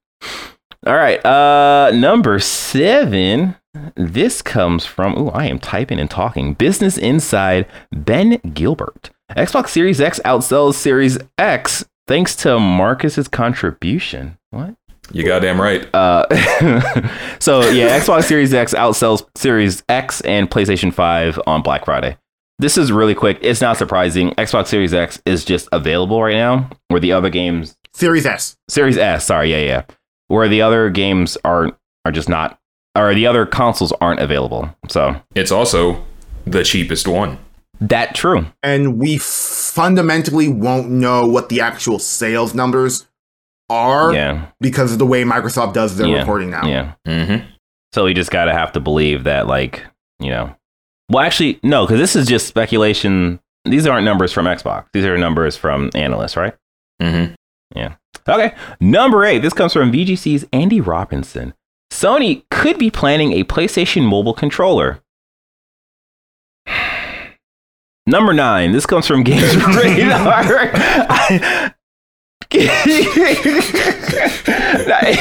All 0.85 0.95
right. 0.95 1.25
Uh 1.25 1.91
number 1.91 2.39
seven. 2.39 3.55
This 3.95 4.41
comes 4.41 4.85
from 4.85 5.15
oh, 5.17 5.29
I 5.29 5.45
am 5.45 5.59
typing 5.59 5.99
and 5.99 6.09
talking. 6.09 6.53
Business 6.53 6.97
Inside 6.97 7.65
Ben 7.91 8.39
Gilbert. 8.53 9.09
Xbox 9.31 9.69
Series 9.69 9.99
X 9.99 10.19
outsells 10.23 10.75
Series 10.75 11.17
X 11.37 11.85
thanks 12.07 12.35
to 12.37 12.59
Marcus's 12.59 13.27
contribution. 13.27 14.37
What? 14.51 14.75
You 15.11 15.25
goddamn 15.25 15.61
right. 15.61 15.87
Uh, 15.93 16.25
so 17.39 17.61
yeah, 17.69 17.99
Xbox 17.99 18.23
Series 18.23 18.53
X 18.53 18.73
outsells 18.73 19.27
Series 19.35 19.83
X 19.87 20.21
and 20.21 20.49
PlayStation 20.49 20.93
5 20.93 21.39
on 21.45 21.61
Black 21.61 21.85
Friday. 21.85 22.17
This 22.59 22.77
is 22.77 22.91
really 22.91 23.15
quick. 23.15 23.37
It's 23.41 23.59
not 23.61 23.77
surprising. 23.77 24.31
Xbox 24.31 24.67
Series 24.67 24.93
X 24.93 25.21
is 25.25 25.43
just 25.43 25.67
available 25.71 26.21
right 26.23 26.35
now, 26.35 26.69
where 26.87 26.99
the 27.01 27.11
other 27.11 27.29
games 27.29 27.75
Series 27.93 28.25
S. 28.25 28.57
Series 28.69 28.97
S, 28.97 29.25
sorry, 29.25 29.51
yeah, 29.51 29.59
yeah. 29.59 29.83
Where 30.27 30.47
the 30.47 30.61
other 30.61 30.89
games 30.89 31.37
are 31.45 31.71
are 32.05 32.11
just 32.11 32.29
not 32.29 32.59
or 32.97 33.13
the 33.13 33.27
other 33.27 33.45
consoles 33.45 33.91
aren't 33.99 34.21
available. 34.21 34.73
So 34.89 35.21
It's 35.35 35.51
also 35.51 36.03
the 36.45 36.63
cheapest 36.63 37.07
one. 37.07 37.37
that 37.81 38.15
true. 38.15 38.45
And 38.63 38.97
we 38.99 39.17
fundamentally 39.17 40.47
won't 40.47 40.89
know 40.89 41.25
what 41.25 41.49
the 41.49 41.59
actual 41.59 41.99
sales 41.99 42.53
numbers 42.55 43.05
are 43.69 44.13
Yeah. 44.13 44.45
because 44.61 44.93
of 44.93 44.99
the 44.99 45.05
way 45.05 45.23
Microsoft 45.23 45.73
does 45.73 45.97
their 45.97 46.07
Yeah. 46.07 46.19
reporting 46.19 46.51
now. 46.51 46.65
Yeah. 46.67 46.93
Mm-hmm. 47.05 47.47
So 47.93 48.05
we 48.05 48.13
just 48.13 48.31
gotta 48.31 48.53
have 48.53 48.71
to 48.73 48.79
believe 48.79 49.25
that 49.25 49.47
like, 49.47 49.83
you 50.19 50.29
know. 50.29 50.55
Well 51.09 51.23
actually, 51.23 51.59
no, 51.63 51.85
because 51.85 51.99
this 51.99 52.15
is 52.15 52.27
just 52.27 52.47
speculation. 52.47 53.39
These 53.65 53.85
aren't 53.87 54.05
numbers 54.05 54.31
from 54.33 54.45
Xbox. 54.45 54.85
These 54.93 55.05
are 55.05 55.17
numbers 55.17 55.55
from 55.57 55.89
analysts, 55.95 56.35
right? 56.37 56.53
Mm-hmm. 57.01 57.33
Yeah. 57.75 57.95
Okay. 58.27 58.53
Number 58.79 59.23
eight. 59.25 59.39
This 59.39 59.53
comes 59.53 59.73
from 59.73 59.91
VGC's 59.91 60.45
Andy 60.53 60.81
Robinson. 60.81 61.53
Sony 61.91 62.43
could 62.51 62.77
be 62.77 62.89
planning 62.89 63.33
a 63.33 63.43
PlayStation 63.43 64.03
mobile 64.03 64.33
controller. 64.33 64.99
Number 68.07 68.33
nine. 68.33 68.71
This 68.71 68.85
comes 68.85 69.07
from 69.07 69.23
Games 69.23 69.55
Radar. 69.75 70.71
I- 74.87 75.15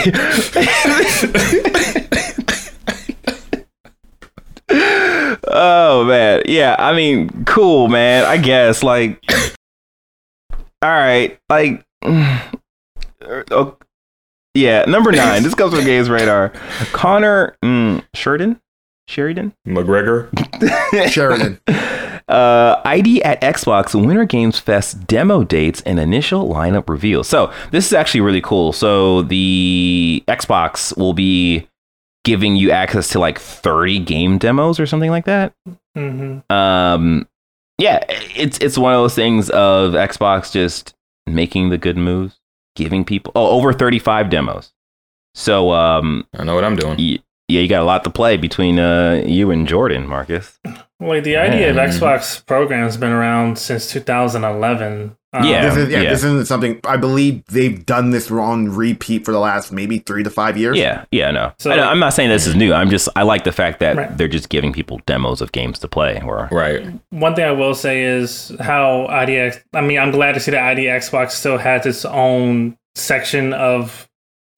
oh 5.49 6.05
man, 6.07 6.34
yeah. 6.45 6.76
I 6.78 6.95
mean, 6.95 7.45
cool, 7.45 7.88
man. 7.88 8.24
I 8.24 8.36
guess 8.36 8.82
like, 8.82 9.22
all 10.82 10.90
right, 10.90 11.38
like. 11.49 11.84
Oh, 13.51 13.76
yeah, 14.55 14.84
number 14.84 15.11
nine. 15.11 15.42
this 15.42 15.55
comes 15.55 15.74
from 15.74 15.84
Games 15.84 16.09
Radar. 16.09 16.51
Connor 16.92 17.57
mm, 17.64 18.05
Sheridan? 18.14 18.61
Sheridan? 19.09 19.53
McGregor. 19.66 20.30
Sheridan. 21.11 21.61
Uh, 22.28 22.80
ID 22.84 23.22
at 23.22 23.40
Xbox 23.42 23.95
Winter 23.95 24.24
Games 24.24 24.59
Fest 24.59 25.07
demo 25.07 25.45
dates 25.45 25.82
and 25.82 25.99
initial 25.99 26.49
lineup 26.49 26.88
reveal. 26.88 27.24
So 27.24 27.53
this 27.70 27.86
is 27.86 27.92
actually 27.92 28.22
really 28.22 28.40
cool. 28.40 28.72
So 28.72 29.22
the 29.22 30.22
Xbox 30.28 30.97
will 30.97 31.12
be 31.12 31.66
giving 32.25 32.57
you 32.57 32.70
access 32.70 33.09
to 33.11 33.18
like 33.18 33.39
30 33.39 33.99
game 34.01 34.39
demos 34.39 34.81
or 34.81 34.87
something 34.87 35.11
like 35.11 35.27
that. 35.27 35.53
hmm 35.95 36.39
Um, 36.51 37.29
yeah, 37.79 38.05
it's 38.09 38.59
it's 38.59 38.79
one 38.79 38.93
of 38.95 38.99
those 39.01 39.14
things 39.14 39.51
of 39.51 39.93
Xbox 39.93 40.53
just 40.53 40.95
making 41.27 41.70
the 41.70 41.79
good 41.79 41.97
moves, 41.97 42.39
giving 42.77 43.05
people 43.05 43.33
oh 43.35 43.49
over 43.51 43.72
35 43.72 44.31
demos. 44.31 44.72
So 45.35 45.72
um, 45.72 46.27
I 46.39 46.45
know 46.45 46.55
what 46.55 46.64
I'm 46.64 46.77
doing. 46.77 46.97
y- 46.99 47.18
yeah, 47.49 47.61
you 47.61 47.68
got 47.68 47.83
a 47.83 47.85
lot 47.85 48.05
to 48.05 48.11
play 48.11 48.37
between 48.39 48.79
uh 48.79 49.22
you 49.27 49.51
and 49.51 49.66
Jordan, 49.68 50.07
Marcus. 50.07 50.59
Like 51.01 51.25
the 51.25 51.37
idea 51.37 51.68
of 51.70 51.77
Man. 51.77 51.91
Xbox 51.91 52.45
programs 52.47 52.97
been 52.97 53.12
around 53.12 53.59
since 53.59 53.91
2011. 53.91 55.16
Um, 55.35 55.45
Yeah. 55.45 55.66
This 55.68 55.76
is, 55.76 55.89
yeah, 55.91 56.01
yeah. 56.03 56.11
this 56.11 56.22
isn't 56.24 56.47
something 56.47 56.80
I 56.87 56.97
believe 56.97 57.45
they've 57.47 57.85
done 57.85 58.11
this 58.11 58.30
on 58.30 58.68
repeat 58.74 59.24
for 59.24 59.32
the 59.32 59.39
last 59.41 59.72
maybe 59.72 59.99
three 59.99 60.22
to 60.22 60.30
five 60.30 60.57
years. 60.57 60.78
Yeah, 60.78 61.05
yeah, 61.11 61.30
no. 61.32 61.53
So- 61.59 61.72
I, 61.72 61.91
am 61.91 61.99
not 61.99 62.14
saying 62.14 62.30
this 62.30 62.47
is 62.47 62.55
new. 62.55 62.72
I'm 62.72 62.89
just 62.89 63.09
I 63.16 63.22
like 63.22 63.45
the 63.45 63.53
fact 63.53 63.80
that 63.80 63.97
Right. 63.97 64.16
they're 64.16 64.28
just 64.28 64.49
giving 64.49 64.72
people 64.72 65.01
demos 65.07 65.41
of 65.41 65.51
games 65.53 65.78
to 65.80 65.89
play. 65.89 66.22
Or 66.24 66.49
Right. 66.53 66.87
One 67.11 67.35
thing 67.35 67.45
I 67.45 67.53
will 67.53 67.74
say 67.74 68.03
is 68.05 68.53
how 68.61 69.07
IDX. 69.11 69.61
I 69.74 69.80
mean, 69.80 69.99
I'm 69.99 70.12
glad 70.12 70.32
to 70.35 70.41
see 70.41 70.53
that 70.53 70.62
ID 70.62 70.82
Xbox 70.85 71.32
still 71.32 71.59
has 71.59 71.85
its 71.85 72.05
own 72.05 72.76
section 72.95 73.53
of 73.53 74.09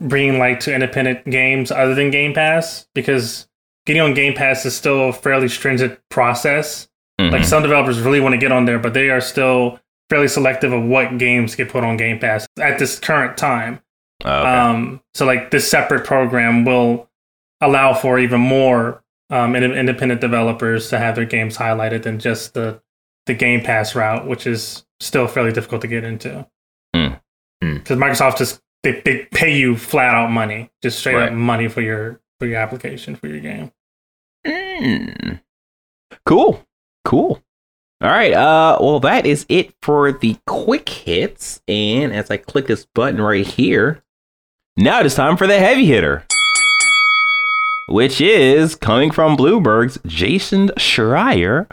bringing 0.03 0.39
light 0.39 0.61
to 0.61 0.75
independent 0.75 1.25
games 1.31 1.71
other 1.71 1.95
than 1.95 2.11
Game 2.11 2.35
Pass 2.35 2.87
because 2.95 3.47
getting 3.87 4.03
on 4.03 4.13
Game 4.13 4.35
Pass 4.35 4.67
is 4.67 4.77
still 4.77 5.09
a 5.09 5.13
fairly 5.13 5.49
stringent 5.49 5.99
process. 6.11 6.87
Mhm. 7.19 7.33
Like 7.33 7.45
some 7.45 7.63
developers 7.63 7.99
really 8.01 8.21
want 8.21 8.35
to 8.35 8.39
get 8.39 8.53
on 8.53 8.67
there, 8.67 8.79
but 8.79 8.93
they 8.93 9.09
are 9.09 9.23
still 9.23 9.81
fairly 10.11 10.29
selective 10.29 10.73
of 10.73 10.85
what 10.85 11.19
games 11.19 11.55
get 11.55 11.69
put 11.69 11.85
on 11.85 11.97
Game 11.97 12.19
Pass 12.19 12.47
at 12.61 12.79
this 12.79 12.99
current 12.99 13.37
time. 13.37 13.81
Oh, 14.25 14.31
okay. 14.41 14.49
Um, 14.49 15.01
so 15.15 15.27
like 15.27 15.51
this 15.51 15.69
separate 15.71 16.05
program 16.07 16.65
will 16.65 17.09
allow 17.61 17.93
for 17.95 18.19
even 18.19 18.41
more 18.41 19.03
um, 19.31 19.55
ind- 19.57 19.75
independent 19.75 20.21
developers 20.21 20.89
to 20.91 20.99
have 20.99 21.17
their 21.17 21.25
games 21.25 21.57
highlighted 21.57 22.03
than 22.03 22.19
just 22.19 22.55
the 22.55 22.81
the 23.27 23.35
Game 23.35 23.61
Pass 23.61 23.95
route, 23.97 24.27
which 24.27 24.47
is 24.47 24.87
still 25.01 25.27
fairly 25.27 25.53
difficult 25.53 25.83
to 25.83 25.89
get 25.89 26.05
into. 26.05 26.47
Hmm. 26.95 27.09
Hmm. 27.63 27.75
Because 27.79 27.99
Microsoft 27.99 28.39
just 28.39 28.61
they, 28.85 29.01
they 29.05 29.25
pay 29.33 29.57
you 29.57 29.77
flat 29.77 30.15
out 30.15 30.31
money, 30.31 30.71
just 30.83 30.99
straight 31.01 31.17
Right. 31.17 31.29
up 31.29 31.35
money 31.35 31.67
for 31.69 31.81
your 31.81 32.21
for 32.39 32.47
your 32.47 32.59
application 32.59 33.17
for 33.17 33.27
your 33.27 33.41
game. 33.41 33.73
Mm. 34.47 35.41
Cool. 36.25 36.63
Cool. 37.05 37.43
All 38.07 38.13
right. 38.13 38.33
Uh 38.33 38.79
well 38.81 39.01
that 39.01 39.27
is 39.27 39.45
it 39.49 39.75
for 39.83 40.13
the 40.13 40.37
quick 40.47 40.89
hits. 40.89 41.61
And 41.67 42.13
as 42.13 42.31
I 42.31 42.37
click 42.37 42.69
this 42.69 42.87
button 42.95 43.21
right 43.21 43.45
here, 43.45 44.01
now 44.77 45.01
it 45.01 45.07
is 45.07 45.17
time 45.17 45.37
for 45.37 45.49
the 45.49 45.59
heavy 45.59 45.87
hitter. 45.87 46.25
Which 47.89 48.21
is 48.21 48.77
coming 48.77 49.11
from 49.11 49.37
Bloomberg's 49.37 49.99
Jason 50.07 50.69
Schreier. 50.77 51.67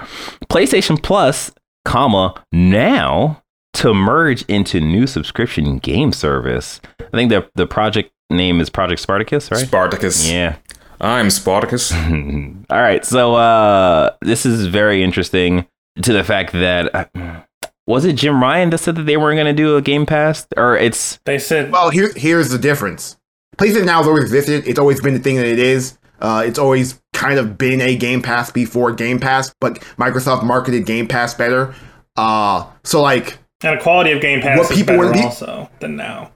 PlayStation 0.49 1.01
Plus, 1.01 1.51
comma, 1.85 2.43
now 2.51 3.43
to 3.73 3.93
merge 3.93 4.41
into 4.43 4.79
new 4.79 5.05
subscription 5.05 5.77
game 5.77 6.11
service. 6.13 6.81
I 6.99 7.11
think 7.11 7.29
the 7.29 7.47
the 7.53 7.67
project 7.67 8.11
name 8.31 8.59
is 8.59 8.71
Project 8.71 9.01
Spartacus, 9.01 9.51
right? 9.51 9.67
Spartacus. 9.67 10.27
yeah. 10.27 10.55
I'm 10.99 11.29
Spartacus. 11.29 11.93
All 11.93 12.63
right, 12.71 13.05
so 13.05 13.35
uh, 13.35 14.15
this 14.21 14.47
is 14.47 14.65
very 14.67 15.03
interesting 15.03 15.67
to 16.01 16.13
the 16.13 16.23
fact 16.23 16.51
that 16.53 16.93
uh, 16.95 17.41
was 17.85 18.05
it 18.05 18.13
Jim 18.15 18.41
Ryan 18.41 18.69
that 18.71 18.79
said 18.79 18.95
that 18.95 19.03
they 19.03 19.17
weren't 19.17 19.37
going 19.37 19.53
to 19.55 19.61
do 19.61 19.75
a 19.77 19.81
Game 19.81 20.05
Pass, 20.05 20.47
or 20.57 20.75
it's 20.77 21.19
They 21.25 21.37
said 21.39 21.71
Well, 21.71 21.89
here, 21.89 22.11
here's 22.15 22.49
the 22.49 22.57
difference. 22.57 23.17
PlayStation 23.57 23.85
Now 23.85 23.99
has 23.99 24.07
always 24.07 24.23
existed. 24.23 24.67
It's 24.67 24.79
always 24.79 24.99
been 25.01 25.13
the 25.13 25.19
thing 25.19 25.35
that 25.35 25.45
it 25.45 25.59
is. 25.59 25.97
Uh, 26.19 26.43
it's 26.45 26.57
always 26.57 26.99
kind 27.13 27.37
of 27.37 27.57
been 27.57 27.81
a 27.81 27.95
Game 27.95 28.21
Pass 28.21 28.49
before 28.51 28.91
Game 28.93 29.19
Pass, 29.19 29.53
but 29.59 29.79
Microsoft 29.97 30.43
marketed 30.43 30.85
Game 30.85 31.07
Pass 31.07 31.33
better. 31.33 31.75
Uh, 32.15 32.65
so 32.83 33.01
like, 33.01 33.37
and 33.63 33.77
the 33.77 33.83
quality 33.83 34.11
of 34.11 34.21
Game 34.21 34.41
Pass 34.41 34.57
What 34.57 34.71
is 34.71 34.77
people 34.77 34.95
better 34.97 35.07
would 35.09 35.17
also 35.23 35.69
than 35.79 35.95
now. 35.95 36.31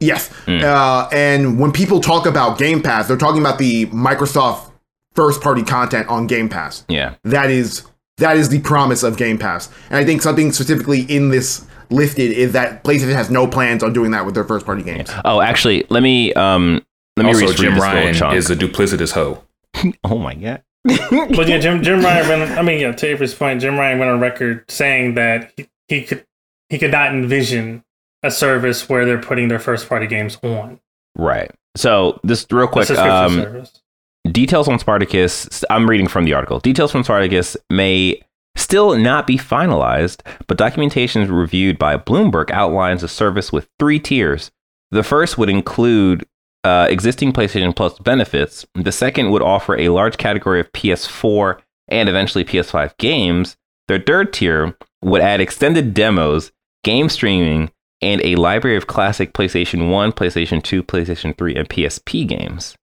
yes. 0.00 0.28
Mm. 0.46 0.62
Uh, 0.62 1.08
and 1.12 1.58
when 1.58 1.72
people 1.72 2.00
talk 2.00 2.26
about 2.26 2.58
Game 2.58 2.82
Pass, 2.82 3.08
they're 3.08 3.16
talking 3.16 3.40
about 3.40 3.58
the 3.58 3.86
Microsoft 3.86 4.70
first-party 5.14 5.62
content 5.64 6.08
on 6.08 6.26
Game 6.26 6.48
Pass. 6.48 6.84
yeah, 6.88 7.14
That 7.24 7.50
is 7.50 7.82
that 8.18 8.36
is 8.36 8.48
the 8.48 8.60
promise 8.60 9.02
of 9.02 9.16
Game 9.16 9.38
Pass. 9.38 9.68
And 9.90 9.98
I 9.98 10.04
think 10.04 10.22
something 10.22 10.52
specifically 10.52 11.02
in 11.02 11.30
this 11.30 11.66
lifted 11.90 12.32
is 12.32 12.52
that 12.52 12.84
PlayStation 12.84 13.14
has 13.14 13.30
no 13.30 13.46
plans 13.46 13.82
on 13.82 13.92
doing 13.92 14.10
that 14.12 14.24
with 14.24 14.34
their 14.34 14.44
first-party 14.44 14.82
games. 14.82 15.10
Oh, 15.24 15.40
actually, 15.40 15.84
let 15.90 16.02
me 16.02 16.32
um, 16.34 16.84
let 17.16 17.24
me 17.24 17.30
also, 17.30 17.46
read 17.46 17.56
Jim 17.56 17.74
this 17.74 17.82
Ryan 17.82 18.36
is 18.36 18.50
a 18.50 18.56
duplicitous 18.56 19.12
hoe. 19.12 19.42
oh 20.04 20.18
my 20.18 20.34
god. 20.34 20.62
But 21.10 21.48
yeah, 21.48 21.58
Jim 21.58 21.82
Jim 21.82 22.02
Ryan 22.02 22.28
went. 22.28 22.58
I 22.58 22.62
mean, 22.62 22.80
yeah, 22.80 22.92
to 22.92 23.06
Avery's 23.06 23.34
point, 23.34 23.60
Jim 23.60 23.78
Ryan 23.78 23.98
went 23.98 24.10
on 24.10 24.20
record 24.20 24.64
saying 24.68 25.14
that 25.14 25.52
he, 25.56 25.68
he 25.88 26.02
could 26.02 26.26
he 26.68 26.78
could 26.78 26.90
not 26.90 27.14
envision 27.14 27.84
a 28.22 28.30
service 28.30 28.88
where 28.88 29.04
they're 29.04 29.20
putting 29.20 29.48
their 29.48 29.58
first 29.58 29.88
party 29.88 30.06
games 30.06 30.38
on 30.42 30.80
Right. 31.16 31.50
So 31.76 32.20
just 32.26 32.52
real 32.52 32.64
a 32.64 32.68
quick, 32.68 32.86
subscription 32.86 33.14
um, 33.14 33.34
service. 33.34 33.81
Details 34.30 34.68
on 34.68 34.78
Spartacus. 34.78 35.64
I'm 35.70 35.88
reading 35.88 36.08
from 36.08 36.24
the 36.24 36.34
article. 36.34 36.60
Details 36.60 36.92
from 36.92 37.04
Spartacus 37.04 37.56
may 37.70 38.20
still 38.56 38.96
not 38.96 39.26
be 39.26 39.38
finalized, 39.38 40.20
but 40.46 40.58
documentation 40.58 41.30
reviewed 41.32 41.78
by 41.78 41.96
Bloomberg 41.96 42.50
outlines 42.50 43.02
a 43.02 43.08
service 43.08 43.52
with 43.52 43.68
three 43.78 43.98
tiers. 43.98 44.50
The 44.90 45.02
first 45.02 45.38
would 45.38 45.48
include 45.48 46.26
uh, 46.64 46.86
existing 46.90 47.32
PlayStation 47.32 47.74
Plus 47.74 47.98
benefits. 47.98 48.66
The 48.74 48.92
second 48.92 49.30
would 49.30 49.42
offer 49.42 49.76
a 49.76 49.88
large 49.88 50.18
category 50.18 50.60
of 50.60 50.70
PS4 50.72 51.58
and 51.88 52.08
eventually 52.08 52.44
PS5 52.44 52.96
games. 52.98 53.56
The 53.88 53.98
third 53.98 54.32
tier 54.32 54.76
would 55.02 55.20
add 55.20 55.40
extended 55.40 55.94
demos, 55.94 56.52
game 56.84 57.08
streaming, 57.08 57.70
and 58.00 58.20
a 58.22 58.36
library 58.36 58.76
of 58.76 58.86
classic 58.86 59.32
PlayStation 59.32 59.90
1, 59.90 60.12
PlayStation 60.12 60.62
2, 60.62 60.82
PlayStation 60.82 61.36
3, 61.36 61.56
and 61.56 61.68
PSP 61.68 62.26
games. 62.26 62.76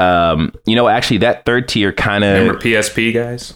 Um, 0.00 0.54
you 0.66 0.74
know, 0.74 0.88
actually, 0.88 1.18
that 1.18 1.44
third 1.44 1.68
tier 1.68 1.92
kind 1.92 2.24
of 2.24 2.38
Remember. 2.38 2.60
PSP 2.60 3.12
guys? 3.12 3.54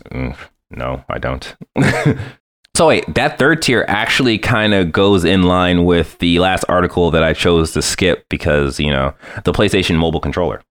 No, 0.70 1.03
I 1.09 1.18
don't. 1.18 1.57
so, 2.76 2.88
wait, 2.88 3.05
that 3.14 3.38
third 3.38 3.62
tier 3.62 3.84
actually 3.88 4.38
kind 4.38 4.74
of 4.74 4.92
goes 4.92 5.24
in 5.24 5.45
line 5.45 5.84
with 5.84 6.18
the 6.18 6.38
last 6.40 6.64
article 6.68 7.11
that 7.12 7.22
I 7.22 7.32
chose 7.32 7.72
to 7.72 7.82
skip 7.82 8.26
because, 8.28 8.78
you 8.78 8.90
know, 8.90 9.14
the 9.45 9.53
PlayStation 9.53 9.97
mobile 9.97 10.20
controller. 10.20 10.62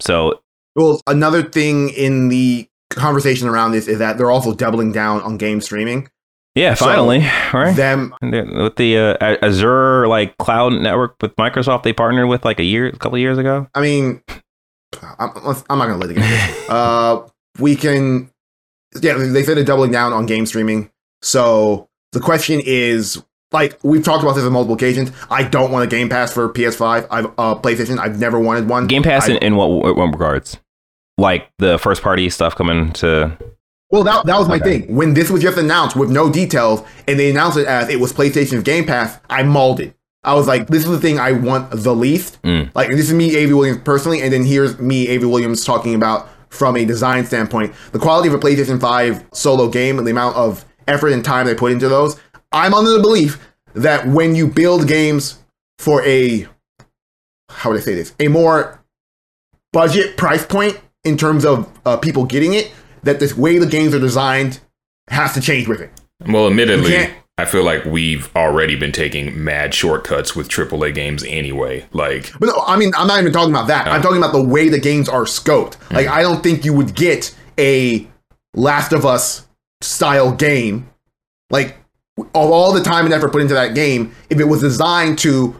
So, 0.00 0.40
Well, 0.76 1.00
another 1.06 1.42
thing 1.42 1.88
in 1.90 2.28
the 2.28 2.68
conversation 2.90 3.48
around 3.48 3.72
this 3.72 3.88
is 3.88 3.98
that 3.98 4.18
they're 4.18 4.30
also 4.30 4.54
doubling 4.54 4.92
down 4.92 5.22
on 5.22 5.38
game 5.38 5.60
streaming. 5.60 6.08
yeah, 6.54 6.74
So, 6.74 6.84
finally, 6.84 7.26
right? 7.52 7.74
Them, 7.74 8.14
with 8.22 8.76
the 8.76 8.98
uh, 8.98 9.36
Azure 9.42 10.06
like 10.06 10.36
cloud 10.38 10.74
network 10.74 11.16
with 11.20 11.34
Microsoft, 11.36 11.82
they 11.82 11.92
partnered 11.92 12.28
with 12.28 12.44
like 12.44 12.60
a 12.60 12.64
year, 12.64 12.86
a 12.86 12.96
couple 12.96 13.18
years 13.18 13.38
ago. 13.38 13.66
I 13.74 13.80
mean, 13.80 14.22
I'm, 15.18 15.30
I'm 15.70 15.78
not 15.78 15.86
gonna 15.86 15.98
litigate 15.98 16.22
this. 16.24 16.66
Uh, 16.68 17.26
we 17.58 17.74
can, 17.76 18.30
yeah. 19.00 19.14
They 19.16 19.42
said 19.42 19.56
they're 19.56 19.64
doubling 19.64 19.90
down 19.92 20.12
on 20.12 20.26
game 20.26 20.44
streaming. 20.46 20.90
So 21.22 21.88
the 22.12 22.20
question 22.20 22.60
is, 22.64 23.22
like 23.52 23.78
we've 23.82 24.04
talked 24.04 24.22
about 24.22 24.34
this 24.34 24.44
on 24.44 24.52
multiple 24.52 24.74
occasions. 24.74 25.10
I 25.30 25.42
don't 25.44 25.70
want 25.70 25.84
a 25.84 25.86
Game 25.86 26.08
Pass 26.08 26.32
for 26.32 26.48
PS5. 26.52 27.06
I've 27.10 27.26
uh, 27.38 27.54
PlayStation. 27.54 27.98
I've 27.98 28.18
never 28.18 28.38
wanted 28.38 28.68
one. 28.68 28.86
Game 28.86 29.02
Pass 29.02 29.28
I- 29.28 29.32
in, 29.34 29.38
in 29.38 29.56
what, 29.56 29.68
what 29.96 29.96
regards? 30.12 30.58
Like 31.18 31.48
the 31.58 31.78
first 31.78 32.02
party 32.02 32.28
stuff 32.28 32.54
coming 32.56 32.92
to 32.94 33.38
Well, 33.90 34.04
that, 34.04 34.26
that 34.26 34.38
was 34.38 34.48
my 34.48 34.56
Okay. 34.56 34.80
thing. 34.80 34.94
When 34.94 35.14
this 35.14 35.30
was 35.30 35.40
just 35.40 35.56
announced 35.56 35.96
with 35.96 36.10
no 36.10 36.30
details, 36.30 36.82
and 37.08 37.18
they 37.18 37.30
announced 37.30 37.56
it 37.56 37.66
as 37.66 37.88
it 37.88 38.00
was 38.00 38.12
PlayStation's 38.12 38.62
Game 38.64 38.84
Pass, 38.84 39.18
I 39.30 39.42
mauled 39.42 39.80
it. 39.80 39.95
I 40.26 40.34
was 40.34 40.46
like, 40.46 40.66
this 40.66 40.84
is 40.84 40.90
the 40.90 41.00
thing 41.00 41.18
I 41.18 41.32
want 41.32 41.70
the 41.70 41.94
least. 41.94 42.42
Mm. 42.42 42.70
Like, 42.74 42.90
this 42.90 43.08
is 43.08 43.14
me, 43.14 43.42
Avi 43.42 43.52
Williams, 43.52 43.80
personally, 43.84 44.20
and 44.20 44.32
then 44.32 44.44
here's 44.44 44.78
me, 44.78 45.14
Avi 45.14 45.24
Williams, 45.24 45.64
talking 45.64 45.94
about 45.94 46.28
from 46.48 46.76
a 46.76 46.84
design 46.84 47.24
standpoint 47.24 47.74
the 47.92 47.98
quality 47.98 48.28
of 48.28 48.34
a 48.34 48.38
PlayStation 48.38 48.80
5 48.80 49.26
solo 49.32 49.68
game 49.68 49.98
and 49.98 50.06
the 50.06 50.10
amount 50.10 50.36
of 50.36 50.64
effort 50.88 51.12
and 51.12 51.24
time 51.24 51.46
they 51.46 51.54
put 51.54 51.72
into 51.72 51.88
those. 51.88 52.18
I'm 52.52 52.74
under 52.74 52.92
the 52.92 53.00
belief 53.00 53.52
that 53.74 54.06
when 54.06 54.34
you 54.34 54.48
build 54.48 54.88
games 54.88 55.42
for 55.78 56.02
a, 56.04 56.46
how 57.50 57.70
would 57.70 57.78
I 57.78 57.82
say 57.82 57.94
this, 57.94 58.14
a 58.18 58.28
more 58.28 58.82
budget 59.72 60.16
price 60.16 60.44
point 60.46 60.80
in 61.04 61.16
terms 61.16 61.44
of 61.44 61.70
uh, 61.84 61.96
people 61.96 62.24
getting 62.24 62.54
it, 62.54 62.72
that 63.02 63.20
the 63.20 63.32
way 63.36 63.58
the 63.58 63.66
games 63.66 63.94
are 63.94 64.00
designed 64.00 64.60
has 65.08 65.34
to 65.34 65.40
change 65.40 65.68
with 65.68 65.80
it. 65.80 65.90
Well, 66.26 66.48
admittedly, 66.48 66.92
I 67.38 67.44
feel 67.44 67.64
like 67.64 67.84
we've 67.84 68.34
already 68.34 68.76
been 68.76 68.92
taking 68.92 69.44
mad 69.44 69.74
shortcuts 69.74 70.34
with 70.34 70.48
AAA 70.48 70.94
games 70.94 71.22
anyway. 71.24 71.86
Like, 71.92 72.32
But 72.40 72.46
no, 72.46 72.62
I 72.66 72.78
mean, 72.78 72.92
I'm 72.96 73.06
not 73.06 73.20
even 73.20 73.32
talking 73.32 73.50
about 73.50 73.66
that. 73.66 73.86
I'm 73.88 74.00
oh. 74.00 74.02
talking 74.02 74.16
about 74.18 74.32
the 74.32 74.42
way 74.42 74.70
the 74.70 74.78
games 74.78 75.06
are 75.08 75.24
scoped. 75.24 75.76
Mm. 75.88 75.96
Like, 75.96 76.06
I 76.06 76.22
don't 76.22 76.42
think 76.42 76.64
you 76.64 76.72
would 76.72 76.94
get 76.94 77.36
a 77.58 78.06
Last 78.54 78.94
of 78.94 79.04
Us 79.04 79.46
style 79.82 80.32
game, 80.32 80.88
like, 81.50 81.76
of 82.18 82.26
all 82.34 82.72
the 82.72 82.82
time 82.82 83.04
and 83.04 83.12
effort 83.12 83.32
put 83.32 83.42
into 83.42 83.52
that 83.52 83.74
game, 83.74 84.14
if 84.30 84.40
it 84.40 84.44
was 84.44 84.62
designed 84.62 85.18
to 85.18 85.54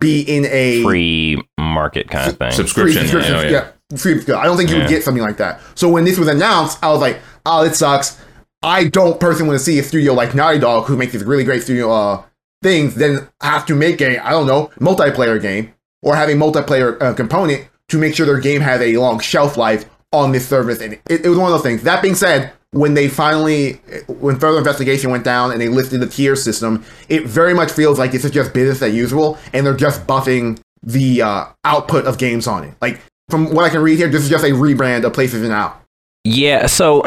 be 0.00 0.20
in 0.20 0.44
a 0.46 0.82
free 0.82 1.42
market 1.58 2.10
kind 2.10 2.30
of 2.30 2.36
thing. 2.36 2.50
subscription. 2.50 3.06
subscription- 3.06 3.32
yeah, 3.32 3.40
oh, 3.40 3.44
yeah. 3.44 3.68
yeah, 3.90 3.96
free. 3.96 4.34
I 4.34 4.44
don't 4.44 4.58
think 4.58 4.68
you 4.68 4.76
Yeah. 4.76 4.82
would 4.82 4.90
get 4.90 5.02
something 5.02 5.22
like 5.22 5.38
that. 5.38 5.60
So 5.76 5.88
when 5.88 6.04
this 6.04 6.18
was 6.18 6.28
announced, 6.28 6.78
I 6.82 6.90
was 6.90 7.00
like, 7.00 7.20
oh, 7.46 7.64
it 7.64 7.74
sucks. 7.74 8.18
I 8.62 8.84
don't 8.84 9.18
personally 9.18 9.48
want 9.48 9.58
to 9.58 9.64
see 9.64 9.78
a 9.78 9.82
studio 9.82 10.12
like 10.14 10.34
Naughty 10.34 10.58
Dog, 10.58 10.86
who 10.86 10.96
makes 10.96 11.12
these 11.12 11.24
really 11.24 11.44
great 11.44 11.62
studio 11.62 11.90
uh, 11.90 12.22
things, 12.62 12.94
then 12.94 13.28
have 13.40 13.66
to 13.66 13.74
make 13.74 14.00
a, 14.00 14.24
I 14.24 14.30
don't 14.30 14.46
know, 14.46 14.70
multiplayer 14.78 15.40
game 15.40 15.74
or 16.02 16.14
have 16.14 16.28
a 16.28 16.34
multiplayer 16.34 17.00
uh, 17.02 17.14
component 17.14 17.68
to 17.88 17.98
make 17.98 18.14
sure 18.14 18.24
their 18.24 18.40
game 18.40 18.60
has 18.60 18.80
a 18.80 18.96
long 18.96 19.18
shelf 19.20 19.56
life 19.56 19.84
on 20.12 20.32
this 20.32 20.48
service. 20.48 20.80
And 20.80 20.94
it, 20.94 21.24
it 21.24 21.28
was 21.28 21.38
one 21.38 21.50
of 21.50 21.52
those 21.52 21.62
things. 21.62 21.82
That 21.82 22.02
being 22.02 22.14
said, 22.14 22.52
when 22.70 22.94
they 22.94 23.08
finally, 23.08 23.74
when 24.08 24.38
further 24.38 24.58
investigation 24.58 25.10
went 25.10 25.24
down 25.24 25.52
and 25.52 25.60
they 25.60 25.68
lifted 25.68 25.98
the 25.98 26.06
tier 26.06 26.36
system, 26.36 26.84
it 27.08 27.26
very 27.26 27.54
much 27.54 27.70
feels 27.70 27.98
like 27.98 28.12
this 28.12 28.24
is 28.24 28.30
just 28.30 28.54
business 28.54 28.80
as 28.80 28.94
usual, 28.94 29.38
and 29.52 29.66
they're 29.66 29.76
just 29.76 30.06
buffing 30.06 30.58
the 30.82 31.20
uh, 31.20 31.44
output 31.64 32.06
of 32.06 32.16
games 32.16 32.46
on 32.46 32.64
it. 32.64 32.74
Like 32.80 33.00
from 33.28 33.54
what 33.54 33.64
I 33.64 33.68
can 33.68 33.82
read 33.82 33.98
here, 33.98 34.08
this 34.08 34.22
is 34.22 34.30
just 34.30 34.44
a 34.44 34.50
rebrand 34.50 35.04
of 35.04 35.12
PlayStation 35.12 35.48
Now. 35.48 35.80
Yeah, 36.24 36.66
so 36.66 37.02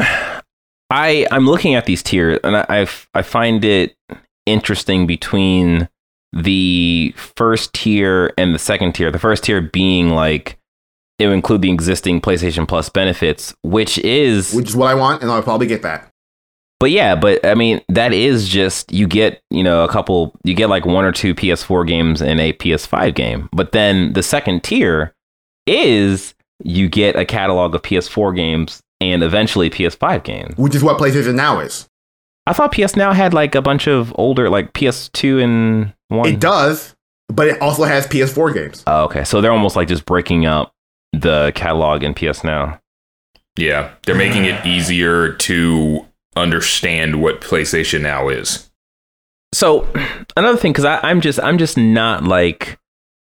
I 0.90 1.28
I'm 1.32 1.48
looking 1.48 1.76
at 1.76 1.86
these 1.86 2.04
tiers 2.04 2.40
and 2.44 2.56
I 2.56 2.88
I 3.14 3.22
find 3.22 3.64
it 3.66 3.96
interesting 4.46 5.08
between 5.08 5.90
the 6.34 7.14
first 7.18 7.74
tier 7.74 8.34
and 8.38 8.54
the 8.54 8.60
second 8.60 8.94
tier. 8.94 9.12
The 9.12 9.20
first 9.20 9.44
tier 9.44 9.62
being 9.62 10.10
like 10.10 10.58
it 11.18 11.28
would 11.28 11.34
include 11.34 11.62
the 11.62 11.72
existing 11.72 12.20
PlayStation 12.22 12.68
Plus 12.68 12.90
benefits, 12.90 13.54
which 13.64 13.98
is 14.00 14.54
which 14.54 14.70
is 14.70 14.76
what 14.76 14.90
I 14.90 14.96
want, 14.96 15.22
and 15.22 15.32
I'll 15.32 15.42
probably 15.42 15.68
get 15.68 15.82
that. 15.84 16.12
but 16.80 16.92
yeah, 16.92 17.16
but 17.16 17.44
I 17.46 17.56
mean 17.56 17.82
that 17.90 18.14
is 18.14 18.50
just 18.50 18.92
you 18.92 19.08
get, 19.08 19.42
you 19.50 19.64
know, 19.64 19.84
a 19.84 19.88
couple 19.88 20.36
you 20.44 20.54
get 20.54 20.70
like 20.70 20.86
one 20.86 21.06
or 21.06 21.12
two 21.12 21.34
PS4 21.34 21.88
games 21.88 22.22
and 22.22 22.40
a 22.40 22.54
PS5 22.54 23.16
game. 23.16 23.50
But 23.54 23.72
then 23.72 24.14
the 24.14 24.24
second 24.24 24.64
tier 24.64 25.16
is 25.66 26.36
you 26.64 26.88
get 26.90 27.16
a 27.16 27.26
catalog 27.26 27.76
of 27.76 27.82
PS4 27.82 28.36
games 28.36 28.82
and 29.02 29.24
eventually 29.24 29.70
PS5 29.70 30.24
games. 30.24 30.58
Which 30.58 30.76
is 30.76 30.84
what 30.84 30.98
PlayStation 30.98 31.36
Now 31.36 31.60
is. 31.60 31.89
I 32.48 32.54
thought 32.54 32.72
PS 32.72 32.96
Now 32.96 33.12
had 33.14 33.34
like 33.34 33.56
a 33.56 33.62
bunch 33.62 33.88
of 33.88 34.14
older, 34.18 34.50
like 34.50 34.74
PS2 34.74 35.43
and 35.43 35.93
one. 36.10 36.30
It 36.30 36.39
does, 36.39 36.96
but 37.28 37.48
it 37.48 37.62
also 37.62 37.84
has 37.84 38.08
PS4 38.08 38.54
games. 38.54 38.84
Oh, 38.86 39.06
okay, 39.06 39.24
so 39.24 39.41
they're 39.41 39.52
almost 39.52 39.76
like 39.76 39.88
just 39.88 40.06
breaking 40.06 40.46
up 40.46 40.74
the 41.12 41.52
catalog 41.56 42.04
in 42.04 42.14
PS 42.14 42.43
Now. 42.43 42.80
Yeah, 43.58 43.91
they're 44.06 44.16
making 44.16 44.46
it 44.46 44.66
easier 44.66 45.34
to 45.34 46.06
understand 46.36 47.22
what 47.22 47.41
PlayStation 47.41 48.02
Now 48.02 48.28
is. 48.30 48.70
So 49.54 49.88
another 50.36 50.58
thing, 50.58 50.74
because 50.74 50.86
I'm 50.86 51.22
just 51.22 51.39
I'm 51.39 51.58
just 51.58 51.78
not 51.78 52.26
like 52.26 52.78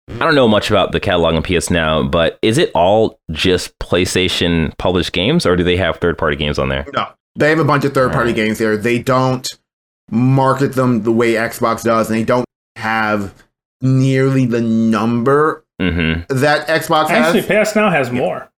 I 0.07 0.19
don't 0.19 0.35
know 0.35 0.47
much 0.47 0.69
about 0.69 0.91
the 0.91 0.99
catalog 0.99 1.33
on 1.35 1.41
PS 1.43 1.69
Now, 1.69 2.03
but 2.03 2.37
is 2.41 2.57
it 2.57 2.71
all 2.75 3.19
just 3.31 3.77
PlayStation 3.79 4.77
published 4.77 5.13
games, 5.13 5.45
or 5.45 5.55
do 5.55 5.63
they 5.63 5.77
have 5.77 5.97
third 5.97 6.17
party 6.17 6.35
games 6.35 6.59
on 6.59 6.69
there? 6.69 6.85
No, 6.93 7.07
they 7.35 7.49
have 7.49 7.59
a 7.59 7.63
bunch 7.65 7.85
of 7.85 7.93
third-party 7.93 8.29
Alright. 8.29 8.35
games 8.35 8.59
there. 8.59 8.77
They 8.77 8.99
don't 8.99 9.47
market 10.11 10.73
them 10.73 11.01
the 11.03 11.11
way 11.11 11.33
Xbox 11.33 11.83
does, 11.83 12.09
and 12.09 12.19
they 12.19 12.23
don't 12.23 12.45
have 12.75 13.33
nearly 13.81 14.45
the 14.45 14.61
number 14.61 15.63
Mm-hmm. 15.81 16.33
that 16.37 16.67
Xbox 16.69 17.09
has. 17.09 17.35
Actually, 17.35 17.63
PS 17.63 17.75
Now 17.75 17.89
has 17.89 18.09
more. 18.09 18.49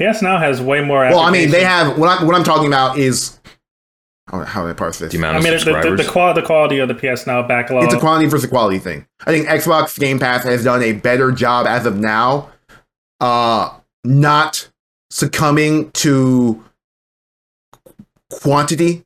PS 0.00 0.20
Now 0.20 0.38
has 0.38 0.60
way 0.60 0.80
more. 0.82 1.02
well, 1.04 1.20
I 1.20 1.30
mean, 1.30 1.52
they 1.52 1.62
have 1.62 1.96
what 1.96 2.08
I'm 2.08 2.26
what 2.26 2.34
I'm 2.34 2.42
talking 2.42 2.66
about 2.66 2.98
is 2.98 3.38
how, 4.30 4.44
how 4.44 4.62
do 4.62 4.70
I 4.70 4.72
parse 4.72 4.98
this? 4.98 5.12
The 5.12 5.18
amount 5.18 5.34
I 5.34 5.38
of 5.38 5.44
mean, 5.44 5.52
the, 5.52 5.90
the, 5.90 6.02
the, 6.02 6.08
qual- 6.10 6.34
the 6.34 6.42
quality 6.42 6.78
of 6.78 6.88
the 6.88 6.94
PS 6.94 7.26
Now 7.26 7.42
backlog. 7.46 7.84
It's 7.84 7.94
a 7.94 7.98
quantity 7.98 8.28
versus 8.28 8.48
quality 8.48 8.78
thing. 8.78 9.06
I 9.26 9.32
think 9.32 9.46
Xbox 9.48 9.98
Game 9.98 10.18
Pass 10.18 10.44
has 10.44 10.64
done 10.64 10.82
a 10.82 10.92
better 10.92 11.32
job 11.32 11.66
as 11.66 11.86
of 11.86 11.96
now, 11.96 12.50
uh, 13.20 13.74
not 14.04 14.70
succumbing 15.10 15.90
to 15.92 16.64
quantity 18.30 19.04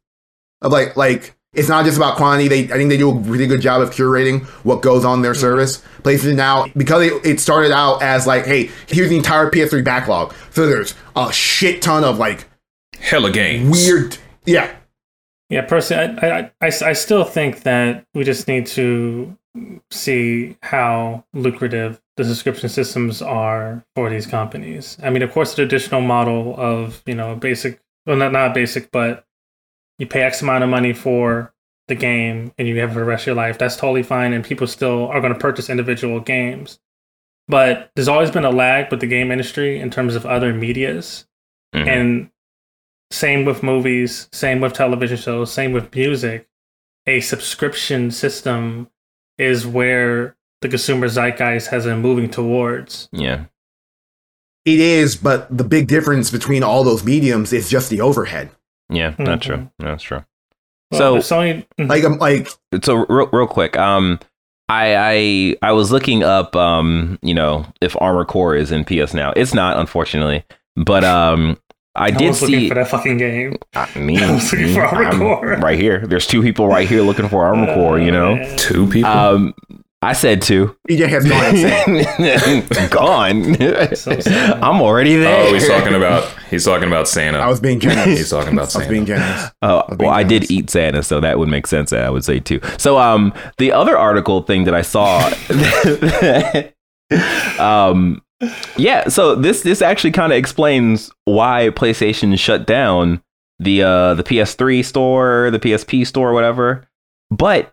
of 0.61 0.71
like 0.71 0.97
like 0.97 1.35
it's 1.55 1.69
not 1.69 1.85
just 1.85 1.97
about 1.97 2.17
quantity. 2.17 2.49
They 2.49 2.65
I 2.65 2.77
think 2.77 2.91
they 2.91 2.97
do 2.97 3.11
a 3.11 3.15
really 3.15 3.47
good 3.47 3.61
job 3.61 3.81
of 3.81 3.91
curating 3.91 4.45
what 4.65 4.83
goes 4.83 5.05
on 5.05 5.23
their 5.23 5.35
service. 5.35 5.83
PlayStation 6.03 6.35
now 6.35 6.67
because 6.77 7.03
it, 7.03 7.25
it 7.25 7.41
started 7.41 7.73
out 7.73 8.03
as 8.03 8.27
like, 8.27 8.45
hey, 8.45 8.71
here's 8.89 9.09
the 9.09 9.17
entire 9.17 9.51
PS3 9.51 9.83
backlog. 9.85 10.35
So 10.51 10.67
there's 10.67 10.95
a 11.17 11.33
shit 11.33 11.81
ton 11.81 12.05
of 12.05 12.19
like 12.19 12.49
Hella 12.99 13.31
games. 13.31 13.71
weird, 13.71 14.19
yeah. 14.45 14.75
Yeah, 15.51 15.63
personally, 15.63 16.19
I, 16.21 16.29
I, 16.39 16.51
I, 16.61 16.67
I 16.67 16.93
still 16.95 17.25
think 17.25 17.63
that 17.63 18.07
we 18.15 18.25
just 18.25 18.49
need 18.49 18.67
to 18.69 19.37
see 19.91 20.57
how 20.63 21.25
lucrative 21.33 22.01
the 22.17 22.25
subscription 22.25 22.69
systems 22.69 23.23
are 23.23 23.85
for 23.95 24.11
these 24.11 24.27
companies. 24.27 24.97
I 25.03 25.11
mean, 25.11 25.23
of 25.23 25.33
course, 25.33 25.51
the 25.51 25.57
traditional 25.57 26.01
model 26.01 26.55
of 26.59 27.03
you 27.07 27.15
know 27.15 27.37
basic, 27.37 27.81
well, 28.07 28.17
not 28.17 28.33
not 28.33 28.55
basic, 28.55 28.91
but 28.91 29.27
you 29.99 30.07
pay 30.07 30.23
X 30.23 30.43
amount 30.43 30.65
of 30.65 30.71
money 30.71 30.93
for 30.93 31.53
the 31.89 31.95
game 31.95 32.53
and 32.59 32.67
you 32.67 32.79
have 32.81 32.91
it 32.91 32.95
for 32.95 33.01
the 33.01 33.05
rest 33.05 33.25
of 33.25 33.27
your 33.29 33.35
life, 33.37 33.59
that's 33.59 33.77
totally 33.77 34.03
fine. 34.03 34.33
And 34.33 34.45
people 34.45 34.67
still 34.67 35.07
are 35.09 35.21
going 35.21 35.33
to 35.35 35.39
purchase 35.39 35.69
individual 35.69 36.19
games. 36.21 36.81
But 37.47 37.91
there's 37.95 38.09
always 38.09 38.31
been 38.31 38.47
a 38.47 38.51
lag 38.51 38.91
with 38.91 39.01
the 39.01 39.07
game 39.07 39.31
industry 39.31 39.79
in 39.79 39.91
terms 39.91 40.17
of 40.17 40.25
other 40.25 40.55
medias. 40.55 41.27
Mhm. 41.75 41.87
And 41.87 42.31
same 43.15 43.45
with 43.45 43.63
movies, 43.63 44.29
same 44.33 44.61
with 44.61 44.73
television 44.73 45.17
shows, 45.17 45.53
same 45.53 45.73
with 45.73 45.95
music. 45.95 46.49
A 47.07 47.21
subscription 47.21 48.11
system 48.11 48.89
is 49.39 49.67
where 49.67 50.37
the 50.63 50.69
consumer 50.69 51.07
zeitgeist 51.09 51.69
has 51.69 51.85
been 51.85 52.01
moving 52.01 52.31
towards. 52.31 53.09
yeah. 53.13 53.45
It 54.65 54.81
is, 54.81 55.15
but 55.17 55.55
the 55.55 55.63
big 55.65 55.89
difference 55.89 56.31
between 56.31 56.63
all 56.63 56.85
those 56.85 57.05
mediums 57.05 57.53
is 57.53 57.69
just 57.69 57.91
the 57.91 58.01
overhead. 58.01 58.49
Yeah, 58.89 59.11
that's 59.19 59.47
Mhm. 59.47 59.47
true. 59.47 59.71
That's 59.79 60.03
true. 60.03 60.25
Well, 60.91 61.21
So- 61.21 61.35
Sony, 61.37 61.67
mhm. 61.79 61.89
Like 61.91 62.03
I'm 62.05 62.19
like 62.19 62.49
so 62.83 63.05
real, 63.09 63.29
real 63.31 63.47
quick 63.47 63.77
um 63.77 64.19
I, 64.71 64.97
I 64.97 65.69
I 65.69 65.73
was 65.73 65.93
looking 65.93 66.23
up 66.23 66.57
um 66.57 67.19
you 67.23 67.35
know 67.35 67.67
if 67.83 67.95
Armor 68.01 68.25
Core 68.25 68.55
is 68.57 68.73
in 68.73 68.85
PS 68.85 69.13
now. 69.13 69.35
It's 69.37 69.53
not 69.53 69.79
unfortunately, 69.79 70.45
but 70.77 71.05
um 71.05 71.59
I, 71.97 72.07
I 72.07 72.11
did 72.11 72.29
was 72.29 72.43
looking 72.43 72.59
see 72.61 72.69
for 72.69 72.75
that 72.75 72.89
fucking 72.89 73.17
game. 73.19 73.57
I 73.75 73.89
mean, 73.99 74.19
I 74.23 74.33
was 74.35 74.53
looking 74.53 74.67
me, 74.67 74.75
for 74.75 74.83
Armor 74.83 75.05
I'm 75.05 75.19
Core. 75.19 75.57
right 75.63 75.79
here. 75.79 76.07
There's 76.07 76.27
two 76.27 76.43
people 76.43 76.67
right 76.69 76.89
here 76.89 77.03
looking 77.03 77.29
for 77.29 77.45
Armor 77.45 77.73
Core. 77.75 77.99
You 78.01 78.11
know, 78.11 78.35
Uh, 78.37 78.57
Two 78.57 78.89
people. 78.89 79.11
um 79.11 79.55
I 80.03 80.13
said 80.13 80.43
two. 80.43 80.77
EJ 80.91 81.09
has 81.09 81.25
gone 81.27 81.47
insane. 81.57 82.89
Gone. 82.91 83.95
So. 83.97 84.11
I'm 84.61 84.83
already 84.83 85.17
there. 85.17 85.47
oh, 85.49 85.55
he's 85.55 85.67
talking 85.67 85.95
about 85.95 86.25
he's 86.51 86.65
talking 86.67 86.89
about 86.89 87.09
Santa. 87.09 87.39
I 87.39 87.47
was 87.49 87.59
being 87.59 87.81
generous. 87.81 88.19
he's 88.19 88.29
talking 88.29 88.53
about 88.53 88.71
Santa. 88.71 88.85
I 88.85 88.89
was 88.89 88.91
being 88.95 89.07
generous. 89.07 89.51
Oh, 89.63 89.79
Of 89.81 89.97
being 89.99 90.09
well, 90.11 90.19
I 90.19 90.23
did 90.23 90.51
eat 90.51 90.69
Santa, 90.69 91.03
so 91.03 91.21
that 91.21 91.39
would 91.39 91.49
make 91.49 91.67
sense. 91.67 91.91
I 91.95 92.11
would 92.11 92.23
say 92.25 92.39
two. 92.39 92.61
So, 92.77 92.99
um, 92.99 93.33
the 93.57 93.73
other 93.73 93.97
article 93.97 94.43
thing 94.43 94.65
that 94.65 94.75
I 94.75 94.83
saw, 94.83 95.31
um, 97.89 98.21
yeah. 98.77 99.09
So 99.09 99.35
this 99.35 99.63
this 99.63 99.83
actually 99.83 100.13
kind 100.13 100.33
of 100.33 100.39
explains 100.39 101.11
why 101.25 101.71
PlayStation 101.71 102.39
shut 102.39 102.67
down 102.67 103.23
the 103.59 103.83
uh 103.83 104.15
the 104.15 104.25
PS3 104.25 104.85
store, 104.85 105.51
the 105.51 105.59
PSP 105.61 106.07
store, 106.07 106.33
whatever. 106.33 106.87
But 107.31 107.71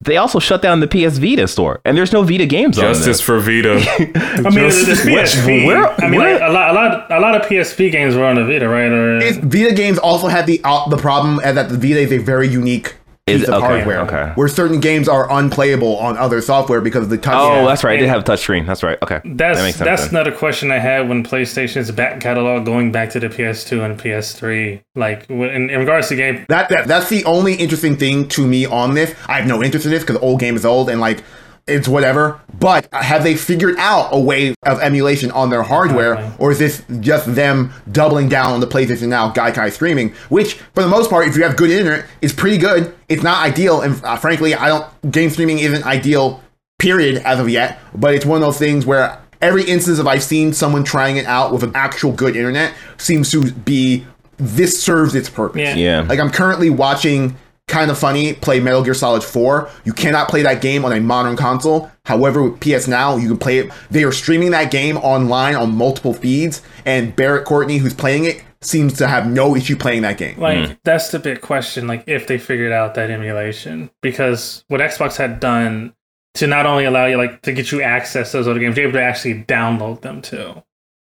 they 0.00 0.16
also 0.18 0.38
shut 0.38 0.60
down 0.60 0.80
the 0.80 0.86
PS 0.86 1.16
Vita 1.18 1.48
store, 1.48 1.80
and 1.84 1.96
there's 1.96 2.12
no 2.12 2.22
Vita 2.22 2.44
games 2.44 2.78
on 2.78 2.84
it. 2.84 2.88
Justice 2.88 3.20
for 3.22 3.40
Vita. 3.40 3.72
I 3.98 4.50
mean, 4.50 4.52
Just- 4.70 4.86
it's 4.88 5.00
PSP. 5.00 5.64
where- 5.66 5.88
I 6.02 6.08
mean, 6.10 6.20
where- 6.20 6.34
like, 6.38 6.42
a 6.42 6.52
lot, 6.52 6.70
a 6.70 6.72
lot, 6.74 7.10
a 7.10 7.20
lot 7.20 7.34
of 7.36 7.42
PSP 7.48 7.90
games 7.90 8.14
were 8.14 8.24
on 8.24 8.34
the 8.36 8.44
Vita, 8.44 8.68
right? 8.68 8.90
Or 8.92 9.18
Vita 9.40 9.74
games 9.74 9.96
also 9.98 10.26
had 10.28 10.46
the 10.46 10.60
uh, 10.64 10.86
the 10.90 10.98
problem 10.98 11.36
that 11.36 11.68
the 11.70 11.78
Vita 11.78 12.00
is 12.00 12.12
a 12.12 12.18
very 12.18 12.48
unique 12.48 12.94
piece 13.26 13.42
Is- 13.42 13.48
of 13.48 13.54
okay, 13.54 13.66
hardware, 13.66 14.00
okay. 14.00 14.32
where 14.34 14.48
certain 14.48 14.80
games 14.80 15.08
are 15.08 15.30
unplayable 15.32 15.96
on 15.96 16.18
other 16.18 16.42
software 16.42 16.82
because 16.82 17.04
of 17.04 17.08
the 17.08 17.16
touch. 17.16 17.34
Oh, 17.34 17.66
that's 17.66 17.82
right. 17.82 17.98
They 17.98 18.04
And- 18.04 18.10
have 18.10 18.20
a 18.20 18.24
touchscreen. 18.24 18.66
That's 18.66 18.82
right. 18.82 18.98
Okay, 19.02 19.20
that's 19.24 19.58
that 19.58 19.64
makes 19.64 19.78
sense. 19.78 19.86
that's 19.88 20.02
then. 20.02 20.10
another 20.20 20.32
question 20.32 20.70
I 20.70 20.78
had 20.78 21.08
when 21.08 21.24
PlayStation's 21.24 21.90
back 21.90 22.20
catalog 22.20 22.66
going 22.66 22.92
back 22.92 23.10
to 23.10 23.20
the 23.20 23.28
PS2 23.28 23.82
and 23.82 23.98
PS3. 23.98 24.82
Like 24.94 25.28
in, 25.30 25.70
in 25.70 25.80
regards 25.80 26.08
to 26.08 26.16
game, 26.16 26.44
That, 26.48 26.68
that 26.68 26.86
that's 26.86 27.08
the 27.08 27.24
only 27.24 27.54
interesting 27.54 27.96
thing 27.96 28.28
to 28.28 28.46
me 28.46 28.66
on 28.66 28.94
this. 28.94 29.14
I 29.26 29.38
have 29.38 29.46
no 29.48 29.62
interest 29.62 29.86
in 29.86 29.92
this 29.92 30.02
because 30.02 30.16
the 30.16 30.22
old 30.22 30.38
game 30.40 30.54
is 30.56 30.66
old 30.66 30.90
and 30.90 31.00
like 31.00 31.22
it's 31.66 31.88
whatever. 31.88 32.40
But 32.58 32.88
have 32.92 33.22
they 33.24 33.36
figured 33.36 33.76
out 33.78 34.10
a 34.12 34.18
way 34.20 34.54
of 34.64 34.80
emulation 34.80 35.30
on 35.30 35.50
their 35.50 35.62
hardware, 35.62 36.14
Okay. 36.16 36.32
or 36.38 36.52
is 36.52 36.58
this 36.58 36.82
just 37.00 37.34
them 37.34 37.72
doubling 37.90 38.28
down 38.28 38.52
on 38.52 38.60
the 38.60 38.66
PlayStation 38.66 39.08
Now 39.08 39.32
Gaikai 39.32 39.72
streaming? 39.72 40.10
Which, 40.28 40.54
for 40.74 40.82
the 40.82 40.88
most 40.88 41.10
part, 41.10 41.26
if 41.28 41.36
you 41.36 41.42
have 41.42 41.56
good 41.56 41.70
internet, 41.70 42.06
is 42.22 42.32
pretty 42.32 42.58
good. 42.58 42.94
It's 43.08 43.22
not 43.22 43.44
ideal, 43.44 43.80
and 43.80 44.02
uh, 44.04 44.16
frankly, 44.16 44.54
I 44.54 44.68
don't. 44.68 45.10
Game 45.10 45.30
streaming 45.30 45.58
isn't 45.58 45.84
ideal, 45.84 46.42
period, 46.78 47.22
as 47.24 47.40
of 47.40 47.48
yet. 47.48 47.78
But 47.94 48.14
it's 48.14 48.26
one 48.26 48.36
of 48.36 48.42
those 48.46 48.58
things 48.58 48.84
where 48.86 49.18
every 49.42 49.64
instance 49.64 49.98
of 49.98 50.06
I've 50.06 50.22
seen 50.22 50.52
someone 50.52 50.84
trying 50.84 51.16
it 51.16 51.26
out 51.26 51.52
with 51.52 51.62
an 51.62 51.72
actual 51.74 52.12
good 52.12 52.36
internet 52.36 52.72
seems 52.98 53.30
to 53.32 53.50
be 53.52 54.06
this 54.36 54.82
serves 54.82 55.14
its 55.14 55.28
purpose. 55.30 55.60
Yeah. 55.60 55.74
Yeah. 55.76 56.00
Like 56.08 56.18
I'm 56.18 56.30
currently 56.30 56.68
watching 56.70 57.36
Kinda 57.66 57.94
Funny 57.94 58.34
play 58.34 58.60
Metal 58.60 58.82
Gear 58.82 58.94
Solid 58.94 59.24
4. 59.24 59.70
You 59.84 59.92
cannot 59.92 60.28
play 60.28 60.42
that 60.42 60.60
game 60.60 60.84
on 60.84 60.92
a 60.92 61.00
modern 61.00 61.36
console. 61.36 61.90
However, 62.04 62.42
with 62.42 62.60
PS 62.60 62.86
Now, 62.86 63.16
you 63.16 63.28
can 63.28 63.38
play 63.38 63.58
it. 63.58 63.70
They 63.90 64.04
are 64.04 64.12
streaming 64.12 64.50
that 64.50 64.70
game 64.70 64.98
online 64.98 65.54
on 65.54 65.74
multiple 65.74 66.12
feeds, 66.12 66.62
and 66.84 67.16
Barrett 67.16 67.46
Courtney, 67.46 67.78
who's 67.78 67.94
playing 67.94 68.24
it, 68.24 68.42
seems 68.60 68.94
to 68.98 69.06
have 69.06 69.26
no 69.26 69.56
issue 69.56 69.76
playing 69.76 70.02
that 70.02 70.18
game. 70.18 70.38
like 70.38 70.68
hmm. 70.68 70.72
that's 70.84 71.10
the 71.10 71.18
big 71.18 71.40
question. 71.40 71.86
Like 71.86 72.04
if 72.06 72.26
they 72.26 72.38
figured 72.38 72.72
out 72.72 72.94
that 72.94 73.10
emulation, 73.10 73.90
because 74.02 74.64
what 74.68 74.80
Xbox 74.80 75.16
had 75.16 75.40
done 75.40 75.94
to 76.34 76.46
not 76.46 76.66
only 76.66 76.84
allow 76.84 77.06
you 77.06 77.16
like 77.16 77.42
to 77.42 77.52
get 77.52 77.72
you 77.72 77.82
access 77.82 78.30
to 78.30 78.38
those 78.38 78.48
other 78.48 78.60
games, 78.60 78.76
you're 78.76 78.88
able 78.88 78.98
to 78.98 79.02
actually 79.02 79.42
download 79.44 80.02
them 80.02 80.20
too, 80.20 80.62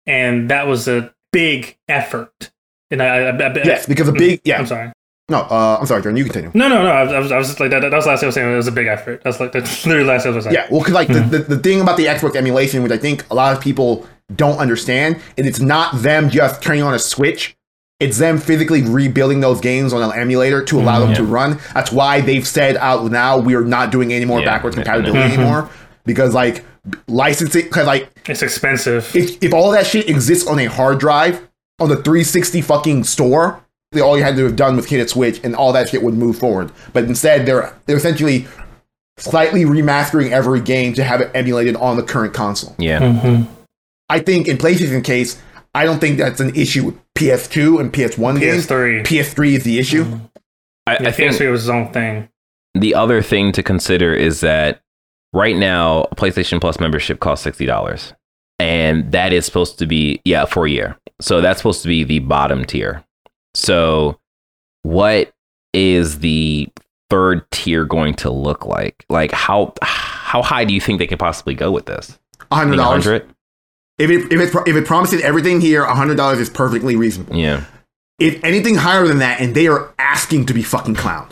and 0.07 0.51
that 0.51 0.67
was 0.67 0.89
a 0.89 1.15
big 1.33 1.79
effort. 1.89 2.51
And 2.91 3.03
I, 3.03 3.07
I, 3.07 3.31
I 3.31 3.63
Yes, 3.65 3.87
because 3.87 4.09
a 4.09 4.13
mm-hmm. 4.13 4.19
big 4.19 4.41
yeah. 4.45 4.59
I'm 4.59 4.67
sorry. 4.67 4.93
No, 5.31 5.39
uh, 5.39 5.79
I'm 5.81 5.87
sorry, 5.87 6.03
Jordan. 6.03 6.19
You 6.19 6.25
continue. 6.25 6.51
No, 6.53 6.69
no, 6.69 6.83
no. 6.83 6.91
I 6.91 7.19
was, 7.19 7.33
I 7.33 7.39
was, 7.39 7.49
just 7.49 7.59
like 7.59 7.71
that. 7.71 7.81
That 7.81 7.93
was 7.93 8.05
the 8.05 8.11
last 8.11 8.21
thing 8.21 8.27
I 8.27 8.29
was 8.29 8.35
saying. 8.35 8.53
It 8.53 8.57
was 8.57 8.67
a 8.67 8.73
big 8.73 8.89
effort. 8.89 9.23
That's 9.25 9.41
like 9.41 9.53
that's 9.53 9.87
literally 9.87 10.07
last 10.07 10.25
thing 10.25 10.33
I 10.33 10.37
was 10.37 10.45
saying. 10.45 10.55
Yeah, 10.55 10.67
well, 10.71 10.81
because 10.81 10.93
like 10.93 11.09
the, 11.09 11.23
hmm. 11.23 11.31
the, 11.31 11.39
the 11.39 11.59
thing 11.59 11.81
about 11.81 11.97
the 11.97 12.07
Xbox 12.07 12.37
emulation, 12.37 12.83
which 12.83 12.93
I 12.93 12.99
think 12.99 13.29
a 13.31 13.35
lot 13.35 13.57
of 13.57 13.63
people 13.63 14.07
don't 14.37 14.59
understand, 14.59 15.21
and 15.39 15.47
it's 15.47 15.61
not 15.61 15.97
them 15.97 16.29
just 16.29 16.63
turning 16.63 16.83
on 16.83 16.93
a 16.93 16.99
switch. 16.99 17.57
It's 18.01 18.19
them 18.19 18.39
physically 18.39 18.83
rebuilding 18.83 19.41
those 19.41 19.61
games 19.61 19.93
on 19.93 20.03
an 20.03 20.19
emulator 20.19 20.63
to 20.65 20.81
allow 20.81 20.99
them 21.01 21.13
mm, 21.13 21.17
to 21.17 21.25
run. 21.25 21.59
That's 21.73 21.93
why 21.93 22.21
they've 22.21 22.47
said 22.47 22.77
out 22.77 23.11
now 23.11 23.39
we 23.39 23.55
are 23.55 23.63
not 23.65 23.93
doing 23.93 24.13
any 24.13 24.25
more 24.25 24.41
Yeah, 24.41 24.47
backwards 24.47 24.77
yeah, 24.77 24.83
compatibility 24.83 25.19
yeah. 25.19 25.31
Mm-hmm. 25.31 25.41
anymore 25.41 25.71
because 26.05 26.35
like 26.35 26.65
licensing, 27.07 27.63
because 27.63 27.87
like 27.87 28.11
It's 28.29 28.43
expensive. 28.43 29.15
if, 29.15 29.43
if 29.43 29.55
all 29.55 29.71
that 29.71 29.87
shit 29.87 30.09
exists 30.09 30.47
on 30.47 30.59
a 30.59 30.67
hard 30.67 30.99
drive 30.99 31.49
on 31.81 31.89
the 31.89 31.97
360 31.97 32.61
fucking 32.63 33.05
store, 33.05 33.64
all 34.01 34.17
you 34.19 34.25
had 34.25 34.37
to 34.37 34.45
have 34.45 34.57
done 34.57 34.77
was 34.77 34.87
hit 34.87 35.01
a 35.05 35.09
switch 35.09 35.41
and 35.45 35.55
all 35.55 35.73
that 35.73 35.89
shit 35.89 36.03
would 36.03 36.15
move 36.15 36.39
forward. 36.39 36.71
But 36.93 37.05
instead, 37.05 37.47
they're 37.47 37.75
they're 37.87 37.97
essentially 37.97 38.47
slightly 39.19 39.65
remastering 39.65 40.31
every 40.31 40.61
game 40.61 40.93
to 40.95 41.05
have 41.05 41.21
it 41.21 41.31
emulated 41.35 41.77
on 41.77 41.97
the 41.97 42.03
current 42.03 42.35
console. 42.35 42.75
yeah. 42.79 43.01
Mhm. 43.01 43.47
I 44.09 44.19
think 44.21 44.49
in 44.49 44.59
PlayStation 44.59 45.03
case, 45.05 45.41
I 45.75 45.85
don't 45.85 45.99
think 46.01 46.19
that's 46.19 46.41
an 46.41 46.55
issue 46.55 46.85
with 46.87 46.95
PS2 47.15 47.81
and 47.81 47.93
PS1 47.93 48.39
games. 48.41 48.67
PS3. 48.67 49.03
PS3 49.05 49.55
is 49.57 49.65
the 49.65 49.79
issue. 49.79 50.05
I, 50.87 50.95
Yeah, 51.01 51.09
I 51.09 51.13
think 51.13 51.33
PS3 51.33 51.51
was 51.51 51.63
its 51.63 51.71
own 51.71 51.93
thing. 51.93 52.29
the 52.75 52.95
other 52.95 53.23
thing 53.23 53.53
to 53.53 53.63
consider 53.63 54.13
is 54.15 54.41
that 54.41 54.81
right 55.33 55.57
now 55.57 56.07
a 56.11 56.15
PlayStation 56.17 56.61
Plus 56.61 56.79
membership 56.81 57.21
costs 57.21 57.45
sixty 57.45 57.67
dollars, 57.67 58.13
and 58.59 59.11
that 59.13 59.33
is 59.33 59.47
supposed 59.47 59.79
to 59.79 59.87
be 59.87 60.21
yeah 60.25 60.45
for 60.45 60.67
a 60.67 60.71
year. 60.71 60.97
So 61.21 61.41
that's 61.41 61.59
supposed 61.61 61.83
to 61.83 61.89
be 61.89 62.03
the 62.05 62.19
bottom 62.19 62.65
tier. 62.65 63.05
So 63.55 64.19
what 64.83 65.33
is 65.73 66.19
the 66.21 66.69
third 67.11 67.49
tier 67.51 67.85
going 67.85 68.15
to 68.15 68.31
look 68.31 68.67
like? 68.67 69.05
Like 69.09 69.33
how 69.33 69.75
how 69.83 70.43
high 70.43 70.65
do 70.65 70.75
you 70.75 70.81
think 70.81 70.99
they 70.99 71.07
could 71.07 71.19
possibly 71.19 71.55
go 71.55 71.71
with 71.71 71.87
this? 71.87 72.19
$100. 72.51 72.77
100? 72.77 73.29
If 73.99 74.11
it, 74.11 74.33
if, 74.33 74.41
it, 74.55 74.69
if 74.69 74.77
it 74.77 74.87
promises 74.87 75.23
everything 75.23 75.61
here, 75.61 75.85
$100 75.85 76.37
is 76.41 76.51
perfectly 76.51 76.97
reasonable. 76.97 77.37
Yeah, 77.37 77.65
If 78.19 78.43
anything 78.43 78.75
higher 78.75 79.07
than 79.07 79.19
that, 79.19 79.41
and 79.41 79.55
they 79.55 79.69
are 79.69 79.95
asking 80.01 80.47
to 80.47 80.55
be 80.55 80.63
fucking 80.65 80.97
clowned. 80.97 81.31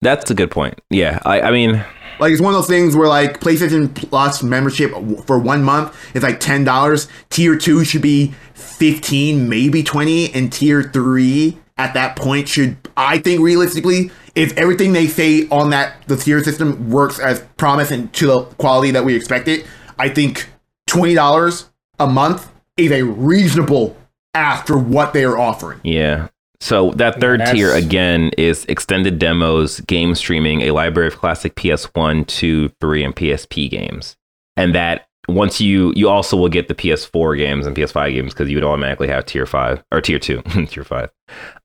that's 0.00 0.30
a 0.30 0.34
good 0.34 0.50
point. 0.50 0.80
Yeah, 0.88 1.18
I, 1.26 1.42
I 1.42 1.50
mean, 1.50 1.84
Like 2.18 2.32
it's 2.32 2.40
one 2.40 2.54
of 2.54 2.58
those 2.60 2.66
things 2.66 2.96
where 2.96 3.08
like 3.08 3.40
PlayStation 3.40 3.94
Plus 3.94 4.42
membership 4.42 4.90
for 5.26 5.38
one 5.38 5.62
month 5.62 5.94
is 6.16 6.22
like 6.22 6.40
ten 6.40 6.64
dollars. 6.64 7.08
Tier 7.28 7.56
two 7.58 7.84
should 7.84 8.02
be 8.02 8.32
fifteen, 8.78 9.48
maybe 9.48 9.82
twenty, 9.82 10.32
and 10.32 10.52
tier 10.52 10.82
three 10.82 11.58
at 11.76 11.94
that 11.94 12.16
point 12.16 12.48
should 12.48 12.76
I 12.96 13.18
think 13.18 13.40
realistically, 13.40 14.10
if 14.34 14.56
everything 14.56 14.92
they 14.92 15.06
say 15.06 15.48
on 15.48 15.70
that 15.70 16.06
the 16.06 16.16
tier 16.16 16.42
system 16.42 16.90
works 16.90 17.18
as 17.18 17.40
promised 17.56 17.90
and 17.92 18.12
to 18.14 18.26
the 18.26 18.40
quality 18.58 18.90
that 18.92 19.04
we 19.04 19.14
expected, 19.14 19.66
I 19.98 20.08
think 20.08 20.48
twenty 20.86 21.14
dollars 21.14 21.70
a 21.98 22.06
month 22.06 22.50
is 22.76 22.92
a 22.92 23.02
reasonable 23.02 23.96
ask 24.34 24.66
for 24.66 24.78
what 24.78 25.12
they 25.12 25.24
are 25.24 25.38
offering. 25.38 25.80
Yeah. 25.82 26.28
So 26.60 26.90
that 26.92 27.20
third 27.20 27.40
that's- 27.40 27.56
tier 27.56 27.72
again 27.72 28.30
is 28.36 28.64
extended 28.66 29.18
demos, 29.18 29.80
game 29.80 30.14
streaming, 30.14 30.62
a 30.62 30.72
library 30.72 31.08
of 31.08 31.16
classic 31.16 31.54
PS1, 31.54 32.26
2, 32.26 32.68
3, 32.80 33.04
and 33.04 33.14
PSP 33.14 33.70
games. 33.70 34.16
And 34.56 34.74
that 34.74 35.07
once 35.28 35.60
you 35.60 35.92
you 35.94 36.08
also 36.08 36.36
will 36.36 36.48
get 36.48 36.68
the 36.68 36.74
PS4 36.74 37.36
games 37.36 37.66
and 37.66 37.76
PS5 37.76 38.12
games 38.12 38.32
because 38.32 38.48
you 38.48 38.56
would 38.56 38.64
automatically 38.64 39.08
have 39.08 39.26
tier 39.26 39.46
5 39.46 39.84
or 39.92 40.00
tier 40.00 40.18
2, 40.18 40.42
tier 40.68 40.84
5. 40.84 41.10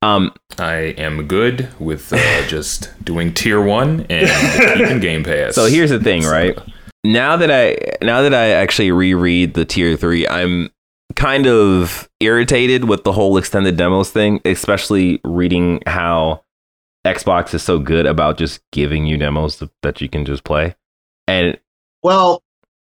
Um 0.02 0.34
I 0.60 0.76
am 0.98 1.28
good 1.28 1.70
with 1.80 2.12
uh, 2.12 2.18
just 2.48 2.92
doing 3.04 3.34
tier 3.34 3.62
one 3.62 4.06
and 4.10 4.78
keeping 4.78 5.00
Game 5.00 5.24
Pass. 5.24 5.56
so 5.56 5.66
here's 5.66 5.90
the 5.90 6.00
thing, 6.00 6.24
right? 6.24 6.58
Now 7.06 7.38
that 7.38 7.50
I 7.50 7.78
now 8.06 8.22
that 8.22 8.34
I 8.34 8.50
actually 8.50 8.92
reread 8.92 9.54
the 9.54 9.66
tier 9.66 9.96
3, 9.96 10.28
I'm 10.28 10.70
kind 11.16 11.48
of 11.48 12.10
irritated 12.20 12.86
with 12.86 13.04
the 13.04 13.12
whole 13.12 13.38
extended 13.38 13.78
demos 13.78 14.10
thing, 14.10 14.42
especially 14.46 15.22
reading 15.24 15.82
how 15.86 16.44
Xbox 17.06 17.54
is 17.54 17.62
so 17.64 17.80
good 17.80 18.06
about 18.06 18.38
just 18.38 18.62
giving 18.72 19.06
you 19.06 19.18
demos 19.18 19.62
that 19.82 20.02
you 20.02 20.10
can 20.10 20.26
just 20.26 20.44
play. 20.44 20.76
And 21.28 21.58
Well, 22.02 22.42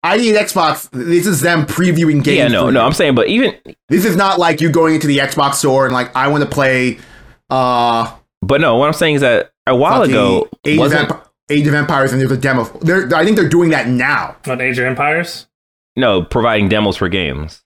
I 0.02 0.16
need 0.16 0.34
Xbox. 0.36 0.88
This 0.90 1.26
is 1.26 1.40
them 1.40 1.66
previewing 1.66 2.22
games. 2.22 2.36
yeah, 2.38 2.48
no, 2.48 2.70
no. 2.70 2.84
I'm 2.84 2.92
saying, 2.92 3.14
but 3.14 3.26
even 3.28 3.56
This 3.88 4.04
is 4.04 4.16
not 4.16 4.38
like 4.38 4.60
you 4.60 4.70
going 4.70 4.94
into 4.94 5.06
the 5.08 5.18
Xbox 5.18 5.54
store 5.54 5.84
and 5.86 5.92
like 5.92 6.14
I 6.14 6.28
want 6.28 6.44
to 6.44 6.48
play. 6.50 6.98
uh 7.50 8.14
but 8.42 8.60
no, 8.60 8.76
what 8.76 8.86
I'm 8.86 8.92
saying 8.92 9.16
is 9.16 9.20
that 9.22 9.50
a 9.66 9.74
while 9.74 10.02
ago 10.02 10.48
Age 10.64 10.74
of, 10.76 10.80
wasn't 10.80 11.10
Emp- 11.10 11.24
Age 11.50 11.66
of 11.66 11.74
Empires 11.74 12.12
and 12.12 12.20
there's 12.20 12.30
a 12.30 12.36
demo. 12.36 12.64
They're, 12.80 13.12
I 13.14 13.24
think 13.24 13.36
they're 13.36 13.48
doing 13.48 13.70
that 13.70 13.88
now. 13.88 14.36
What 14.44 14.60
Age 14.60 14.78
of 14.78 14.84
Empires? 14.84 15.46
no 15.96 16.22
providing 16.22 16.68
demos 16.68 16.96
for 16.96 17.08
games. 17.08 17.62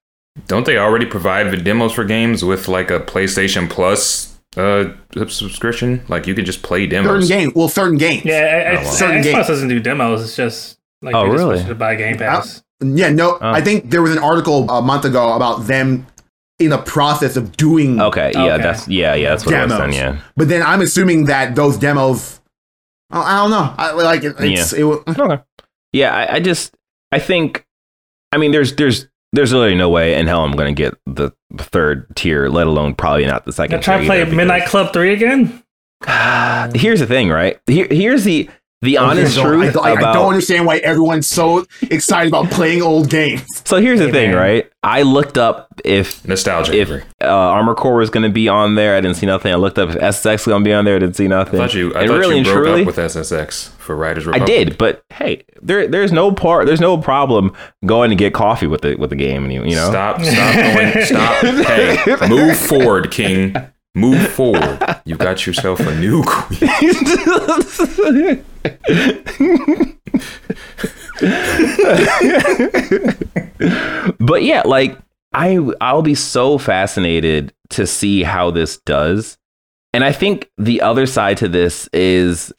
Don't 0.47 0.64
they 0.64 0.78
already 0.78 1.05
provide 1.05 1.51
the 1.51 1.59
demos 1.59 1.93
for 1.93 2.05
games 2.05 2.43
with 2.43 2.66
like 2.66 2.91
a 2.91 3.01
PlayStation 3.01 3.68
Plus 3.68 4.39
uh 4.57 4.85
subscription? 5.28 6.03
Like 6.09 6.26
you 6.26 6.35
can 6.35 6.47
just 6.47 6.62
play 6.62 6.87
demos. 6.87 7.07
Certain 7.09 7.28
demos. 7.28 7.28
game, 7.28 7.53
well, 7.55 7.68
certain 7.68 7.99
games. 7.99 8.24
Yeah, 8.24 8.39
I, 8.39 8.70
I, 8.70 8.80
Oh, 8.80 8.85
wow. 8.85 8.91
Certain 8.91 9.20
Xbox 9.20 9.33
games. 9.35 9.47
doesn't 9.49 9.68
do 9.68 9.80
demos. 9.80 10.22
It's 10.22 10.37
just 10.37 10.78
like 11.03 11.14
Oh, 11.14 11.24
they 11.26 11.32
just 11.32 11.44
really? 11.44 11.64
to 11.64 11.74
buy 11.74 11.94
Game 11.96 12.16
Pass. 12.16 12.62
Yeah, 12.82 13.11
no, 13.11 13.38
Oh. 13.40 13.50
I 13.53 13.61
think 13.61 13.90
there 13.90 14.03
was 14.03 14.12
an 14.12 14.18
article 14.18 14.68
a 14.70 14.80
month 14.82 15.05
ago 15.05 15.34
about 15.34 15.66
them 15.66 16.07
in 16.59 16.70
the 16.70 16.78
process 16.78 17.36
of 17.36 17.57
doing. 17.57 18.00
Okay, 18.00 18.32
yeah, 18.34 18.55
Okay. 18.55 18.62
that's 18.62 18.88
yeah, 18.88 19.14
yeah, 19.14 19.30
that's 19.30 19.44
what 19.46 19.55
I 19.55 19.64
was 19.64 19.72
Demos. 19.72 19.94
saying. 19.94 20.14
Yeah, 20.14 20.20
But 20.36 20.48
then 20.48 20.62
I'm 20.62 20.80
assuming 20.80 21.24
that 21.26 21.55
those 21.55 21.76
demos. 21.76 22.40
I 23.11 23.20
I 23.20 23.36
don't 23.36 23.50
know. 23.50 23.74
I 23.78 23.92
like 23.92 24.24
it. 24.24 24.34
It's, 24.38 24.72
it, 24.72 24.84
wa- 24.84 25.00
okay, 25.07 25.42
yeah. 25.92 26.14
I, 26.14 26.34
I 26.36 26.40
just 26.40 26.74
I 27.12 27.18
think 27.18 27.66
I 28.32 28.38
mean 28.38 28.50
there's 28.53 28.74
there's 28.76 29.07
there's 29.32 29.53
really 29.53 29.74
no 29.74 29.88
way 29.90 30.14
in 30.18 30.26
hell 30.26 30.44
I'm 30.44 30.53
gonna 30.53 30.72
get 30.72 30.94
the 31.07 31.30
third 31.59 32.14
tier, 32.16 32.48
let 32.48 32.66
alone 32.66 32.94
probably 32.94 33.26
not 33.26 33.44
the 33.44 33.53
second. 33.53 33.72
Gonna 33.72 33.82
try 33.82 33.98
to 33.98 34.05
play 34.07 34.24
Midnight 34.24 34.66
Club 34.66 34.92
Three 34.92 35.12
again? 35.12 35.62
Here's 36.74 36.98
the 37.00 37.07
thing, 37.07 37.28
right? 37.30 37.61
Here, 37.66 37.86
here's 37.90 38.24
the 38.24 38.50
the 38.83 38.99
honest 38.99 39.39
I 39.39 39.43
truth 39.43 39.76
I, 39.76 39.95
don't- 39.95 40.05
I 40.05 40.12
don't 40.12 40.28
understand 40.28 40.66
why 40.66 40.78
everyone's 40.78 41.26
so 41.26 41.64
excited 41.83 42.28
about 42.28 42.51
playing 42.51 42.83
old 42.83 43.09
games. 43.09 43.43
so 43.64 43.80
here's 43.80 43.99
the 44.01 44.07
Hey, 44.07 44.12
thing, 44.12 44.30
man. 44.33 44.39
right? 44.39 44.68
I 44.85 45.03
looked 45.03 45.39
up 45.39 45.68
if 45.85 46.26
Nostalgia. 46.26 46.74
if 46.74 46.91
uh, 46.91 47.26
Armor 47.26 47.74
Core 47.76 47.95
was 47.95 48.11
going 48.11 48.24
to 48.24 48.28
be 48.33 48.49
on 48.49 48.74
there. 48.74 48.97
I 48.97 49.01
didn't 49.01 49.16
see 49.16 49.26
nothing. 49.26 49.53
I 49.53 49.55
looked 49.55 49.78
up 49.78 49.91
if 49.91 49.95
SSX 49.97 50.33
was 50.33 50.45
going 50.47 50.64
to 50.64 50.68
be 50.68 50.72
on 50.72 50.85
there. 50.85 50.97
I 50.97 50.99
didn't 50.99 51.14
see 51.14 51.26
I 51.26 51.28
nothing. 51.28 51.61
thought 51.61 51.72
you. 51.72 51.95
I 51.95 52.01
and 52.01 52.09
thought 52.11 52.18
really 52.18 52.35
you 52.35 52.39
and 52.39 52.45
broke 52.47 52.64
truly, 52.64 52.80
up 52.80 52.87
with 52.89 52.97
SSX 52.97 53.68
for 53.78 53.95
Riders 53.97 54.26
I 54.28 54.39
did, 54.41 54.76
but 54.78 55.05
hey, 55.11 55.45
there 55.61 55.87
there's 55.87 56.11
no 56.12 56.33
part, 56.33 56.66
there's 56.66 56.80
no 56.80 56.99
problem 56.99 57.53
going 57.87 58.11
to 58.11 58.16
get 58.16 58.35
coffee 58.35 58.66
with 58.66 58.80
the 58.83 58.97
with 58.97 59.11
the 59.11 59.16
game, 59.16 59.45
and 59.45 59.53
you, 59.53 59.62
you 59.64 59.76
know. 59.76 59.89
Stop. 59.89 60.20
Stop 60.22 60.55
going. 60.57 61.05
Stop. 61.05 61.43
Hey, 61.66 62.28
move 62.28 62.57
forward, 62.59 63.11
King. 63.12 63.55
Move 63.95 64.26
forward. 64.28 65.01
You 65.05 65.16
got 65.16 65.47
yourself 65.47 65.80
a 65.80 65.95
new 65.97 66.22
queen. 66.26 66.68
but 74.18 74.43
yeah, 74.43 74.62
like 74.64 74.99
I 75.32 75.59
I'll 75.80 76.03
be 76.03 76.14
so 76.14 76.59
fascinated 76.59 77.53
to 77.70 77.86
see 77.86 78.22
how 78.22 78.51
this 78.51 78.78
does. 78.78 79.36
And 79.93 80.05
I 80.05 80.12
think 80.12 80.51
the 80.57 80.80
other 80.80 81.07
side 81.07 81.36
to 81.38 81.49
this 81.49 81.88
is 81.93 82.53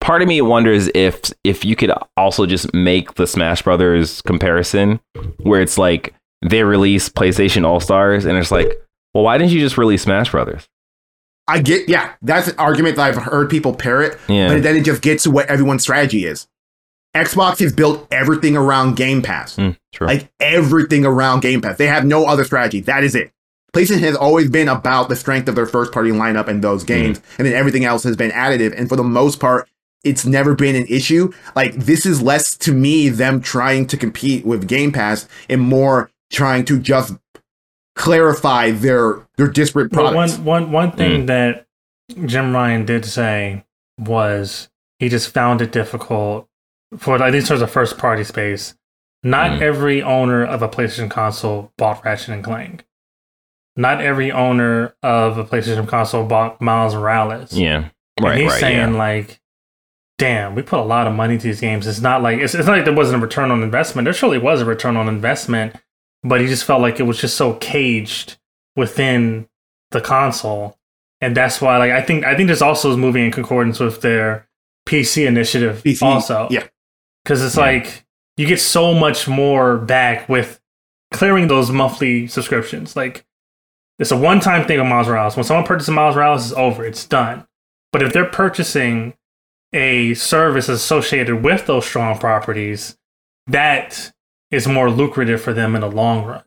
part 0.00 0.22
of 0.22 0.28
me 0.28 0.42
wonders 0.42 0.90
if 0.94 1.20
if 1.44 1.64
you 1.64 1.76
could 1.76 1.92
also 2.16 2.46
just 2.46 2.72
make 2.74 3.14
the 3.14 3.26
Smash 3.26 3.62
Brothers 3.62 4.22
comparison 4.22 5.00
where 5.38 5.60
it's 5.60 5.78
like 5.78 6.14
they 6.42 6.62
release 6.62 7.08
PlayStation 7.08 7.64
All 7.64 7.80
Stars 7.80 8.24
and 8.26 8.36
it's 8.36 8.50
like, 8.50 8.70
well, 9.14 9.24
why 9.24 9.38
didn't 9.38 9.52
you 9.52 9.60
just 9.60 9.78
release 9.78 10.02
Smash 10.02 10.30
Brothers? 10.30 10.68
I 11.46 11.60
get, 11.60 11.88
yeah, 11.88 12.12
that's 12.22 12.48
an 12.48 12.58
argument 12.58 12.96
that 12.96 13.06
I've 13.06 13.22
heard 13.22 13.50
people 13.50 13.74
parrot, 13.74 14.18
Yeah. 14.28 14.48
but 14.48 14.62
then 14.62 14.76
it 14.76 14.84
just 14.84 15.02
gets 15.02 15.24
to 15.24 15.30
what 15.30 15.46
everyone's 15.46 15.82
strategy 15.82 16.24
is. 16.26 16.46
Xbox 17.14 17.60
has 17.60 17.72
built 17.72 18.08
everything 18.10 18.56
around 18.56 18.96
Game 18.96 19.22
Pass. 19.22 19.56
Mm, 19.56 19.76
true. 19.92 20.06
Like 20.06 20.32
everything 20.40 21.04
around 21.06 21.40
Game 21.40 21.60
Pass. 21.60 21.76
They 21.76 21.86
have 21.86 22.04
no 22.04 22.26
other 22.26 22.44
strategy. 22.44 22.80
That 22.80 23.04
is 23.04 23.14
it. 23.14 23.30
PlayStation 23.72 24.00
has 24.00 24.16
always 24.16 24.48
been 24.50 24.68
about 24.68 25.08
the 25.08 25.16
strength 25.16 25.48
of 25.48 25.54
their 25.54 25.66
first 25.66 25.92
party 25.92 26.10
lineup 26.10 26.48
and 26.48 26.62
those 26.62 26.82
games, 26.84 27.20
and 27.38 27.46
then 27.46 27.54
everything 27.54 27.84
else 27.84 28.04
has 28.04 28.16
been 28.16 28.30
additive. 28.30 28.76
And 28.78 28.88
for 28.88 28.96
the 28.96 29.02
most 29.04 29.38
part, 29.40 29.68
it's 30.04 30.24
never 30.24 30.54
been 30.54 30.76
an 30.76 30.86
issue. 30.86 31.32
Like 31.56 31.74
this 31.74 32.06
is 32.06 32.22
less 32.22 32.56
to 32.58 32.72
me 32.72 33.08
them 33.08 33.40
trying 33.40 33.86
to 33.88 33.96
compete 33.96 34.44
with 34.46 34.66
Game 34.68 34.92
Pass 34.92 35.28
and 35.48 35.60
more 35.60 36.10
trying 36.32 36.64
to 36.66 36.78
just 36.78 37.14
clarify 37.96 38.70
their 38.70 39.26
their 39.36 39.48
disparate 39.48 39.92
one 39.92 40.12
products. 40.14 40.38
one 40.38 40.72
one 40.72 40.92
thing 40.92 41.26
that 41.26 41.66
Jim 42.26 42.54
Ryan 42.54 42.84
did 42.84 43.04
say 43.04 43.64
was 43.98 44.68
he 44.98 45.08
just 45.08 45.30
found 45.30 45.60
it 45.60 45.72
difficult 45.72 46.48
for 46.96 47.22
at 47.22 47.32
least 47.32 47.48
towards 47.48 47.60
the 47.60 47.66
first 47.66 47.98
party 47.98 48.24
space. 48.24 48.74
Not 49.22 49.52
Mm. 49.52 49.62
every 49.62 50.02
owner 50.02 50.44
of 50.44 50.60
a 50.62 50.68
PlayStation 50.68 51.10
console 51.10 51.72
bought 51.78 52.04
Ratchet 52.04 52.28
and 52.30 52.44
Clank. 52.44 52.84
Not 53.76 54.00
every 54.00 54.30
owner 54.30 54.94
of 55.02 55.38
a 55.38 55.44
PlayStation 55.44 55.88
console 55.88 56.24
bought 56.24 56.60
Miles 56.60 56.94
Morales. 56.94 57.52
yeah. 57.52 57.88
And 58.16 58.26
Right, 58.26 58.38
he's 58.42 58.50
right, 58.52 58.60
saying 58.60 58.92
yeah. 58.92 58.98
like, 58.98 59.40
"Damn, 60.18 60.54
we 60.54 60.62
put 60.62 60.78
a 60.78 60.82
lot 60.84 61.08
of 61.08 61.14
money 61.14 61.34
into 61.34 61.48
these 61.48 61.60
games. 61.60 61.84
It's 61.86 62.00
not 62.00 62.22
like 62.22 62.38
it's, 62.38 62.54
it's 62.54 62.66
not 62.68 62.76
like 62.76 62.84
there 62.84 62.94
wasn't 62.94 63.20
a 63.20 63.26
return 63.26 63.50
on 63.50 63.60
investment. 63.62 64.04
There 64.04 64.12
surely 64.14 64.38
was 64.38 64.60
a 64.60 64.64
return 64.64 64.96
on 64.96 65.08
investment, 65.08 65.74
but 66.24 66.40
he 66.40 66.46
just 66.46 66.64
felt 66.64 66.80
like 66.80 66.98
it 66.98 67.04
was 67.04 67.20
just 67.20 67.36
so 67.36 67.54
caged 67.54 68.36
within 68.76 69.46
the 69.92 70.00
console, 70.00 70.76
and 71.20 71.36
that's 71.36 71.60
why 71.60 71.76
like 71.78 71.92
I 71.92 72.02
think 72.02 72.24
I 72.24 72.34
think 72.36 72.48
this 72.48 72.62
also 72.62 72.90
is 72.90 72.96
moving 72.96 73.24
in 73.26 73.30
concordance 73.30 73.78
with 73.78 74.00
their 74.00 74.48
PC 74.88 75.26
initiative 75.26 75.82
PC, 75.84 76.02
also. 76.02 76.48
yeah. 76.50 76.66
because 77.22 77.42
it's 77.44 77.56
Yeah. 77.56 77.62
like 77.62 78.04
you 78.36 78.46
get 78.46 78.60
so 78.60 78.92
much 78.94 79.28
more 79.28 79.78
back 79.78 80.28
with 80.28 80.60
clearing 81.12 81.46
those 81.48 81.70
monthly 81.70 82.26
subscriptions. 82.26 82.96
Like 82.96 83.24
it's 84.00 84.10
a 84.10 84.16
one-time 84.16 84.66
thing 84.66 84.80
with 84.80 84.88
Miles 84.88 85.06
Morales. 85.06 85.36
When 85.36 85.44
someone 85.44 85.64
purchases 85.64 85.94
Miles 85.94 86.16
Morales, 86.16 86.50
it's 86.50 86.58
over. 86.58 86.84
It's 86.84 87.06
done. 87.06 87.46
But 87.92 88.02
if 88.02 88.12
they're 88.12 88.24
purchasing 88.28 89.14
a 89.72 90.14
service 90.14 90.68
associated 90.68 91.44
with 91.44 91.66
those 91.66 91.86
strong 91.86 92.18
properties, 92.18 92.96
that 93.46 94.12
is 94.50 94.66
more 94.68 94.90
lucrative 94.90 95.40
for 95.42 95.52
them 95.52 95.74
in 95.74 95.80
the 95.80 95.90
long 95.90 96.24
run. 96.24 96.42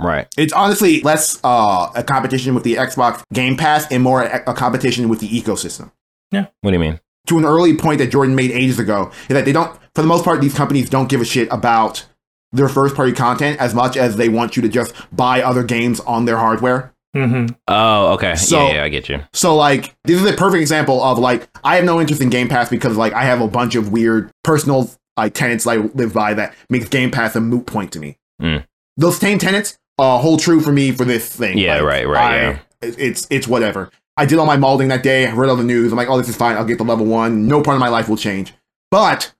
Right. 0.00 0.26
It's 0.36 0.52
honestly 0.52 1.00
less 1.02 1.38
uh, 1.44 1.90
a 1.94 2.02
competition 2.02 2.54
with 2.54 2.64
the 2.64 2.74
Xbox 2.74 3.22
Game 3.32 3.56
Pass 3.56 3.86
and 3.90 4.02
more 4.02 4.22
a, 4.22 4.42
a 4.48 4.54
competition 4.54 5.08
with 5.08 5.20
the 5.20 5.28
ecosystem. 5.28 5.92
Yeah. 6.32 6.46
What 6.60 6.70
do 6.70 6.74
you 6.74 6.80
mean? 6.80 6.98
To 7.28 7.38
an 7.38 7.44
early 7.44 7.76
point 7.76 7.98
that 7.98 8.10
Jordan 8.10 8.34
made 8.34 8.50
ages 8.50 8.78
ago, 8.80 9.12
is 9.28 9.34
that 9.34 9.44
they 9.44 9.52
don't, 9.52 9.72
for 9.94 10.02
the 10.02 10.08
most 10.08 10.24
part, 10.24 10.40
these 10.40 10.54
companies 10.54 10.90
don't 10.90 11.08
give 11.08 11.20
a 11.20 11.24
shit 11.24 11.46
about 11.52 12.04
their 12.50 12.68
first 12.68 12.96
party 12.96 13.12
content 13.12 13.60
as 13.60 13.74
much 13.74 13.96
as 13.96 14.16
they 14.16 14.28
want 14.28 14.56
you 14.56 14.62
to 14.62 14.68
just 14.68 14.92
buy 15.14 15.40
other 15.40 15.62
games 15.62 16.00
on 16.00 16.24
their 16.24 16.36
hardware. 16.36 16.92
hmm 17.14 17.46
Oh, 17.68 18.14
okay. 18.14 18.34
So- 18.34 18.66
yeah, 18.66 18.74
yeah, 18.74 18.84
I 18.84 18.88
get 18.88 19.08
you. 19.08 19.20
So 19.32 19.54
like 19.54 19.94
this 20.04 20.20
is 20.20 20.28
a 20.28 20.32
perfect 20.32 20.60
example 20.62 21.00
of 21.02 21.18
like 21.18 21.48
I 21.62 21.76
have 21.76 21.84
no 21.84 22.00
interest 22.00 22.20
in 22.20 22.28
Game 22.28 22.48
Pass 22.48 22.68
because 22.68 22.96
like 22.96 23.12
I 23.12 23.22
have 23.22 23.40
a 23.40 23.46
bunch 23.48 23.76
of 23.76 23.92
weird 23.92 24.32
personal 24.42 24.90
like 25.16 25.34
tenants 25.34 25.64
that 25.64 25.70
I 25.72 25.76
live 25.76 26.12
by 26.14 26.34
that 26.34 26.54
makes 26.70 26.88
Game 26.88 27.10
Pass 27.10 27.36
a 27.36 27.40
moot 27.40 27.66
point 27.66 27.92
to 27.92 27.98
me. 28.00 28.18
Mm. 28.40 28.64
Those 28.96 29.18
same 29.18 29.38
tenants 29.38 29.78
uh, 29.98 30.18
hold 30.18 30.40
true 30.40 30.60
for 30.60 30.72
me 30.72 30.90
for 30.92 31.04
this 31.04 31.28
thing. 31.34 31.58
Yeah, 31.58 31.76
Like, 31.76 31.84
right, 31.84 32.08
right, 32.08 32.32
I- 32.32 32.36
yeah. 32.50 32.58
It's 32.82 33.26
it's 33.30 33.46
whatever. 33.46 33.90
I 34.16 34.26
did 34.26 34.38
all 34.38 34.46
my 34.46 34.56
molding 34.56 34.88
that 34.88 35.02
day. 35.02 35.26
I 35.26 35.32
read 35.32 35.48
all 35.48 35.56
the 35.56 35.62
news. 35.64 35.92
I'm 35.92 35.96
like, 35.96 36.08
oh, 36.08 36.18
this 36.18 36.28
is 36.28 36.36
fine. 36.36 36.56
I'll 36.56 36.64
get 36.64 36.78
the 36.78 36.84
level 36.84 37.06
one. 37.06 37.46
No 37.46 37.62
part 37.62 37.76
of 37.76 37.80
my 37.80 37.88
life 37.88 38.08
will 38.08 38.16
change. 38.16 38.52
But 38.90 39.32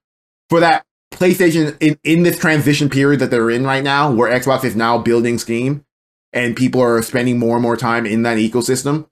for 0.49 0.61
that 0.61 0.85
PlayStation 1.13 1.77
in, 1.81 1.99
in 2.05 2.23
this 2.23 2.39
transition 2.39 2.89
period 2.89 3.21
that 3.21 3.31
they're 3.31 3.51
in 3.51 3.65
right 3.65 3.83
now, 3.85 4.11
where 4.13 4.31
Xbox 4.33 4.65
is 4.65 4.75
now 4.77 4.97
building 4.97 5.39
Steam 5.39 5.85
and 6.33 6.57
people 6.57 6.81
are 6.81 7.03
spending 7.03 7.39
more 7.39 7.57
and 7.57 7.63
more 7.63 7.77
time 7.77 8.07
in 8.07 8.23
that 8.23 8.39
ecosystem, 8.39 9.07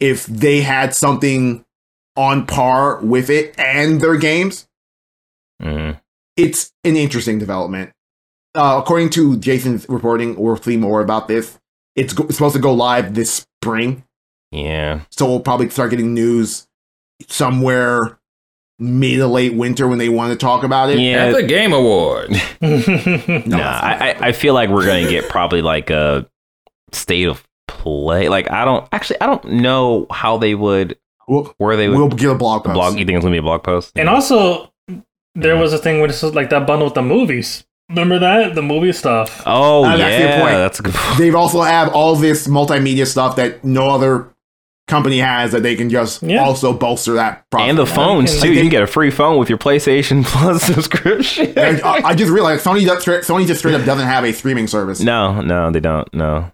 if 0.00 0.26
they 0.26 0.60
had 0.60 0.94
something 0.94 1.64
on 2.16 2.44
par 2.46 2.98
with 3.00 3.30
it 3.30 3.54
and 3.58 4.00
their 4.00 4.16
games, 4.16 4.66
Mm. 5.62 5.98
It's 6.36 6.72
an 6.84 6.96
interesting 6.96 7.38
development. 7.38 7.92
Uh, 8.54 8.80
according 8.82 9.10
to 9.10 9.36
Jason's 9.38 9.86
reporting, 9.88 10.34
we'll 10.36 10.56
see 10.56 10.76
more 10.76 11.00
about 11.02 11.28
this. 11.28 11.58
It's, 11.94 12.12
go- 12.12 12.24
it's 12.24 12.34
supposed 12.36 12.56
to 12.56 12.60
go 12.62 12.72
live 12.72 13.14
this 13.14 13.46
spring, 13.62 14.04
Yeah. 14.50 15.00
so 15.10 15.26
we'll 15.26 15.40
probably 15.40 15.68
start 15.70 15.90
getting 15.90 16.14
news 16.14 16.66
somewhere 17.28 18.18
mid 18.78 19.18
to 19.18 19.26
late 19.26 19.54
winter 19.54 19.88
when 19.88 19.98
they 19.98 20.08
want 20.08 20.32
to 20.32 20.38
talk 20.38 20.62
about 20.64 20.90
it. 20.90 20.98
Yeah. 20.98 21.26
At 21.26 21.34
the 21.34 21.42
Game 21.42 21.72
Award. 21.72 22.30
No, 22.60 23.56
nah. 23.56 23.80
I, 23.80 24.10
I 24.20 24.26
I 24.28 24.32
feel 24.32 24.54
like 24.54 24.68
we're 24.70 24.84
gonna 24.86 25.08
get 25.08 25.28
probably 25.28 25.62
like 25.62 25.90
a 25.90 26.28
state 26.92 27.26
of 27.26 27.42
play. 27.68 28.28
Like 28.28 28.50
I 28.50 28.64
don't 28.64 28.86
actually 28.92 29.20
I 29.20 29.26
don't 29.26 29.44
know 29.46 30.06
how 30.10 30.36
they 30.38 30.54
would 30.54 30.98
We'll, 31.28 31.54
where 31.58 31.76
they 31.76 31.88
would 31.88 31.98
we'll 31.98 32.08
get 32.08 32.30
a 32.30 32.34
blog 32.34 32.64
post. 32.64 32.74
blog. 32.74 32.98
You 32.98 33.04
think 33.06 33.16
it's 33.16 33.24
gonna 33.24 33.34
be 33.34 33.38
a 33.38 33.42
blog 33.42 33.62
post? 33.62 33.92
and 33.96 34.08
also, 34.08 34.72
there 35.36 35.56
was 35.56 35.72
a 35.72 35.78
thing 35.78 35.98
where 35.98 36.08
this 36.08 36.22
was 36.22 36.34
like 36.34 36.50
that 36.50 36.66
bundle 36.66 36.86
with 36.86 36.94
the 36.94 37.02
movies. 37.02 37.64
Remember 37.88 38.18
that 38.18 38.54
the 38.56 38.62
movie 38.62 38.92
stuff? 38.92 39.42
oh 39.46 39.84
Uh, 39.84 39.96
that's 39.96 40.16
the 40.16 40.22
yeah, 40.28 40.40
point. 40.40 40.54
that's 40.54 40.80
a 40.80 40.82
good. 40.82 40.94
Point. 40.94 41.18
They've 41.18 41.34
also 41.36 41.60
have 41.62 41.94
all 41.94 42.16
this 42.16 42.48
multimedia 42.48 43.06
stuff 43.06 43.36
that 43.36 43.64
no 43.64 43.90
other 43.90 44.28
company 44.88 45.18
has 45.18 45.52
that 45.52 45.62
they 45.62 45.74
can 45.76 45.90
just 45.90 46.22
Yeah. 46.22 46.44
also 46.44 46.72
bolster 46.72 47.14
that 47.14 47.44
profit. 47.50 47.68
and 47.70 47.78
the 47.78 47.86
phones 47.86 48.30
can- 48.32 48.40
too. 48.40 48.40
Like 48.40 48.48
You 48.50 48.54
they- 48.56 48.60
can 48.62 48.70
get 48.70 48.82
a 48.82 48.86
free 48.86 49.10
phone 49.10 49.36
with 49.38 49.48
your 49.48 49.58
PlayStation 49.58 50.24
Plus 50.26 50.62
subscription. 50.64 51.52
I, 51.56 51.80
I 52.04 52.14
just 52.14 52.30
realized 52.32 52.64
Sony 52.64 52.84
does, 52.86 53.04
Sony 53.04 53.46
just 53.46 53.58
straight 53.60 53.74
up 53.74 53.84
doesn't 53.84 54.06
have 54.06 54.24
a 54.24 54.32
streaming 54.32 54.66
service, 54.68 55.00
no, 55.00 55.40
no, 55.40 55.70
they 55.70 55.80
don't. 55.80 56.12
No, 56.14 56.50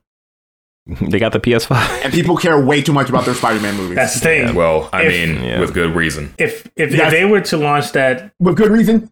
they 1.00 1.18
got 1.18 1.32
the 1.32 1.40
PS5. 1.40 2.04
and 2.04 2.12
people 2.12 2.36
care 2.36 2.60
way 2.60 2.82
too 2.82 2.92
much 2.92 3.08
about 3.08 3.24
their 3.24 3.34
Spider-Man 3.34 3.76
movies. 3.76 3.96
That's 3.96 4.14
the 4.14 4.20
thing. 4.20 4.54
Well, 4.54 4.88
I 4.92 5.02
If- 5.04 5.08
mean, 5.12 5.44
Yeah. 5.44 5.60
with 5.60 5.74
good 5.74 5.94
reason. 5.94 6.34
if 6.38 6.66
if, 6.76 6.92
if 6.94 7.10
they 7.10 7.24
were 7.24 7.40
to 7.42 7.56
launch 7.56 7.92
that, 7.92 8.32
with 8.40 8.56
good 8.56 8.70
reason. 8.70 9.10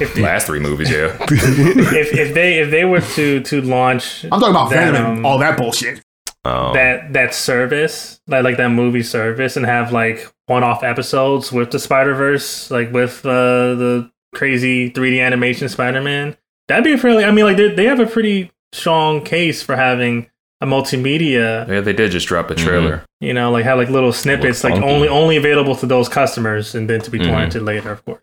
if 0.00 0.16
Last 0.18 0.46
three 0.46 0.60
movies, 0.60 0.90
yeah. 0.90 1.16
if, 1.30 2.12
if 2.14 2.34
they 2.34 2.58
if 2.60 2.70
they 2.70 2.84
were 2.84 3.00
to 3.00 3.40
to 3.40 3.60
launch 3.62 4.24
I'm 4.24 4.30
talking 4.40 4.50
about 4.50 4.70
that, 4.70 4.92
Venom 4.92 5.18
um, 5.18 5.26
all 5.26 5.38
that 5.38 5.56
bullshit. 5.58 6.02
Oh. 6.44 6.72
that 6.74 7.12
that 7.14 7.34
service, 7.34 8.20
like 8.28 8.44
like 8.44 8.56
that 8.58 8.68
movie 8.68 9.02
service, 9.02 9.56
and 9.56 9.66
have 9.66 9.92
like 9.92 10.32
one 10.46 10.62
off 10.62 10.84
episodes 10.84 11.50
with 11.52 11.72
the 11.72 11.78
Spider 11.80 12.14
Verse, 12.14 12.70
like 12.70 12.92
with 12.92 13.26
uh, 13.26 13.74
the 13.74 14.10
crazy 14.34 14.90
3D 14.90 15.20
animation 15.24 15.68
Spider 15.68 16.00
Man. 16.00 16.36
That'd 16.68 16.84
be 16.84 16.92
a 16.92 16.98
fairly. 16.98 17.24
I 17.24 17.32
mean, 17.32 17.44
like 17.46 17.56
they 17.56 17.74
they 17.74 17.84
have 17.86 17.98
a 18.00 18.06
pretty 18.06 18.52
strong 18.72 19.24
case 19.24 19.60
for 19.62 19.74
having 19.76 20.30
a 20.60 20.66
multimedia. 20.66 21.68
Yeah, 21.68 21.80
they 21.80 21.92
did 21.92 22.10
just 22.10 22.26
drop 22.26 22.50
a 22.50 22.54
trailer. 22.54 23.04
You 23.20 23.34
know, 23.34 23.50
like 23.50 23.64
had 23.64 23.74
like 23.74 23.88
little 23.90 24.12
snippets, 24.12 24.64
like 24.64 24.74
only 24.82 25.08
only 25.08 25.36
available 25.36 25.74
to 25.76 25.86
those 25.86 26.08
customers, 26.08 26.74
and 26.74 26.88
then 26.88 27.00
to 27.00 27.10
be 27.10 27.18
Mhm. 27.18 27.62
later, 27.64 27.90
of 27.92 28.04
course. 28.04 28.22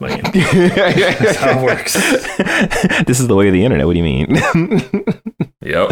But 0.00 0.10
you 0.10 0.22
know, 0.40 0.68
That's 0.68 1.36
how 1.36 1.58
it 1.60 1.62
works. 1.64 1.92
this 3.06 3.20
is 3.20 3.28
the 3.28 3.36
way 3.36 3.46
of 3.48 3.52
the 3.52 3.64
internet. 3.64 3.86
What 3.86 3.94
do 3.94 3.98
you 4.00 4.04
mean? 4.04 4.36
Yep. 5.64 5.90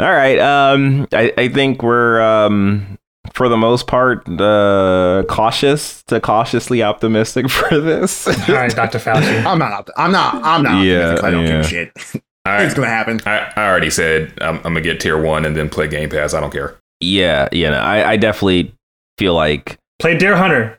All 0.00 0.10
right. 0.12 0.36
Um, 0.40 1.06
I, 1.12 1.32
I 1.38 1.48
think 1.48 1.80
we're 1.84 2.20
um, 2.20 2.98
for 3.32 3.48
the 3.48 3.56
most 3.56 3.86
part 3.86 4.28
uh, 4.40 5.22
cautious 5.28 6.02
to 6.04 6.18
cautiously 6.20 6.82
optimistic 6.82 7.48
for 7.50 7.78
this. 7.78 8.26
all 8.48 8.54
right, 8.56 8.74
Doctor 8.74 8.98
Fauci. 8.98 9.44
I'm 9.46 9.60
not. 9.60 9.88
I'm 9.96 10.10
not. 10.10 10.42
I'm 10.42 10.62
not. 10.64 10.84
Yeah. 10.84 11.20
I 11.22 11.30
don't 11.30 11.44
yeah. 11.46 11.62
give 11.62 11.92
a 11.94 11.98
shit. 12.02 12.23
I, 12.46 12.64
It's 12.64 12.74
gonna 12.74 12.88
happen. 12.88 13.20
I, 13.26 13.52
I 13.56 13.66
already 13.68 13.90
said 13.90 14.32
I'm, 14.40 14.56
I'm 14.58 14.62
gonna 14.62 14.80
get 14.82 15.00
tier 15.00 15.20
one 15.20 15.44
and 15.44 15.56
then 15.56 15.68
play 15.70 15.88
Game 15.88 16.10
Pass. 16.10 16.34
I 16.34 16.40
don't 16.40 16.52
care. 16.52 16.76
yeah, 17.00 17.48
yeah. 17.52 17.70
no, 17.70 17.78
I, 17.78 18.10
I 18.12 18.16
definitely 18.16 18.74
feel 19.18 19.34
like 19.34 19.78
Play 19.98 20.16
Deer 20.18 20.36
Hunter. 20.36 20.78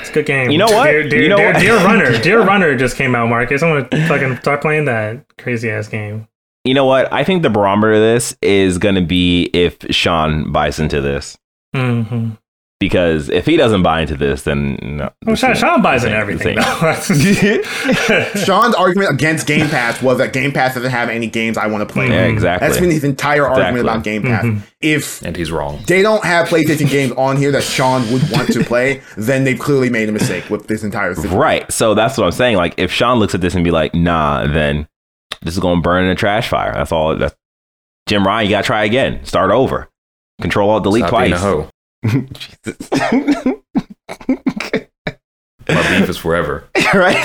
It's 0.00 0.10
a 0.10 0.12
good 0.12 0.26
game. 0.26 0.50
You 0.50 0.58
know 0.58 0.66
what? 0.66 0.84
Deer, 0.86 1.08
Deer, 1.08 1.22
You 1.22 1.28
know 1.28 1.36
Deer, 1.36 1.52
what? 1.52 1.60
Deer 1.60 1.76
Runner. 1.84 2.18
Deer 2.18 2.42
Runner 2.44 2.76
just 2.76 2.96
came 2.96 3.14
out, 3.14 3.28
Marcus. 3.28 3.62
I'm 3.62 3.88
gonna 3.88 4.08
fucking 4.08 4.36
start 4.38 4.60
playing 4.60 4.86
that 4.86 5.24
crazy 5.38 5.70
ass 5.70 5.88
game. 5.88 6.26
you 6.64 6.74
know 6.74 6.84
what. 6.84 7.10
I 7.12 7.22
think 7.24 7.42
the 7.42 7.50
barometer 7.50 7.92
of 7.94 8.00
this 8.00 8.36
is 8.42 8.76
going 8.78 8.96
to 8.96 9.00
be 9.00 9.44
if 9.54 9.76
Sean 9.90 10.50
buys 10.52 10.78
into 10.80 11.00
this. 11.00 11.38
Mm-hmm. 11.74 12.30
Because 12.80 13.28
if 13.28 13.44
he 13.44 13.56
doesn't 13.56 13.82
buy 13.82 14.02
into 14.02 14.16
this, 14.16 14.42
then 14.44 14.78
no. 14.80 15.10
Well, 15.26 15.34
Sean, 15.34 15.56
Sean 15.56 15.82
buys 15.82 16.02
this 16.02 16.10
in 16.10 16.14
ain't- 16.14 16.20
everything. 16.20 16.58
Sean's 18.44 18.74
argument 18.76 19.10
against 19.12 19.48
Game 19.48 19.68
Pass 19.68 20.00
was 20.00 20.18
that 20.18 20.32
Game 20.32 20.52
Pass 20.52 20.74
doesn't 20.74 20.90
have 20.90 21.08
any 21.08 21.26
games 21.26 21.56
I 21.58 21.66
want 21.66 21.86
to 21.88 21.92
play. 21.92 22.08
Yeah, 22.08 22.26
exactly. 22.26 22.68
That's 22.68 22.80
been 22.80 22.90
his 22.92 23.02
entire 23.02 23.48
argument 23.48 23.80
about 23.80 24.04
Game 24.04 24.22
Pass. 24.22 24.44
Mhm. 24.44 24.60
If 24.80 25.22
And 25.22 25.36
he's 25.36 25.50
wrong. 25.50 25.80
they 25.88 26.02
don't 26.02 26.24
have 26.24 26.46
PlayStation 26.48 26.88
games 26.88 27.10
on 27.16 27.36
here 27.36 27.50
that 27.50 27.64
Sean 27.64 28.02
would 28.12 28.22
want 28.30 28.52
to 28.52 28.62
play, 28.64 29.02
then 29.16 29.42
they've 29.42 29.58
clearly 29.58 29.90
made 29.90 30.08
a 30.08 30.12
mistake 30.12 30.48
with 30.48 30.68
this 30.68 30.84
entire 30.84 31.14
situation. 31.16 31.36
Right. 31.36 31.72
So 31.72 31.94
that's 31.94 32.16
what 32.16 32.24
I'm 32.26 32.32
saying. 32.32 32.58
Like, 32.58 32.74
if 32.76 32.92
Sean 32.92 33.18
looks 33.18 33.34
at 33.34 33.40
this 33.40 33.56
and 33.56 33.64
be 33.64 33.72
like, 33.72 33.92
"Nah," 33.92 34.46
then 34.46 34.86
this 35.42 35.54
is 35.54 35.60
going 35.60 35.78
to 35.78 35.82
burn 35.82 36.04
in 36.04 36.10
a 36.10 36.14
trash 36.14 36.48
fire. 36.48 36.72
That's 36.74 36.92
all. 36.92 37.16
That's 37.16 37.34
Jim 38.06 38.24
Ryan. 38.24 38.46
You 38.46 38.54
got 38.54 38.60
to 38.62 38.66
try 38.66 38.84
again. 38.84 39.24
Start 39.24 39.50
over. 39.50 39.88
Control 40.40 40.70
Alt 40.70 40.84
Delete 40.84 41.00
Stop 41.06 41.10
twice. 41.10 41.68
A 42.04 42.24
hoe. 43.02 43.62
My 45.70 45.98
beef 45.98 46.08
is 46.08 46.16
forever. 46.16 46.64
right. 46.94 47.16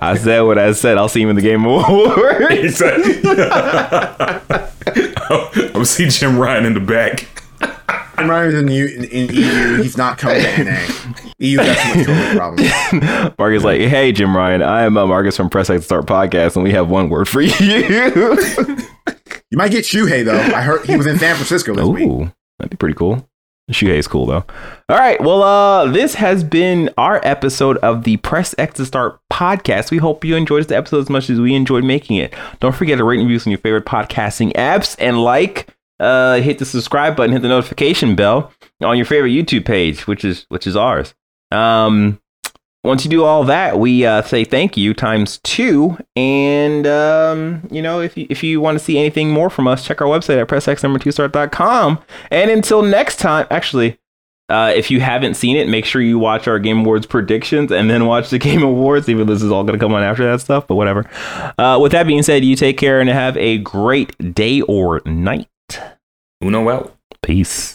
I 0.00 0.16
said 0.16 0.42
what 0.42 0.58
I 0.58 0.72
said. 0.72 0.96
I'll 0.96 1.08
see 1.08 1.22
him 1.22 1.30
in 1.30 1.36
the 1.36 1.42
Game 1.42 1.66
of 1.66 1.84
Awards. 1.88 2.80
I'm 5.28 5.72
gonna 5.72 5.84
see 5.84 6.08
Jim 6.08 6.38
Ryan 6.38 6.66
in 6.66 6.74
the 6.74 6.80
back. 6.80 7.26
And 8.18 8.28
Ryan's 8.30 8.54
in, 8.54 8.68
U- 8.68 8.86
in, 8.86 9.04
in 9.04 9.28
EU, 9.34 9.82
he's 9.82 9.96
not 9.96 10.16
coming 10.18 10.40
to 10.40 10.64
NA. 10.64 10.86
EU 11.38 11.56
got 11.58 11.76
too 11.92 11.98
much 11.98 12.06
COVID 12.06 12.36
problems. 12.36 13.34
Marcus 13.38 13.62
like, 13.64 13.80
"Hey, 13.82 14.12
Jim 14.12 14.34
Ryan. 14.34 14.62
I 14.62 14.84
am 14.84 14.96
uh, 14.96 15.06
Marcus 15.06 15.36
from 15.36 15.50
Press 15.50 15.68
X 15.68 15.84
Start 15.84 16.06
Podcast, 16.06 16.54
and 16.56 16.62
we 16.62 16.70
have 16.70 16.88
one 16.88 17.10
word 17.10 17.28
for 17.28 17.40
you." 17.42 17.52
You 19.50 19.58
might 19.58 19.70
get 19.70 19.84
Shuhei 19.84 20.24
though. 20.24 20.38
I 20.40 20.62
heard 20.62 20.86
he 20.86 20.96
was 20.96 21.06
in 21.06 21.18
San 21.18 21.34
Francisco 21.34 21.74
this 21.74 21.84
week. 21.86 22.28
That'd 22.58 22.70
be 22.70 22.76
pretty 22.76 22.94
cool. 22.94 23.28
Shuhei's 23.70 24.06
cool 24.06 24.26
though. 24.26 24.44
All 24.88 24.96
right, 24.96 25.20
well, 25.20 25.42
uh, 25.42 25.90
this 25.90 26.14
has 26.14 26.44
been 26.44 26.90
our 26.96 27.20
episode 27.24 27.78
of 27.78 28.04
the 28.04 28.16
Press 28.18 28.54
X 28.58 28.74
to 28.74 28.86
Start 28.86 29.18
podcast. 29.32 29.90
We 29.90 29.98
hope 29.98 30.24
you 30.24 30.36
enjoyed 30.36 30.64
this 30.64 30.70
episode 30.70 31.00
as 31.00 31.10
much 31.10 31.28
as 31.28 31.40
we 31.40 31.54
enjoyed 31.54 31.82
making 31.82 32.16
it. 32.16 32.32
Don't 32.60 32.74
forget 32.74 32.98
to 32.98 33.04
rate 33.04 33.18
and 33.18 33.28
review 33.28 33.42
on 33.44 33.50
your 33.50 33.58
favorite 33.58 33.84
podcasting 33.84 34.52
apps 34.52 34.94
and 35.00 35.22
like, 35.22 35.68
uh, 35.98 36.36
hit 36.36 36.58
the 36.58 36.64
subscribe 36.64 37.16
button, 37.16 37.32
hit 37.32 37.42
the 37.42 37.48
notification 37.48 38.14
bell 38.14 38.52
on 38.82 38.96
your 38.96 39.06
favorite 39.06 39.30
YouTube 39.30 39.64
page, 39.64 40.06
which 40.06 40.24
is 40.24 40.46
which 40.48 40.66
is 40.66 40.76
ours. 40.76 41.14
Um, 41.50 42.20
once 42.86 43.04
you 43.04 43.10
do 43.10 43.24
all 43.24 43.44
that, 43.44 43.78
we 43.78 44.06
uh, 44.06 44.22
say 44.22 44.44
thank 44.44 44.76
you 44.76 44.94
times 44.94 45.38
two. 45.38 45.98
And 46.14 46.86
um, 46.86 47.62
you 47.70 47.82
know, 47.82 48.00
if 48.00 48.16
you 48.16 48.26
if 48.30 48.42
you 48.42 48.60
want 48.60 48.78
to 48.78 48.84
see 48.84 48.98
anything 48.98 49.30
more 49.30 49.50
from 49.50 49.66
us, 49.66 49.84
check 49.84 50.00
our 50.00 50.08
website 50.08 50.40
at 50.40 50.48
pressxnumber2start.com. 50.48 52.02
And 52.30 52.50
until 52.50 52.82
next 52.82 53.18
time, 53.18 53.46
actually, 53.50 53.98
uh, 54.48 54.72
if 54.74 54.90
you 54.90 55.00
haven't 55.00 55.34
seen 55.34 55.56
it, 55.56 55.68
make 55.68 55.84
sure 55.84 56.00
you 56.00 56.18
watch 56.18 56.46
our 56.46 56.58
Game 56.58 56.80
Awards 56.80 57.06
predictions 57.06 57.72
and 57.72 57.90
then 57.90 58.06
watch 58.06 58.30
the 58.30 58.38
Game 58.40 58.62
Awards. 58.62 59.08
Even 59.08 59.26
though 59.26 59.34
this 59.34 59.42
is 59.42 59.50
all 59.50 59.64
going 59.64 59.78
to 59.78 59.84
come 59.84 59.92
on 59.92 60.02
after 60.02 60.24
that 60.30 60.40
stuff, 60.40 60.66
but 60.66 60.76
whatever. 60.76 61.08
Uh, 61.58 61.78
with 61.80 61.92
that 61.92 62.06
being 62.06 62.22
said, 62.22 62.44
you 62.44 62.56
take 62.56 62.78
care 62.78 63.00
and 63.00 63.10
have 63.10 63.36
a 63.36 63.58
great 63.58 64.34
day 64.34 64.60
or 64.62 65.02
night. 65.04 65.48
Uno 66.42 66.68
out. 66.68 66.96
Peace. 67.22 67.74